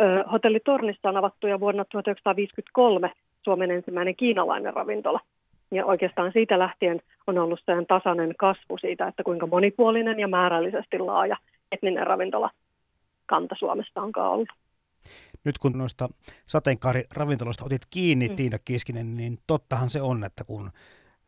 ö, 0.01 0.25
hotelli 0.33 0.61
Tornista 0.61 1.09
on 1.09 1.17
avattu 1.17 1.47
jo 1.47 1.61
vuonna 1.61 1.85
1953 1.85 3.13
Suomen 3.45 3.71
ensimmäinen 3.71 4.17
kiinalainen 4.17 4.75
ravintola. 4.75 5.21
Ja 5.71 5.87
oikeastaan 5.87 6.33
siitä 6.33 6.59
lähtien 6.59 7.01
on 7.27 7.39
ollut 7.39 7.61
sen 7.67 7.87
tasainen 7.87 8.35
kasvu 8.39 8.79
siitä, 8.79 9.07
että 9.07 9.23
kuinka 9.23 9.47
monipuolinen 9.47 10.21
ja 10.21 10.29
määrällisesti 10.29 10.99
laaja 10.99 11.37
etninen 11.73 12.07
ravintola 12.07 12.51
kanta 13.27 13.55
Suomessa 13.59 14.03
onkaan 14.03 14.31
ollut. 14.31 14.49
Nyt 15.47 15.59
kun 15.59 15.79
noista 15.79 16.09
sateenkaariravintoloista 16.47 17.65
otit 17.65 17.83
kiinni, 17.91 18.29
mm. 18.29 18.37
Tiina 18.37 18.59
Kiskinen, 18.59 19.17
niin 19.17 19.39
tottahan 19.47 19.91
se 19.91 20.03
on, 20.03 20.25
että 20.25 20.45
kun 20.45 20.71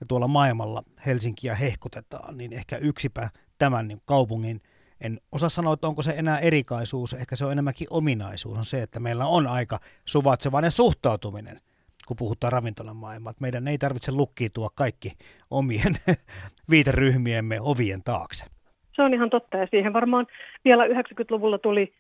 tuolla 0.09 0.29
maailmalla 0.29 0.83
Helsinkiä 1.07 1.55
hehkutetaan, 1.55 2.39
niin 2.39 2.53
ehkä 2.53 2.77
yksipä 2.77 3.29
tämän 3.59 3.89
niin 3.89 4.01
kaupungin, 4.05 4.61
en 5.01 5.21
osaa 5.33 5.49
sanoa, 5.49 5.75
että 5.75 5.87
onko 5.87 6.03
se 6.03 6.15
enää 6.17 6.39
erikaisuus, 6.39 7.13
ehkä 7.13 7.37
se 7.37 7.45
on 7.45 7.53
enemmänkin 7.53 7.89
ominaisuus, 7.91 8.59
on 8.59 8.65
se, 8.65 8.83
että 8.83 9.01
meillä 9.01 9.27
on 9.27 9.47
aika 9.47 9.79
suvatsevainen 10.05 10.71
suhtautuminen 10.71 11.61
kun 12.09 12.17
puhutaan 12.17 12.53
ravintolan 12.53 12.97
maailmaa. 12.97 13.33
Meidän 13.41 13.69
ei 13.69 13.79
tarvitse 13.79 14.13
lukkiitua 14.13 14.69
kaikki 14.75 15.09
omien 15.51 15.95
viiteryhmiemme 16.71 17.61
ovien 17.61 18.03
taakse. 18.05 18.47
Se 18.97 19.03
on 19.03 19.15
ihan 19.15 19.31
totta 19.31 19.57
ja 19.57 19.67
siihen 19.71 19.93
varmaan 19.93 20.27
vielä 20.65 20.87
90-luvulla 20.87 21.59
tuli 21.59 21.93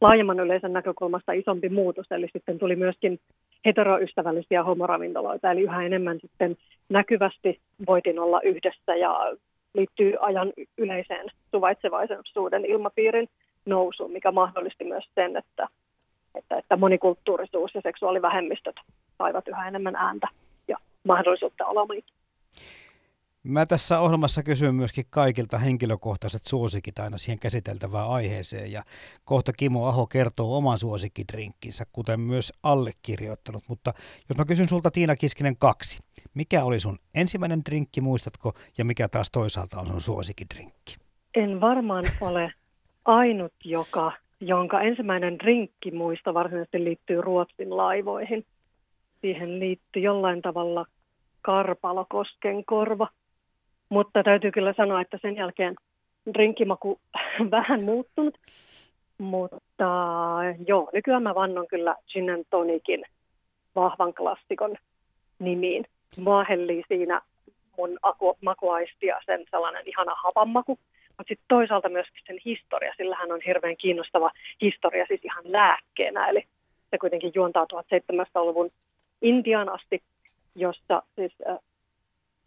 laajemman 0.00 0.40
yleisön 0.40 0.72
näkökulmasta 0.72 1.32
isompi 1.32 1.68
muutos, 1.68 2.06
eli 2.10 2.28
sitten 2.32 2.58
tuli 2.58 2.76
myöskin 2.76 3.20
heteroystävällisiä 3.66 4.62
homoravintoloita, 4.64 5.50
eli 5.50 5.60
yhä 5.60 5.82
enemmän 5.82 6.18
sitten 6.20 6.56
näkyvästi 6.88 7.60
voitin 7.86 8.18
olla 8.18 8.40
yhdessä 8.40 8.96
ja 8.96 9.36
liittyy 9.74 10.14
ajan 10.20 10.52
yleiseen 10.78 11.26
suvaitsevaisuuden 11.50 12.64
ilmapiirin 12.64 13.28
nousuun, 13.66 14.12
mikä 14.12 14.32
mahdollisti 14.32 14.84
myös 14.84 15.04
sen, 15.14 15.36
että, 15.36 15.68
että, 16.34 16.56
että 16.56 16.76
monikulttuurisuus 16.76 17.74
ja 17.74 17.80
seksuaalivähemmistöt 17.80 18.76
saivat 19.18 19.48
yhä 19.48 19.68
enemmän 19.68 19.96
ääntä 19.96 20.28
ja 20.68 20.76
mahdollisuutta 21.04 21.66
olla 21.66 21.88
Mä 23.42 23.66
tässä 23.66 24.00
ohjelmassa 24.00 24.42
kysyn 24.42 24.74
myöskin 24.74 25.04
kaikilta 25.10 25.58
henkilökohtaiset 25.58 26.44
suosikit 26.44 26.98
aina 26.98 27.18
siihen 27.18 27.38
käsiteltävään 27.38 28.10
aiheeseen 28.10 28.72
ja 28.72 28.82
kohta 29.24 29.52
Kimo 29.52 29.86
Aho 29.86 30.06
kertoo 30.06 30.56
oman 30.56 30.78
suosikkidrinkkinsä, 30.78 31.84
kuten 31.92 32.20
myös 32.20 32.52
allekirjoittanut. 32.62 33.64
Mutta 33.68 33.92
jos 34.28 34.38
mä 34.38 34.44
kysyn 34.44 34.68
sulta 34.68 34.90
Tiina 34.90 35.16
Kiskinen 35.16 35.56
kaksi, 35.56 35.98
mikä 36.34 36.64
oli 36.64 36.80
sun 36.80 36.98
ensimmäinen 37.14 37.62
drinkki, 37.64 38.00
muistatko, 38.00 38.52
ja 38.78 38.84
mikä 38.84 39.08
taas 39.08 39.30
toisaalta 39.30 39.80
on 39.80 39.86
sun 39.86 40.00
suosikkidrinkki? 40.00 40.96
En 41.34 41.60
varmaan 41.60 42.04
ole 42.20 42.52
ainut, 43.04 43.54
joka, 43.64 44.12
jonka 44.40 44.80
ensimmäinen 44.80 45.38
drinkki 45.38 45.90
muista 45.90 46.34
varsinaisesti 46.34 46.84
liittyy 46.84 47.20
Ruotsin 47.20 47.76
laivoihin. 47.76 48.46
Siihen 49.20 49.60
liittyy 49.60 50.02
jollain 50.02 50.42
tavalla 50.42 50.86
Karpalokosken 51.42 52.64
korva– 52.64 53.08
mutta 53.90 54.22
täytyy 54.22 54.50
kyllä 54.50 54.74
sanoa, 54.76 55.00
että 55.00 55.18
sen 55.22 55.36
jälkeen 55.36 55.74
drinkimaku 56.34 57.00
vähän 57.50 57.84
muuttunut. 57.84 58.38
Mutta 59.18 59.84
joo, 60.66 60.90
nykyään 60.92 61.22
mä 61.22 61.34
vannon 61.34 61.66
kyllä 61.66 61.96
gin 62.12 62.30
and 62.30 62.44
tonicin 62.50 63.04
vahvan 63.74 64.14
klassikon 64.14 64.76
nimiin. 65.38 65.84
Mua 66.16 66.44
siinä 66.88 67.20
mun 67.76 67.98
aku, 68.02 68.38
makuaistia 68.40 69.20
sen 69.26 69.44
sellainen 69.50 69.82
ihana 69.86 70.14
hapanmaku, 70.24 70.78
mutta 71.08 71.28
sitten 71.28 71.48
toisaalta 71.48 71.88
myöskin 71.88 72.22
sen 72.26 72.38
historia, 72.44 72.94
sillä 72.96 73.16
hän 73.16 73.32
on 73.32 73.40
hirveän 73.46 73.76
kiinnostava 73.76 74.30
historia 74.60 75.04
siis 75.08 75.20
ihan 75.24 75.44
lääkkeenä, 75.52 76.28
eli 76.28 76.44
se 76.90 76.98
kuitenkin 76.98 77.32
juontaa 77.34 77.66
1700-luvun 77.72 78.70
Intian 79.22 79.68
asti, 79.68 80.02
jossa 80.54 81.02
siis 81.16 81.32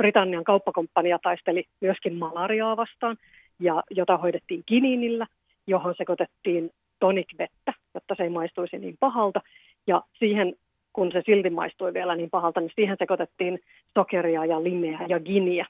Britannian 0.03 0.43
kauppakomppania 0.43 1.19
taisteli 1.19 1.65
myöskin 1.81 2.15
malariaa 2.15 2.77
vastaan, 2.77 3.17
ja 3.59 3.83
jota 3.89 4.17
hoidettiin 4.17 4.63
kiniinillä, 4.65 5.27
johon 5.67 5.95
sekoitettiin 5.97 6.71
tonikvettä, 6.99 7.73
jotta 7.93 8.15
se 8.17 8.23
ei 8.23 8.29
maistuisi 8.29 8.77
niin 8.77 8.97
pahalta. 8.99 9.41
Ja 9.87 10.01
siihen, 10.19 10.55
kun 10.93 11.11
se 11.11 11.21
silti 11.25 11.49
maistui 11.49 11.93
vielä 11.93 12.15
niin 12.15 12.29
pahalta, 12.29 12.59
niin 12.59 12.71
siihen 12.75 12.95
sekoitettiin 12.99 13.59
sokeria 13.93 14.45
ja 14.45 14.63
limeä 14.63 14.99
ja 15.07 15.19
giniä 15.19 15.65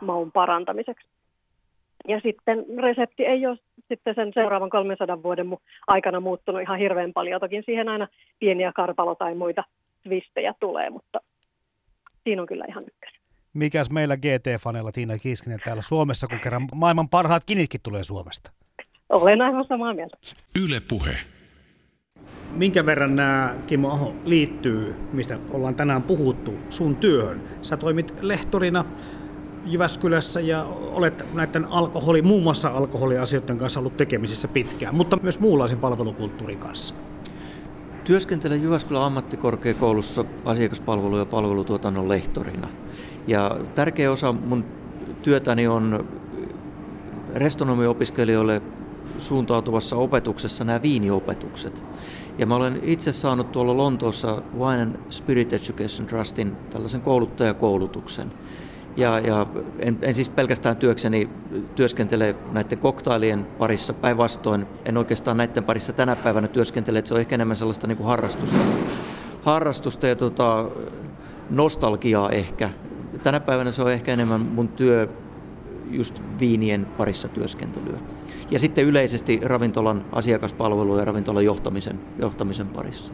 maun 0.00 0.32
parantamiseksi. 0.32 1.08
Ja 2.08 2.20
sitten 2.20 2.64
resepti 2.82 3.24
ei 3.24 3.46
ole 3.46 3.58
sitten 3.88 4.14
sen 4.14 4.30
seuraavan 4.34 4.70
300 4.70 5.22
vuoden 5.22 5.56
aikana 5.86 6.20
muuttunut 6.20 6.62
ihan 6.62 6.78
hirveän 6.78 7.12
paljon. 7.12 7.40
Toki 7.40 7.62
siihen 7.62 7.88
aina 7.88 8.08
pieniä 8.38 8.72
karpalo- 8.74 9.16
tai 9.18 9.34
muita 9.34 9.64
twistejä 10.02 10.54
tulee, 10.60 10.90
mutta 10.90 11.20
siinä 12.24 12.42
on 12.42 12.48
kyllä 12.48 12.64
ihan 12.68 12.84
ykkös 12.84 13.27
mikäs 13.54 13.90
meillä 13.90 14.16
GT-faneilla 14.16 14.92
Tiina 14.92 15.18
Kiskinen 15.18 15.60
täällä 15.64 15.82
Suomessa, 15.82 16.26
kun 16.26 16.40
kerran 16.40 16.68
maailman 16.74 17.08
parhaat 17.08 17.44
kinitkin 17.44 17.80
tulee 17.82 18.04
Suomesta? 18.04 18.52
Olen 19.08 19.42
aivan 19.42 19.64
samaa 19.64 19.94
mieltä. 19.94 20.16
Yle 20.64 20.80
Puhe. 20.80 21.16
Minkä 22.52 22.86
verran 22.86 23.16
nämä, 23.16 23.54
Kimmo 23.66 23.90
Aho, 23.90 24.14
liittyy, 24.24 24.94
mistä 25.12 25.38
ollaan 25.50 25.74
tänään 25.74 26.02
puhuttu, 26.02 26.54
sun 26.70 26.96
työhön? 26.96 27.42
Sä 27.62 27.76
toimit 27.76 28.14
lehtorina 28.20 28.84
Jyväskylässä 29.66 30.40
ja 30.40 30.64
olet 30.64 31.34
näiden 31.34 31.64
alkoholi, 31.64 32.22
muun 32.22 32.42
muassa 32.42 32.68
alkoholiasioiden 32.68 33.58
kanssa 33.58 33.80
ollut 33.80 33.96
tekemisissä 33.96 34.48
pitkään, 34.48 34.94
mutta 34.94 35.18
myös 35.22 35.40
muunlaisen 35.40 35.78
palvelukulttuurin 35.78 36.58
kanssa. 36.58 36.94
Työskentelen 38.04 38.62
Jyväskylän 38.62 39.02
ammattikorkeakoulussa 39.02 40.24
asiakaspalvelu- 40.44 41.18
ja 41.18 41.26
palvelutuotannon 41.26 42.08
lehtorina. 42.08 42.68
Ja 43.28 43.56
tärkeä 43.74 44.12
osa 44.12 44.32
mun 44.32 44.64
työtäni 45.22 45.68
on 45.68 46.08
restonomiopiskelijoille 47.34 48.62
suuntautuvassa 49.18 49.96
opetuksessa 49.96 50.64
nämä 50.64 50.82
viiniopetukset. 50.82 51.84
Ja 52.38 52.46
mä 52.46 52.56
olen 52.56 52.80
itse 52.82 53.12
saanut 53.12 53.52
tuolla 53.52 53.76
Lontoossa 53.76 54.42
Wine 54.58 54.82
and 54.82 54.96
Spirit 55.10 55.52
Education 55.52 56.06
Trustin 56.06 56.56
tällaisen 56.70 57.00
kouluttajakoulutuksen. 57.00 58.32
Ja, 58.96 59.18
ja 59.18 59.46
en, 59.78 59.98
en 60.02 60.14
siis 60.14 60.28
pelkästään 60.28 60.76
työkseni 60.76 61.30
työskentele 61.74 62.36
näiden 62.52 62.78
koktailien 62.78 63.44
parissa, 63.44 63.92
päinvastoin 63.92 64.66
en 64.84 64.96
oikeastaan 64.96 65.36
näiden 65.36 65.64
parissa 65.64 65.92
tänä 65.92 66.16
päivänä 66.16 66.48
työskentele, 66.48 66.98
että 66.98 67.08
se 67.08 67.14
on 67.14 67.20
ehkä 67.20 67.34
enemmän 67.34 67.56
sellaista 67.56 67.86
niin 67.86 67.96
kuin 67.96 68.06
harrastusta, 68.06 68.56
harrastusta 69.42 70.06
ja 70.06 70.16
tota, 70.16 70.68
nostalgiaa 71.50 72.30
ehkä. 72.30 72.70
Tänä 73.22 73.40
päivänä 73.40 73.70
se 73.70 73.82
on 73.82 73.92
ehkä 73.92 74.12
enemmän 74.12 74.40
mun 74.40 74.68
työ 74.68 75.08
just 75.90 76.22
viinien 76.40 76.86
parissa 76.86 77.28
työskentelyä. 77.28 77.98
Ja 78.50 78.58
sitten 78.58 78.84
yleisesti 78.84 79.40
ravintolan 79.42 80.04
asiakaspalvelu 80.12 80.98
ja 80.98 81.04
ravintolan 81.04 81.44
johtamisen, 81.44 82.00
johtamisen 82.18 82.66
parissa. 82.66 83.12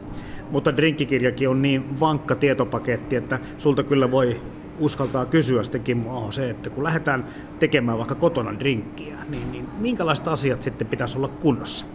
Mutta 0.51 0.77
drinkkikirjakin 0.77 1.49
on 1.49 1.61
niin 1.61 1.99
vankka 1.99 2.35
tietopaketti, 2.35 3.15
että 3.15 3.39
sulta 3.57 3.83
kyllä 3.83 4.11
voi 4.11 4.41
uskaltaa 4.79 5.25
kysyä 5.25 5.63
sitten 5.63 5.83
Kimmo 5.83 6.31
se, 6.31 6.49
että 6.49 6.69
kun 6.69 6.83
lähdetään 6.83 7.25
tekemään 7.59 7.97
vaikka 7.97 8.15
kotona 8.15 8.59
drinkkiä, 8.59 9.17
niin, 9.29 9.51
niin 9.51 9.67
minkälaiset 9.77 10.27
asiat 10.27 10.61
sitten 10.61 10.87
pitäisi 10.87 11.17
olla 11.17 11.27
kunnossa? 11.27 11.85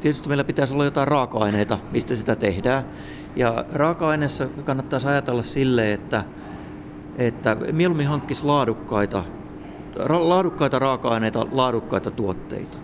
Tietysti 0.00 0.28
meillä 0.28 0.44
pitäisi 0.44 0.74
olla 0.74 0.84
jotain 0.84 1.08
raaka-aineita, 1.08 1.78
mistä 1.92 2.16
sitä 2.16 2.36
tehdään. 2.36 2.84
Ja 3.36 3.64
raaka-aineessa 3.72 4.46
kannattaisi 4.64 5.08
ajatella 5.08 5.42
sille, 5.42 5.92
että, 5.92 6.24
että 7.18 7.56
mieluummin 7.72 8.06
hankkisi 8.06 8.44
laadukkaita, 8.44 9.24
laadukkaita 10.08 10.78
raaka-aineita, 10.78 11.46
laadukkaita 11.52 12.10
tuotteita. 12.10 12.78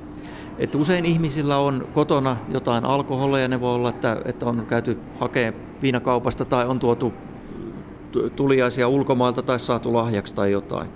Et 0.58 0.74
usein 0.74 1.04
ihmisillä 1.04 1.58
on 1.58 1.88
kotona 1.94 2.36
jotain 2.48 2.84
alkoholia, 2.84 3.48
ne 3.48 3.60
voi 3.60 3.74
olla, 3.74 3.88
että, 3.88 4.16
että 4.24 4.46
on 4.46 4.66
käyty 4.66 4.98
hakemaan 5.20 5.54
viinakaupasta 5.82 6.44
tai 6.44 6.66
on 6.66 6.78
tuotu 6.78 7.12
tuliaisia 8.36 8.88
ulkomailta 8.88 9.42
tai 9.42 9.60
saatu 9.60 9.92
lahjaksi 9.92 10.34
tai 10.34 10.52
jotain. 10.52 10.88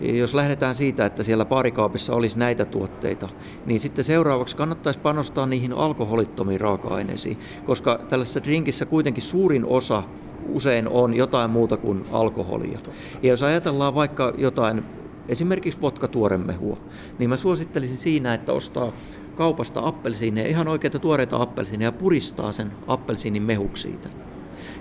Jos 0.00 0.34
lähdetään 0.34 0.74
siitä, 0.74 1.06
että 1.06 1.22
siellä 1.22 1.44
paarikaapissa 1.44 2.14
olisi 2.14 2.38
näitä 2.38 2.64
tuotteita, 2.64 3.28
niin 3.66 3.80
sitten 3.80 4.04
seuraavaksi 4.04 4.56
kannattaisi 4.56 4.98
panostaa 4.98 5.46
niihin 5.46 5.72
alkoholittomiin 5.72 6.60
raaka-aineisiin, 6.60 7.38
koska 7.64 8.00
tällaisessa 8.08 8.44
drinkissä 8.44 8.86
kuitenkin 8.86 9.22
suurin 9.22 9.64
osa 9.64 10.02
usein 10.48 10.88
on 10.88 11.16
jotain 11.16 11.50
muuta 11.50 11.76
kuin 11.76 12.04
alkoholia. 12.12 12.78
Ja 13.22 13.28
jos 13.28 13.42
ajatellaan 13.42 13.94
vaikka 13.94 14.32
jotain 14.38 14.84
esimerkiksi 15.28 15.80
vodka-tuoremehua, 15.80 16.76
niin 17.18 17.30
mä 17.30 17.36
suosittelisin 17.36 17.96
siinä, 17.96 18.34
että 18.34 18.52
ostaa 18.52 18.92
kaupasta 19.36 19.80
appelsiineja, 19.84 20.48
ihan 20.48 20.68
oikeita 20.68 20.98
tuoreita 20.98 21.42
appelsiineja 21.42 21.88
ja 21.88 21.92
puristaa 21.92 22.52
sen 22.52 22.72
appelsiinin 22.86 23.42
mehuksi 23.42 23.82
siitä. 23.82 24.08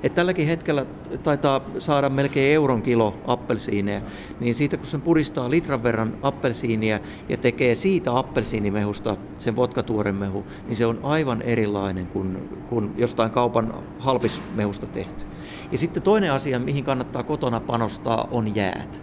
Et 0.04 0.14
tälläkin 0.14 0.48
hetkellä 0.48 0.86
taitaa 1.24 1.62
saada 1.80 2.10
melkein 2.10 2.54
euron 2.54 2.82
kilo 2.82 3.16
appelsiineja, 3.28 4.02
niin 4.40 4.56
siitä 4.56 4.78
kun 4.78 4.86
sen 4.86 5.02
puristaa 5.02 5.50
litran 5.50 5.84
verran 5.84 6.18
appelsiinia 6.22 7.00
ja 7.30 7.38
tekee 7.38 7.76
siitä 7.76 8.18
appelsiinimehusta 8.18 9.18
sen 9.38 9.56
vodkatuoremehu, 9.56 10.46
niin 10.68 10.76
se 10.76 10.86
on 10.86 11.00
aivan 11.04 11.42
erilainen 11.42 12.08
kuin, 12.08 12.50
kuin 12.70 12.92
jostain 12.98 13.32
kaupan 13.32 13.74
halpismehusta 14.00 14.88
tehty. 14.88 15.26
Ja 15.72 15.78
sitten 15.78 16.04
toinen 16.04 16.32
asia, 16.32 16.60
mihin 16.60 16.84
kannattaa 16.84 17.24
kotona 17.24 17.60
panostaa, 17.60 18.28
on 18.32 18.56
jäät. 18.56 19.02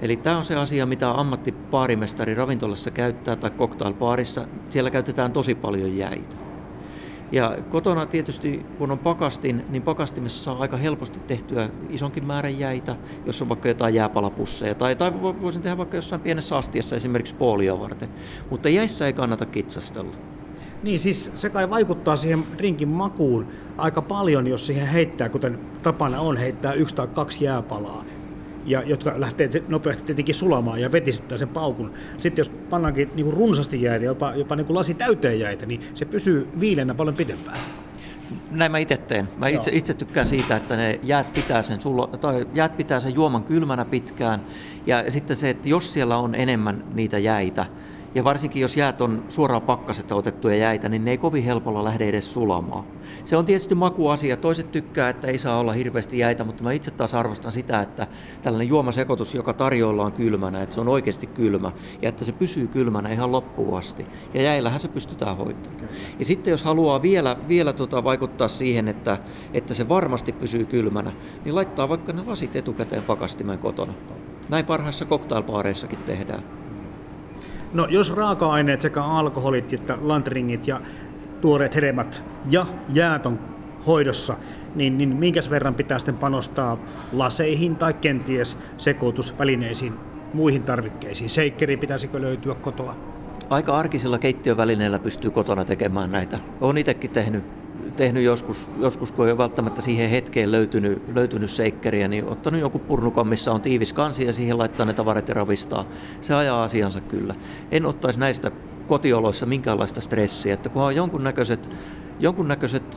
Eli 0.00 0.16
tämä 0.16 0.38
on 0.38 0.44
se 0.44 0.56
asia, 0.56 0.86
mitä 0.86 1.10
ammattipaarimestari 1.10 2.34
ravintolassa 2.34 2.90
käyttää 2.90 3.36
tai 3.36 3.50
cocktailpaarissa. 3.50 4.46
Siellä 4.68 4.90
käytetään 4.90 5.32
tosi 5.32 5.54
paljon 5.54 5.96
jäitä. 5.96 6.49
Ja 7.32 7.56
kotona 7.70 8.06
tietysti, 8.06 8.66
kun 8.78 8.90
on 8.90 8.98
pakastin, 8.98 9.64
niin 9.68 9.82
pakastimessa 9.82 10.44
saa 10.44 10.58
aika 10.58 10.76
helposti 10.76 11.20
tehtyä 11.20 11.68
isonkin 11.88 12.26
määrän 12.26 12.58
jäitä, 12.58 12.96
jos 13.26 13.42
on 13.42 13.48
vaikka 13.48 13.68
jotain 13.68 13.94
jääpalapusseja. 13.94 14.74
Tai, 14.74 14.96
tai 14.96 15.12
voisin 15.22 15.62
tehdä 15.62 15.78
vaikka 15.78 15.96
jossain 15.96 16.20
pienessä 16.20 16.56
astiassa 16.56 16.96
esimerkiksi 16.96 17.34
poolia 17.34 17.80
varten. 17.80 18.08
Mutta 18.50 18.68
jäissä 18.68 19.06
ei 19.06 19.12
kannata 19.12 19.46
kitsastella. 19.46 20.12
Niin, 20.82 21.00
siis 21.00 21.32
se 21.34 21.50
kai 21.50 21.70
vaikuttaa 21.70 22.16
siihen 22.16 22.44
drinkin 22.58 22.88
makuun 22.88 23.46
aika 23.76 24.02
paljon, 24.02 24.46
jos 24.46 24.66
siihen 24.66 24.86
heittää, 24.86 25.28
kuten 25.28 25.58
tapana 25.82 26.20
on, 26.20 26.36
heittää 26.36 26.72
yksi 26.72 26.94
tai 26.94 27.06
kaksi 27.06 27.44
jääpalaa 27.44 28.04
ja 28.64 28.82
jotka 28.82 29.12
lähtee 29.16 29.50
nopeasti 29.68 30.04
tietenkin 30.04 30.34
sulamaan 30.34 30.80
ja 30.80 30.92
vetisyttää 30.92 31.38
sen 31.38 31.48
paukun. 31.48 31.92
Sitten 32.18 32.40
jos 32.40 32.48
pannaankin 32.48 33.10
niin 33.14 33.24
kuin 33.24 33.36
runsasti 33.36 33.82
jäitä, 33.82 34.04
jopa, 34.04 34.34
jopa 34.34 34.56
niin 34.56 34.66
kuin 34.66 34.74
lasi 34.74 34.94
täyteen 34.94 35.40
jäitä, 35.40 35.66
niin 35.66 35.80
se 35.94 36.04
pysyy 36.04 36.48
viilenä 36.60 36.94
paljon 36.94 37.16
pitempään. 37.16 37.56
Näin 38.50 38.72
mä 38.72 38.78
itse 38.78 38.96
teen. 38.96 39.28
Mä 39.36 39.48
itse, 39.48 39.70
itse 39.74 39.94
tykkään 39.94 40.26
siitä, 40.26 40.56
että 40.56 40.76
ne 40.76 41.00
jäät 41.02 41.32
pitää, 41.32 41.62
sen 41.62 41.80
sulo, 41.80 42.06
tai 42.06 42.46
jäät 42.54 42.76
pitää 42.76 43.00
sen 43.00 43.14
juoman 43.14 43.44
kylmänä 43.44 43.84
pitkään. 43.84 44.40
Ja 44.86 45.10
sitten 45.10 45.36
se, 45.36 45.50
että 45.50 45.68
jos 45.68 45.92
siellä 45.92 46.16
on 46.16 46.34
enemmän 46.34 46.84
niitä 46.94 47.18
jäitä, 47.18 47.66
ja 48.14 48.24
varsinkin 48.24 48.62
jos 48.62 48.76
jäät 48.76 49.00
on 49.00 49.24
suoraan 49.28 49.62
pakkasesta 49.62 50.14
otettuja 50.14 50.56
jäitä, 50.56 50.88
niin 50.88 51.04
ne 51.04 51.10
ei 51.10 51.18
kovin 51.18 51.44
helpolla 51.44 51.84
lähde 51.84 52.08
edes 52.08 52.32
sulamaan. 52.32 52.84
Se 53.24 53.36
on 53.36 53.44
tietysti 53.44 53.74
makuasia. 53.74 54.36
Toiset 54.36 54.72
tykkää, 54.72 55.08
että 55.08 55.26
ei 55.26 55.38
saa 55.38 55.58
olla 55.58 55.72
hirveästi 55.72 56.18
jäitä, 56.18 56.44
mutta 56.44 56.64
mä 56.64 56.72
itse 56.72 56.90
taas 56.90 57.14
arvostan 57.14 57.52
sitä, 57.52 57.80
että 57.80 58.06
tällainen 58.42 58.68
juomasekoitus, 58.68 59.34
joka 59.34 59.52
tarjoillaan 59.52 60.12
kylmänä, 60.12 60.62
että 60.62 60.74
se 60.74 60.80
on 60.80 60.88
oikeasti 60.88 61.26
kylmä 61.26 61.72
ja 62.02 62.08
että 62.08 62.24
se 62.24 62.32
pysyy 62.32 62.66
kylmänä 62.66 63.08
ihan 63.08 63.32
loppuun 63.32 63.78
asti. 63.78 64.06
Ja 64.34 64.42
jäillähän 64.42 64.80
se 64.80 64.88
pystytään 64.88 65.36
hoitamaan. 65.36 65.88
Ja 66.18 66.24
sitten 66.24 66.50
jos 66.50 66.64
haluaa 66.64 67.02
vielä, 67.02 67.36
vielä 67.48 67.72
tota 67.72 68.04
vaikuttaa 68.04 68.48
siihen, 68.48 68.88
että, 68.88 69.18
että 69.54 69.74
se 69.74 69.88
varmasti 69.88 70.32
pysyy 70.32 70.64
kylmänä, 70.64 71.12
niin 71.44 71.54
laittaa 71.54 71.88
vaikka 71.88 72.12
ne 72.12 72.22
lasit 72.26 72.56
etukäteen 72.56 73.02
pakastimeen 73.02 73.58
kotona. 73.58 73.92
Näin 74.48 74.64
parhaissa 74.64 75.04
cocktailpaareissakin 75.04 75.98
tehdään. 75.98 76.59
No 77.72 77.86
jos 77.90 78.14
raaka-aineet 78.14 78.80
sekä 78.80 79.04
alkoholit 79.04 79.72
että 79.72 79.98
lantringit 80.00 80.68
ja 80.68 80.80
tuoreet 81.40 81.74
hedelmät 81.74 82.22
ja 82.50 82.66
jäät 82.92 83.26
on 83.26 83.38
hoidossa, 83.86 84.36
niin, 84.74 84.98
niin 84.98 85.16
minkäs 85.16 85.50
verran 85.50 85.74
pitää 85.74 85.98
sitten 85.98 86.16
panostaa 86.16 86.78
laseihin 87.12 87.76
tai 87.76 87.94
kenties 87.94 88.56
sekoitusvälineisiin, 88.78 89.94
muihin 90.34 90.62
tarvikkeisiin? 90.62 91.30
Seikkeri 91.30 91.76
pitäisikö 91.76 92.20
löytyä 92.20 92.54
kotoa? 92.54 92.96
Aika 93.50 93.78
arkisilla 93.78 94.18
keittiövälineillä 94.18 94.98
pystyy 94.98 95.30
kotona 95.30 95.64
tekemään 95.64 96.10
näitä. 96.10 96.38
Olen 96.60 96.78
itsekin 96.78 97.10
tehnyt 97.10 97.44
tehnyt 97.96 98.22
joskus, 98.24 98.68
joskus, 98.78 99.12
kun 99.12 99.26
ei 99.26 99.32
ole 99.32 99.38
välttämättä 99.38 99.82
siihen 99.82 100.10
hetkeen 100.10 100.52
löytynyt, 100.52 101.02
löytynyt 101.14 101.50
seikkeriä, 101.50 102.08
niin 102.08 102.28
ottanut 102.28 102.60
joku 102.60 102.78
purnukan, 102.78 103.28
missä 103.28 103.52
on 103.52 103.60
tiivis 103.60 103.92
kansi 103.92 104.26
ja 104.26 104.32
siihen 104.32 104.58
laittaa 104.58 104.86
ne 104.86 104.92
tavarat 104.92 105.28
ja 105.28 105.34
ravistaa. 105.34 105.84
Se 106.20 106.34
ajaa 106.34 106.62
asiansa 106.62 107.00
kyllä. 107.00 107.34
En 107.70 107.86
ottaisi 107.86 108.18
näistä 108.18 108.50
kotioloissa 108.86 109.46
minkäänlaista 109.46 110.00
stressiä, 110.00 110.54
että 110.54 110.68
kun 110.68 110.82
on 110.82 110.96
jonkunnäköiset, 110.96 111.70
jonkunnäköiset 112.20 112.96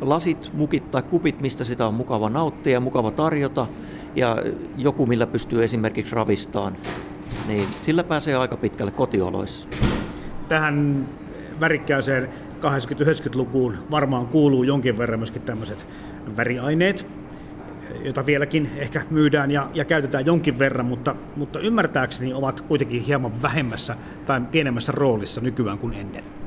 lasit, 0.00 0.50
mukit 0.52 0.90
tai 0.90 1.02
kupit, 1.02 1.40
mistä 1.40 1.64
sitä 1.64 1.86
on 1.86 1.94
mukava 1.94 2.30
nauttia 2.30 2.72
ja 2.72 2.80
mukava 2.80 3.10
tarjota, 3.10 3.66
ja 4.16 4.36
joku, 4.76 5.06
millä 5.06 5.26
pystyy 5.26 5.64
esimerkiksi 5.64 6.14
ravistaan, 6.14 6.76
niin 7.48 7.68
sillä 7.80 8.04
pääsee 8.04 8.36
aika 8.36 8.56
pitkälle 8.56 8.90
kotioloissa. 8.90 9.68
Tähän 10.48 11.08
värikkääseen 11.60 12.28
80-90-lukuun 12.62 13.76
varmaan 13.90 14.26
kuuluu 14.26 14.62
jonkin 14.62 14.98
verran 14.98 15.20
myöskin 15.20 15.42
tämmöiset 15.42 15.86
väriaineet, 16.36 17.06
joita 18.04 18.26
vieläkin 18.26 18.70
ehkä 18.76 19.02
myydään 19.10 19.50
ja, 19.50 19.70
ja 19.74 19.84
käytetään 19.84 20.26
jonkin 20.26 20.58
verran, 20.58 20.86
mutta, 20.86 21.16
mutta 21.36 21.58
ymmärtääkseni 21.58 22.34
ovat 22.34 22.60
kuitenkin 22.60 23.02
hieman 23.02 23.42
vähemmässä 23.42 23.96
tai 24.26 24.40
pienemmässä 24.40 24.92
roolissa 24.92 25.40
nykyään 25.40 25.78
kuin 25.78 25.94
ennen. 25.94 26.41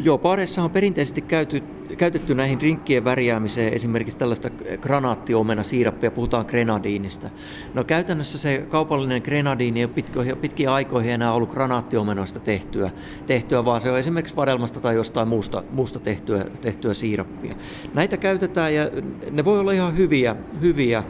Joo, 0.00 0.18
baareissa 0.18 0.62
on 0.62 0.70
perinteisesti 0.70 1.20
käyty, 1.20 1.62
käytetty 1.98 2.34
näihin 2.34 2.60
drinkkien 2.60 3.04
värjäämiseen 3.04 3.72
esimerkiksi 3.72 4.18
tällaista 4.18 4.50
granaattiomena 4.80 5.62
siirappia, 5.62 6.10
puhutaan 6.10 6.46
grenadiinista. 6.48 7.30
No 7.74 7.84
käytännössä 7.84 8.38
se 8.38 8.66
kaupallinen 8.68 9.22
grenadiini 9.22 9.80
ei 9.80 9.84
ole 9.84 10.36
pitkiä, 10.40 10.74
aikoihin 10.74 11.12
enää 11.12 11.32
ollut 11.32 11.50
granaattiomenoista 11.50 12.40
tehtyä, 12.40 12.90
tehtyä, 13.26 13.64
vaan 13.64 13.80
se 13.80 13.92
on 13.92 13.98
esimerkiksi 13.98 14.36
vadelmasta 14.36 14.80
tai 14.80 14.94
jostain 14.94 15.28
muusta, 15.28 15.62
muusta 15.70 16.00
tehtyä, 16.00 16.44
tehtyä 16.60 16.94
siirappia. 16.94 17.54
Näitä 17.94 18.16
käytetään 18.16 18.74
ja 18.74 18.90
ne 19.30 19.44
voi 19.44 19.60
olla 19.60 19.72
ihan 19.72 19.96
hyviä, 19.96 20.36
hyviä 20.60 21.04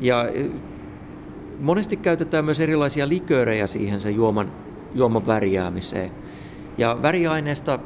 ja 0.00 0.28
monesti 1.60 1.96
käytetään 1.96 2.44
myös 2.44 2.60
erilaisia 2.60 3.08
liköörejä 3.08 3.66
siihen 3.66 4.00
sen 4.00 4.14
juoman, 4.14 4.52
juoman 4.94 5.26
värjäämiseen. 5.26 6.10
Ja 6.78 6.98
väriaineesta 7.02 7.78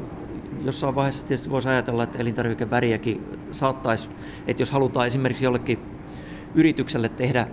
jossain 0.65 0.95
vaiheessa 0.95 1.27
tietysti 1.27 1.51
voisi 1.51 1.69
ajatella, 1.69 2.03
että 2.03 2.19
elintarvikeväriäkin 2.19 3.25
saattaisi, 3.53 4.09
että 4.47 4.63
jos 4.63 4.71
halutaan 4.71 5.07
esimerkiksi 5.07 5.45
jollekin 5.45 5.79
yritykselle 6.55 7.09
tehdä 7.09 7.49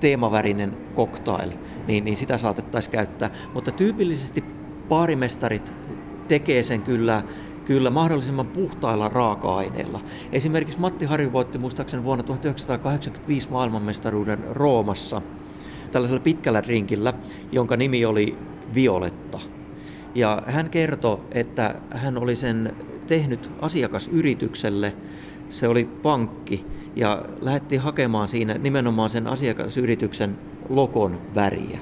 teemavärinen 0.00 0.76
cocktail, 0.96 1.52
niin, 1.86 2.04
niin 2.04 2.16
sitä 2.16 2.38
saatettaisiin 2.38 2.92
käyttää. 2.92 3.30
Mutta 3.54 3.70
tyypillisesti 3.70 4.44
paarimestarit 4.88 5.74
tekee 6.28 6.62
sen 6.62 6.82
kyllä, 6.82 7.22
kyllä 7.64 7.90
mahdollisimman 7.90 8.46
puhtailla 8.46 9.08
raaka-aineilla. 9.08 10.00
Esimerkiksi 10.32 10.80
Matti 10.80 11.04
Harju 11.04 11.32
voitti 11.32 11.58
muistaakseni 11.58 12.04
vuonna 12.04 12.24
1985 12.24 13.50
maailmanmestaruuden 13.50 14.44
Roomassa 14.50 15.22
tällaisella 15.92 16.22
pitkällä 16.22 16.60
rinkillä, 16.60 17.14
jonka 17.52 17.76
nimi 17.76 18.04
oli 18.04 18.38
Violetta– 18.74 19.38
ja 20.14 20.42
hän 20.46 20.70
kertoi, 20.70 21.20
että 21.32 21.74
hän 21.90 22.18
oli 22.18 22.36
sen 22.36 22.76
tehnyt 23.06 23.50
asiakasyritykselle, 23.60 24.96
se 25.48 25.68
oli 25.68 25.84
pankki, 25.84 26.66
ja 26.96 27.24
lähetti 27.40 27.76
hakemaan 27.76 28.28
siinä 28.28 28.54
nimenomaan 28.54 29.10
sen 29.10 29.26
asiakasyrityksen 29.26 30.38
lokon 30.68 31.20
väriä. 31.34 31.78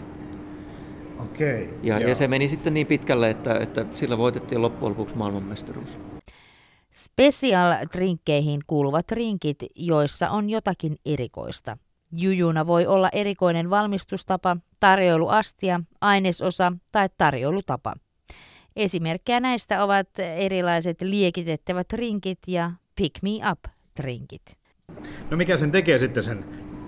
Okei. 1.19 1.71
Ja, 1.83 1.99
ja 1.99 2.15
se 2.15 2.29
meni 2.29 2.49
sitten 2.49 2.75
niin 2.75 2.87
pitkälle, 2.87 3.31
että, 3.31 3.59
että 3.59 3.87
sillä 3.95 4.19
voitettiin 4.19 4.63
loppujen 4.63 4.91
lopuksi 4.91 5.17
maailmanmestaruus. 5.17 5.99
Special-drinkkeihin 6.93 8.61
kuuluvat 8.67 9.11
rinkit, 9.11 9.59
joissa 9.75 10.31
on 10.31 10.51
jotakin 10.51 10.97
erikoista. 11.07 11.79
Jujuna 12.13 12.67
voi 12.67 12.87
olla 12.87 13.09
erikoinen 13.13 13.71
valmistustapa, 13.71 14.57
tarjoiluastia, 14.81 15.81
ainesosa 16.01 16.73
tai 16.93 17.09
tarjoilutapa. 17.19 17.95
Esimerkkejä 18.77 19.41
näistä 19.41 19.85
ovat 19.85 20.09
erilaiset 20.37 21.03
liekitettävät 21.03 21.93
rinkit 21.93 22.39
ja 22.47 22.73
pick 22.97 23.23
me 23.23 23.31
up 23.53 23.59
drinkit. 24.03 24.59
No 25.31 25.37
mikä 25.37 25.57
sen 25.57 25.71
tekee 25.71 25.99
sitten 25.99 26.25
sen 26.25 26.45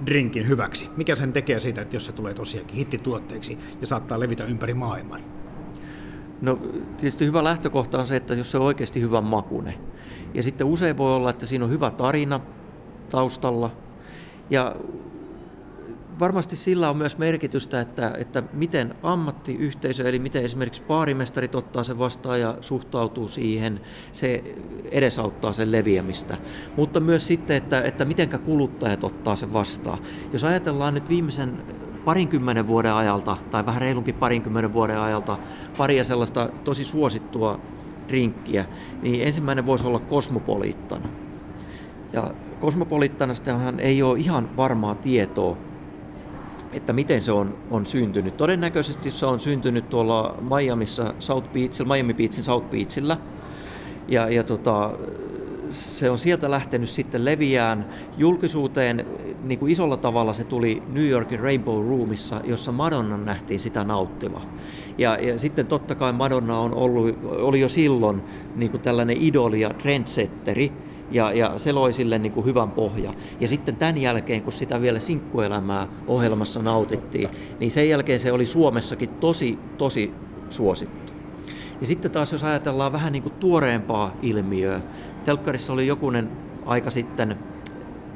drinkin 0.07 0.49
hyväksi? 0.49 0.89
Mikä 0.97 1.17
sen 1.17 1.33
tekee 1.33 1.61
siitä, 1.61 1.83
että 1.83 1.97
jos 1.97 2.07
se 2.07 2.13
tulee 2.13 2.35
tosiaankin 2.35 2.77
hittituotteeksi 2.77 3.59
ja 3.81 3.87
saattaa 3.87 4.21
levitä 4.21 4.45
ympäri 4.45 4.75
maailman? 4.75 5.25
No 6.43 6.57
tietysti 6.97 7.27
hyvä 7.27 7.45
lähtökohta 7.45 7.99
on 7.99 8.07
se, 8.07 8.17
että 8.17 8.35
jos 8.35 8.51
se 8.51 8.59
on 8.59 8.65
oikeasti 8.65 9.01
hyvän 9.01 9.25
makune. 9.25 9.79
Ja 10.35 10.43
sitten 10.43 10.67
usein 10.67 10.97
voi 10.97 11.15
olla, 11.15 11.31
että 11.31 11.47
siinä 11.47 11.65
on 11.65 11.71
hyvä 11.71 11.91
tarina 11.91 12.41
taustalla. 13.11 13.77
Ja 14.51 14.77
varmasti 16.21 16.57
sillä 16.57 16.91
on 16.91 16.97
myös 16.97 17.19
merkitystä, 17.19 17.81
että, 17.81 18.15
että 18.19 18.43
miten 18.53 18.95
ammattiyhteisö, 19.03 20.09
eli 20.09 20.19
miten 20.19 20.45
esimerkiksi 20.45 20.83
baarimestarit 20.83 21.55
ottaa 21.55 21.85
sen 21.85 21.99
vastaan 21.99 22.41
ja 22.41 22.55
suhtautuu 22.61 23.29
siihen, 23.29 23.81
se 24.13 24.55
edesauttaa 24.91 25.53
sen 25.53 25.73
leviämistä. 25.73 26.37
Mutta 26.77 27.01
myös 27.01 27.27
sitten, 27.27 27.57
että, 27.57 27.83
että 27.83 28.05
miten 28.05 28.29
kuluttajat 28.29 29.05
ottaa 29.05 29.37
sen 29.37 29.53
vastaan. 29.53 29.99
Jos 30.33 30.45
ajatellaan 30.45 30.95
nyt 30.95 31.09
viimeisen 31.09 31.63
parinkymmenen 32.05 32.67
vuoden 32.67 32.93
ajalta, 32.93 33.37
tai 33.51 33.67
vähän 33.67 33.81
reilunkin 33.81 34.15
parinkymmenen 34.15 34.73
vuoden 34.73 35.01
ajalta, 35.01 35.39
paria 35.79 36.05
sellaista 36.05 36.51
tosi 36.65 36.85
suosittua 36.85 37.61
drinkkiä, 38.09 38.65
niin 39.03 39.23
ensimmäinen 39.23 39.67
voisi 39.67 39.87
olla 39.87 40.01
Cosmopolitan. 40.01 41.03
Ja 42.13 42.35
Cosmopolitanastahan 42.61 43.81
ei 43.81 44.03
ole 44.03 44.19
ihan 44.19 44.57
varmaa 44.57 44.95
tietoa, 44.95 45.57
että 46.73 46.93
miten 46.93 47.23
se 47.23 47.33
on, 47.33 47.59
on 47.71 47.87
syntynyt. 47.87 48.37
Todennäköisesti 48.37 49.11
se 49.11 49.27
on 49.27 49.41
syntynyt 49.41 49.91
tuolla 49.91 50.35
Miamiissa, 50.41 51.15
South 51.19 51.53
Beachillä, 51.53 51.95
Miami 51.95 52.15
Beachin 52.15 52.43
South 52.43 52.71
Beachillä. 52.71 53.17
Ja, 54.09 54.29
ja 54.31 54.45
tota, 54.45 54.91
se 55.71 56.11
on 56.11 56.19
sieltä 56.19 56.51
lähtenyt 56.51 56.89
sitten 56.89 57.25
leviään 57.25 57.87
julkisuuteen. 58.17 59.07
Niin 59.43 59.59
kuin 59.59 59.73
isolla 59.73 59.97
tavalla 59.97 60.33
se 60.33 60.45
tuli 60.45 60.83
New 60.93 61.09
Yorkin 61.09 61.41
Rainbow 61.41 61.89
Roomissa, 61.89 62.41
jossa 62.45 62.73
Madonna 62.73 63.17
nähtiin 63.17 63.61
sitä 63.61 63.85
nauttiva. 63.85 64.43
Ja, 64.99 65.17
ja 65.17 65.39
sitten 65.39 65.67
totta 65.67 65.95
kai 65.95 66.13
Madonna 66.13 66.59
on 66.59 66.75
ollut, 66.75 67.19
oli 67.25 67.61
jo 67.61 67.69
silloin 67.69 68.23
niin 68.57 68.71
kuin 68.71 68.81
tällainen 68.81 69.17
idoli 69.21 69.61
ja 69.61 69.71
trendsetteri, 69.71 70.73
ja, 71.11 71.33
ja 71.33 71.59
se 71.59 71.73
loi 71.73 71.93
sille 71.93 72.19
niin 72.19 72.33
kuin 72.33 72.47
hyvän 72.47 72.71
pohja. 72.71 73.15
Ja 73.41 73.49
sitten 73.49 73.77
tämän 73.77 73.99
jälkeen, 73.99 74.43
kun 74.43 74.53
sitä 74.53 74.81
vielä 74.81 75.01
sinkkuelämää 75.01 75.87
ohjelmassa 76.07 76.63
nautittiin, 76.63 77.29
niin 77.61 77.71
sen 77.71 77.89
jälkeen 77.89 78.21
se 78.21 78.33
oli 78.33 78.47
Suomessakin 78.47 79.09
tosi, 79.09 79.59
tosi 79.79 80.13
suosittu. 80.51 81.13
Ja 81.81 81.87
sitten 81.87 82.11
taas 82.11 82.33
jos 82.33 82.45
ajatellaan 82.45 82.93
vähän 82.93 83.13
niin 83.13 83.23
kuin 83.23 83.35
tuoreempaa 83.35 84.13
ilmiöä, 84.23 84.81
telkkarissa 85.25 85.73
oli 85.73 85.87
jokunen 85.87 86.31
aika 86.67 86.91
sitten 86.91 87.37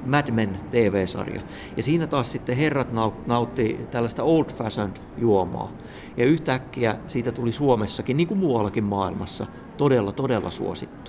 Mad 0.07 0.31
Men 0.31 0.61
TV-sarja. 0.71 1.41
Ja 1.77 1.83
siinä 1.83 2.07
taas 2.07 2.33
sitten 2.33 2.57
herrat 2.57 2.93
nautti 3.27 3.81
tällaista 3.91 4.23
old 4.23 4.53
fashioned 4.55 4.97
juomaa. 5.19 5.73
Ja 6.17 6.25
yhtäkkiä 6.25 6.97
siitä 7.07 7.33
tuli 7.33 7.53
Suomessakin, 7.53 8.17
niin 8.17 8.29
kuin 8.29 8.41
muuallakin 8.41 8.85
maailmassa, 8.85 9.47
todella, 9.77 10.13
todella 10.13 10.51
suosittu. 10.51 11.02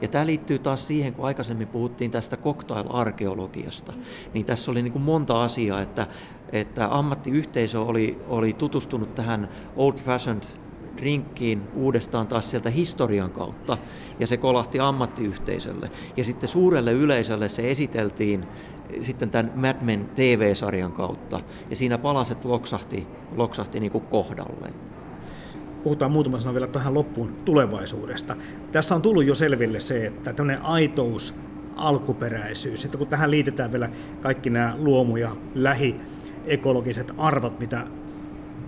Ja 0.00 0.08
tämä 0.08 0.26
liittyy 0.26 0.58
taas 0.58 0.86
siihen, 0.86 1.12
kun 1.12 1.24
aikaisemmin 1.24 1.68
puhuttiin 1.68 2.10
tästä 2.10 2.36
cocktail-arkeologiasta, 2.36 3.92
niin 4.34 4.46
tässä 4.46 4.70
oli 4.70 4.82
niin 4.82 4.92
kuin 4.92 5.02
monta 5.02 5.42
asiaa, 5.42 5.82
että, 5.82 6.06
että 6.52 6.88
ammattiyhteisö 6.90 7.80
oli, 7.80 8.18
oli 8.28 8.52
tutustunut 8.52 9.14
tähän 9.14 9.48
old 9.76 9.94
fashioned 9.94 10.44
drinkkiin 10.96 11.62
uudestaan 11.74 12.26
taas 12.26 12.50
sieltä 12.50 12.70
historian 12.70 13.30
kautta, 13.30 13.78
ja 14.20 14.26
se 14.26 14.36
kolahti 14.36 14.80
ammattiyhteisölle. 14.80 15.90
Ja 16.16 16.24
sitten 16.24 16.48
suurelle 16.48 16.92
yleisölle 16.92 17.48
se 17.48 17.70
esiteltiin 17.70 18.46
sitten 19.00 19.30
tämän 19.30 19.52
Mad 19.54 19.76
Men 19.82 20.08
TV-sarjan 20.14 20.92
kautta, 20.92 21.40
ja 21.70 21.76
siinä 21.76 21.98
palaset 21.98 22.44
loksahti, 22.44 23.06
loksahti 23.36 23.80
niin 23.80 23.92
kuin 23.92 24.04
kohdalleen 24.04 24.74
puhutaan 25.86 26.12
muutama 26.12 26.40
sana 26.40 26.54
vielä 26.54 26.66
tähän 26.66 26.94
loppuun 26.94 27.36
tulevaisuudesta. 27.44 28.36
Tässä 28.72 28.94
on 28.94 29.02
tullut 29.02 29.24
jo 29.24 29.34
selville 29.34 29.80
se, 29.80 30.06
että 30.06 30.32
tämmöinen 30.32 30.62
aitous, 30.62 31.34
alkuperäisyys, 31.76 32.84
että 32.84 32.98
kun 32.98 33.06
tähän 33.06 33.30
liitetään 33.30 33.72
vielä 33.72 33.88
kaikki 34.20 34.50
nämä 34.50 34.74
luomu- 34.78 35.16
ja 35.16 35.30
lähiekologiset 35.54 37.12
arvot, 37.18 37.60
mitä 37.60 37.86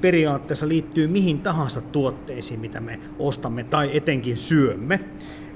periaatteessa 0.01 0.69
liittyy 0.69 1.09
mihin 1.09 1.41
tahansa 1.41 1.81
tuotteisiin, 1.81 2.61
mitä 2.61 2.81
me 2.81 3.01
ostamme 3.19 3.65
tai 3.65 3.97
etenkin 3.97 4.37
syömme, 4.37 5.01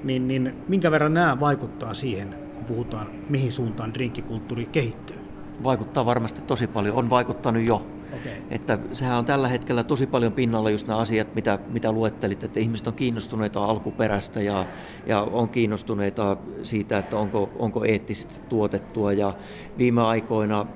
niin, 0.04 0.28
niin 0.28 0.54
minkä 0.68 0.90
verran 0.90 1.14
nämä 1.14 1.40
vaikuttaa 1.40 1.94
siihen, 1.94 2.34
kun 2.54 2.64
puhutaan, 2.64 3.06
mihin 3.28 3.52
suuntaan 3.52 3.94
drinkkikulttuuri 3.94 4.66
kehittyy? 4.66 5.16
Vaikuttaa 5.64 6.06
varmasti 6.06 6.42
tosi 6.42 6.66
paljon, 6.66 6.96
on 6.96 7.10
vaikuttanut 7.10 7.62
jo. 7.62 7.86
Okay. 8.12 8.32
Että 8.50 8.78
sehän 8.92 9.18
on 9.18 9.24
tällä 9.24 9.48
hetkellä 9.48 9.84
tosi 9.84 10.06
paljon 10.06 10.32
pinnalla 10.32 10.70
just 10.70 10.86
nämä 10.86 11.00
asiat, 11.00 11.34
mitä, 11.34 11.58
mitä 11.72 11.92
luettelit, 11.92 12.44
että 12.44 12.60
ihmiset 12.60 12.86
on 12.86 12.94
kiinnostuneita 12.94 13.64
alkuperästä 13.64 14.40
ja, 14.40 14.66
ja 15.06 15.22
on 15.22 15.48
kiinnostuneita 15.48 16.36
siitä, 16.62 16.98
että 16.98 17.16
onko, 17.16 17.50
onko 17.58 17.84
eettisesti 17.84 18.40
tuotettua 18.48 19.12
ja 19.12 19.34
viime 19.78 20.02
aikoina 20.02 20.66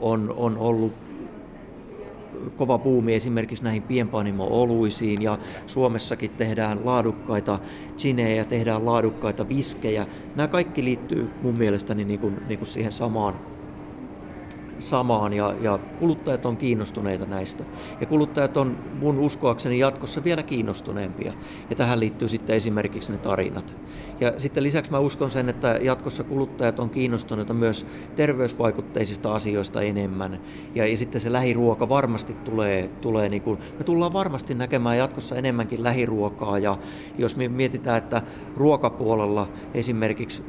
on, 0.00 0.34
on 0.36 0.58
ollut 0.58 0.92
kova 2.56 2.78
buumi 2.78 3.14
esimerkiksi 3.14 3.64
näihin 3.64 3.82
pienpanimo-oluisiin 3.82 5.22
ja 5.22 5.38
Suomessakin 5.66 6.30
tehdään 6.30 6.80
laadukkaita 6.84 7.58
ginejä, 7.98 8.44
tehdään 8.44 8.86
laadukkaita 8.86 9.48
viskejä. 9.48 10.06
Nämä 10.36 10.48
kaikki 10.48 10.84
liittyy 10.84 11.30
mun 11.42 11.58
mielestäni 11.58 12.04
niin 12.04 12.20
kuin, 12.20 12.36
niin 12.48 12.58
kuin 12.58 12.68
siihen 12.68 12.92
samaan 12.92 13.34
samaan 14.78 15.32
ja, 15.32 15.54
ja 15.60 15.78
kuluttajat 15.98 16.46
on 16.46 16.56
kiinnostuneita 16.56 17.26
näistä. 17.26 17.64
Ja 18.00 18.06
kuluttajat 18.06 18.56
on 18.56 18.78
mun 19.00 19.18
uskoakseni 19.18 19.78
jatkossa 19.78 20.24
vielä 20.24 20.42
kiinnostuneempia. 20.42 21.32
Ja 21.70 21.76
tähän 21.76 22.00
liittyy 22.00 22.28
sitten 22.28 22.56
esimerkiksi 22.56 23.12
ne 23.12 23.18
tarinat. 23.18 23.76
Ja 24.20 24.40
sitten 24.40 24.62
lisäksi 24.62 24.90
mä 24.90 24.98
uskon 24.98 25.30
sen, 25.30 25.48
että 25.48 25.78
jatkossa 25.82 26.24
kuluttajat 26.24 26.78
on 26.78 26.90
kiinnostuneita 26.90 27.54
myös 27.54 27.86
terveysvaikutteisista 28.16 29.34
asioista 29.34 29.80
enemmän. 29.80 30.40
Ja, 30.74 30.86
ja 30.86 30.96
sitten 30.96 31.20
se 31.20 31.32
lähiruoka 31.32 31.88
varmasti 31.88 32.34
tulee, 32.34 32.88
tulee 32.88 33.28
niin 33.28 33.42
kuin, 33.42 33.58
me 33.78 33.84
tullaan 33.84 34.12
varmasti 34.12 34.54
näkemään 34.54 34.98
jatkossa 34.98 35.36
enemmänkin 35.36 35.82
lähiruokaa. 35.82 36.58
Ja 36.58 36.78
jos 37.18 37.36
me 37.36 37.48
mietitään, 37.48 37.98
että 37.98 38.22
ruokapuolella 38.56 39.48
esimerkiksi 39.74 40.42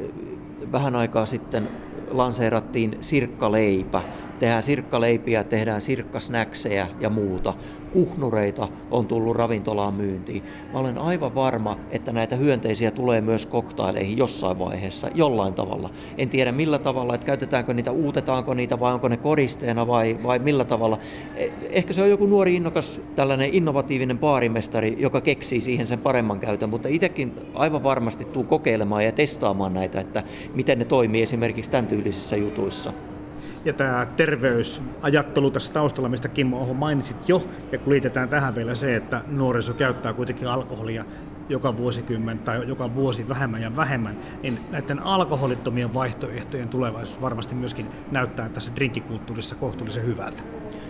vähän 0.72 0.96
aikaa 0.96 1.26
sitten 1.26 1.68
lanseerattiin 2.12 2.98
sirkkaleipä. 3.02 4.02
Tehdään 4.40 4.64
sirkkaleipiä, 4.64 5.44
tehdään 5.44 5.82
sirkkasnäksejä 5.82 6.88
ja 7.00 7.10
muuta. 7.10 7.54
Kuhnureita 7.94 8.68
on 8.92 9.08
tullut 9.08 9.36
ravintolaan 9.36 9.94
myyntiin. 9.94 10.44
Mä 10.74 10.80
olen 10.80 10.98
aivan 10.98 11.36
varma, 11.36 11.78
että 11.92 12.12
näitä 12.12 12.36
hyönteisiä 12.36 12.92
tulee 12.92 13.22
myös 13.22 13.46
koktaileihin 13.46 14.18
jossain 14.18 14.60
vaiheessa, 14.60 15.08
jollain 15.14 15.54
tavalla. 15.54 15.90
En 16.18 16.30
tiedä 16.30 16.52
millä 16.52 16.80
tavalla, 16.80 17.16
että 17.16 17.26
käytetäänkö 17.26 17.74
niitä, 17.74 17.92
uutetaanko 17.92 18.54
niitä 18.54 18.80
vai 18.80 18.94
onko 18.94 19.08
ne 19.08 19.18
koristeena 19.18 19.88
vai, 19.88 20.18
vai 20.24 20.40
millä 20.40 20.66
tavalla. 20.66 20.98
E, 21.36 21.50
ehkä 21.70 21.94
se 21.94 22.02
on 22.02 22.10
joku 22.10 22.26
nuori 22.26 22.56
innokas, 22.56 23.02
tällainen 23.16 23.50
innovatiivinen 23.54 24.20
baarimestari, 24.20 24.96
joka 25.00 25.22
keksii 25.22 25.62
siihen 25.62 25.88
sen 25.88 26.00
paremman 26.00 26.40
käytön, 26.40 26.70
mutta 26.70 26.90
itsekin 26.90 27.34
aivan 27.54 27.84
varmasti 27.84 28.26
tuu 28.26 28.44
kokeilemaan 28.44 29.06
ja 29.06 29.12
testaamaan 29.12 29.74
näitä, 29.74 30.00
että 30.00 30.24
miten 30.54 30.80
ne 30.80 30.86
toimii 30.86 31.22
esimerkiksi 31.22 31.72
tämän 31.72 31.88
tyylisissä 31.88 32.36
jutuissa. 32.36 32.94
Ja 33.66 33.74
tämä 33.74 34.08
terveysajattelu 34.18 35.52
tässä 35.52 35.74
taustalla, 35.74 36.10
mistä 36.10 36.28
Kimmo 36.28 36.62
Oho 36.62 36.74
mainitsit 36.74 37.30
jo, 37.30 37.44
ja 37.72 37.78
kun 37.78 37.94
liitetään 37.94 38.30
tähän 38.30 38.56
vielä 38.56 38.76
se, 38.76 38.96
että 38.96 39.22
nuoriso 39.28 39.74
käyttää 39.74 40.14
kuitenkin 40.14 40.48
alkoholia 40.48 41.06
joka 41.50 41.78
vuosikymmen 41.78 42.40
tai 42.40 42.68
joka 42.68 42.96
vuosi 42.96 43.30
vähemmän 43.30 43.62
ja 43.62 43.76
vähemmän, 43.76 44.16
niin 44.44 44.60
näiden 44.72 45.00
alkoholittomien 45.00 45.94
vaihtoehtojen 45.94 46.70
tulevaisuus 46.70 47.22
varmasti 47.22 47.56
myöskin 47.56 47.88
näyttää 48.12 48.50
tässä 48.50 48.72
drinkkikulttuurissa 48.76 49.56
kohtuullisen 49.56 50.06
hyvältä. 50.06 50.44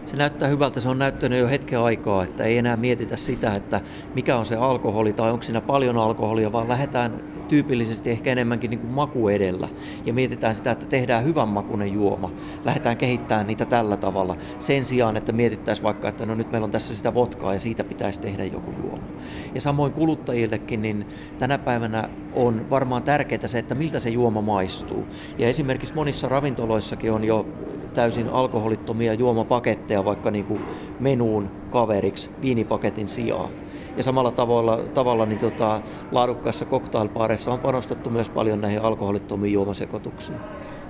Se 0.05 0.17
näyttää 0.17 0.49
hyvältä, 0.49 0.80
se 0.80 0.89
on 0.89 0.99
näyttänyt 0.99 1.39
jo 1.39 1.47
hetken 1.47 1.80
aikaa, 1.80 2.24
että 2.24 2.43
ei 2.43 2.57
enää 2.57 2.76
mietitä 2.76 3.17
sitä, 3.17 3.55
että 3.55 3.82
mikä 4.15 4.38
on 4.38 4.45
se 4.45 4.55
alkoholi 4.55 5.13
tai 5.13 5.32
onko 5.32 5.43
siinä 5.43 5.61
paljon 5.61 5.97
alkoholia, 5.97 6.51
vaan 6.51 6.67
lähdetään 6.67 7.22
tyypillisesti 7.50 8.10
ehkä 8.10 8.32
enemmänkin 8.32 8.70
niin 8.70 8.80
kuin 8.80 8.93
maku 8.93 9.30
edellä. 9.30 9.68
Ja 10.06 10.14
mietitään 10.14 10.56
sitä, 10.56 10.72
että 10.72 10.86
tehdään 10.86 11.24
hyvän 11.24 11.47
makunen 11.47 11.93
juoma. 11.93 12.32
Lähdetään 12.66 12.97
kehittämään 12.97 13.47
niitä 13.47 13.66
tällä 13.66 13.97
tavalla. 13.97 14.36
Sen 14.60 14.86
sijaan, 14.86 15.18
että 15.18 15.32
mietittäisiin 15.32 15.84
vaikka, 15.84 16.10
että 16.10 16.26
no 16.26 16.36
nyt 16.36 16.52
meillä 16.52 16.66
on 16.66 16.72
tässä 16.72 16.95
sitä 16.95 17.14
votkaa 17.14 17.54
ja 17.54 17.60
siitä 17.60 17.84
pitäisi 17.84 18.22
tehdä 18.22 18.43
joku 18.43 18.74
juoma. 18.84 19.04
Ja 19.56 19.62
samoin 19.62 19.93
kuluttajillekin, 19.93 20.82
niin 20.82 21.06
tänä 21.38 21.58
päivänä 21.58 22.10
on 22.34 22.70
varmaan 22.70 23.04
tärkeää 23.04 23.47
se, 23.47 23.60
että 23.60 23.76
miltä 23.76 24.00
se 24.00 24.10
juoma 24.10 24.41
maistuu. 24.41 25.08
Ja 25.38 25.47
esimerkiksi 25.47 25.95
monissa 25.95 26.30
ravintoloissakin 26.30 27.12
on 27.12 27.24
jo 27.24 27.45
täysin 27.93 28.30
alkoholittomia 28.30 29.14
juomapaketteja 29.14 30.06
vaikka 30.06 30.32
niin 30.32 30.45
kuin 30.45 30.62
menuun 31.00 31.52
kaveriksi 31.70 32.32
viinipaketin 32.41 33.10
sijaan. 33.10 33.50
Ja 34.00 34.04
samalla 34.04 34.32
tavalla, 34.32 34.78
tavalla 34.78 35.26
niin 35.26 35.39
tota, 35.39 35.82
laadukkaissa 36.12 36.66
cocktailpaareissa 36.66 37.52
on 37.52 37.60
panostettu 37.60 38.10
myös 38.10 38.30
paljon 38.30 38.62
näihin 38.62 38.82
alkoholittomiin 38.82 39.54
juomasekoituksiin. 39.54 40.38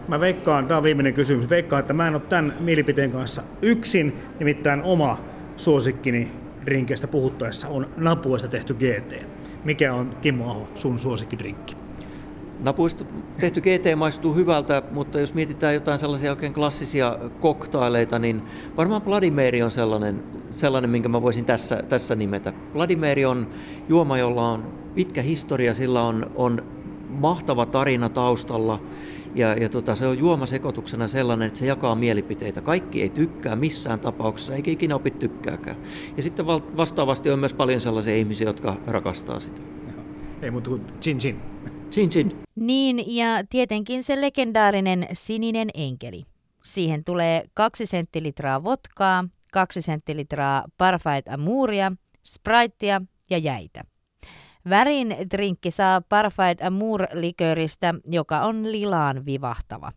Mä 0.08 0.20
veikkaan, 0.20 0.68
tämä 0.68 0.78
on 0.78 0.84
viimeinen 0.84 1.14
kysymys, 1.14 1.50
veikkaan, 1.50 1.80
että 1.80 1.94
mä 1.94 2.08
en 2.08 2.14
ole 2.14 2.22
tämän 2.22 2.54
mielipiteen 2.60 3.12
kanssa 3.12 3.44
yksin, 3.62 4.18
nimittäin 4.40 4.84
oma 4.84 5.18
suosikkini 5.58 6.32
drinkeistä 6.66 7.08
puhuttaessa 7.08 7.68
on 7.68 7.88
napuista 7.98 8.48
tehty 8.48 8.74
GT. 8.74 9.28
Mikä 9.64 9.94
on 9.94 10.16
Kimmo 10.22 10.50
Aho 10.50 10.68
sun 10.76 11.00
suosikkidrinkki? 11.00 11.79
Napuista 12.60 13.06
tehty 13.40 13.62
GT 13.62 13.86
maistuu 13.96 14.34
hyvältä, 14.34 14.82
mutta 14.92 15.20
jos 15.20 15.34
mietitään 15.34 15.74
jotain 15.74 16.00
sellaisia 16.00 16.32
oikein 16.32 16.54
klassisia 16.54 17.18
koktaileita, 17.40 18.20
niin 18.20 18.42
varmaan 18.78 19.06
Vladimir 19.06 19.64
on 19.64 19.72
sellainen, 19.72 20.24
sellainen 20.50 20.90
minkä 20.90 21.10
mä 21.10 21.22
voisin 21.22 21.46
tässä, 21.46 21.84
tässä 21.90 22.16
nimetä. 22.16 22.54
Vladimir 22.74 23.28
on 23.28 23.48
juoma, 23.90 24.18
jolla 24.18 24.50
on 24.50 24.74
pitkä 24.96 25.22
historia, 25.22 25.74
sillä 25.74 26.02
on, 26.02 26.32
on 26.36 26.64
mahtava 27.10 27.66
tarina 27.66 28.10
taustalla 28.10 28.82
ja, 29.36 29.54
ja 29.54 29.70
tota, 29.70 29.96
se 29.96 30.08
on 30.08 30.20
juomasekoituksena 30.20 31.08
sellainen, 31.08 31.48
että 31.48 31.60
se 31.60 31.66
jakaa 31.66 31.96
mielipiteitä. 31.96 32.62
Kaikki 32.62 33.02
ei 33.02 33.10
tykkää 33.10 33.56
missään 33.56 34.00
tapauksessa, 34.00 34.54
eikä 34.54 34.72
ikinä 34.72 34.96
opi 34.96 35.12
tykkääkään. 35.12 35.78
Ja 36.18 36.24
sitten 36.24 36.48
vastaavasti 36.48 37.32
on 37.32 37.40
myös 37.40 37.54
paljon 37.54 37.82
sellaisia 37.82 38.16
ihmisiä, 38.16 38.48
jotka 38.48 38.78
rakastaa 38.88 39.40
sitä. 39.40 39.62
Ei 40.42 40.52
muuta 40.52 40.70
kuin 40.70 40.82
chin 41.02 41.18
chin. 41.18 41.42
Chin 41.92 42.10
chin. 42.10 42.44
Niin, 42.56 43.16
ja 43.16 43.44
tietenkin 43.50 44.04
se 44.04 44.22
legendaarinen 44.22 45.08
sininen 45.14 45.70
enkeli. 45.74 46.24
Siihen 46.64 47.04
tulee 47.04 47.44
kaksi 47.54 47.86
senttilitraa 47.86 48.64
votkaa, 48.64 49.26
kaksi 49.54 49.82
senttilitraa 49.82 50.64
Parfait 50.78 51.30
Amuria, 51.30 51.92
Spritea 52.26 53.02
ja 53.30 53.38
jäitä. 53.38 53.82
Värin 54.70 55.16
drinkki 55.32 55.72
saa 55.72 56.02
Parfait 56.02 56.62
Amour-likööristä, 56.62 57.94
joka 58.06 58.42
on 58.42 58.72
lilaan 58.72 59.26
vivahtava. 59.26 59.92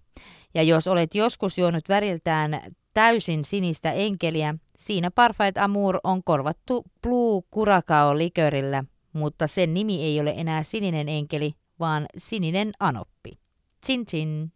Ja 0.55 0.63
jos 0.63 0.87
olet 0.87 1.15
joskus 1.15 1.59
juonut 1.59 1.89
väriltään 1.89 2.61
täysin 2.95 3.45
sinistä 3.45 3.93
enkeliä, 3.93 4.55
siinä 4.77 5.11
Parfait 5.11 5.59
Amour 5.59 5.99
on 6.05 6.25
korvattu 6.25 6.85
Blue 7.03 7.43
Curacao 7.55 8.19
likörillä, 8.19 8.85
mutta 9.13 9.47
sen 9.47 9.75
nimi 9.75 10.05
ei 10.05 10.21
ole 10.21 10.35
enää 10.37 10.63
sininen 10.63 11.09
enkeli, 11.09 11.55
vaan 11.79 12.07
sininen 12.17 12.73
anoppi. 12.81 13.39
Chin 13.87 14.07
chin. 14.07 14.53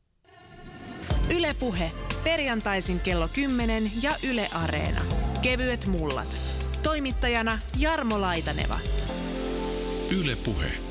Ylepuhe 1.36 1.92
perjantaisin 2.24 3.00
kello 3.00 3.28
10 3.28 3.90
ja 4.02 4.10
Yle 4.22 4.46
Areena. 4.54 5.00
Kevyet 5.42 5.86
mullat. 5.86 6.28
Toimittajana 6.82 7.58
Jarmo 7.78 8.20
Laitaneva. 8.20 8.78
Yle 10.10 10.36
Puhe. 10.44 10.85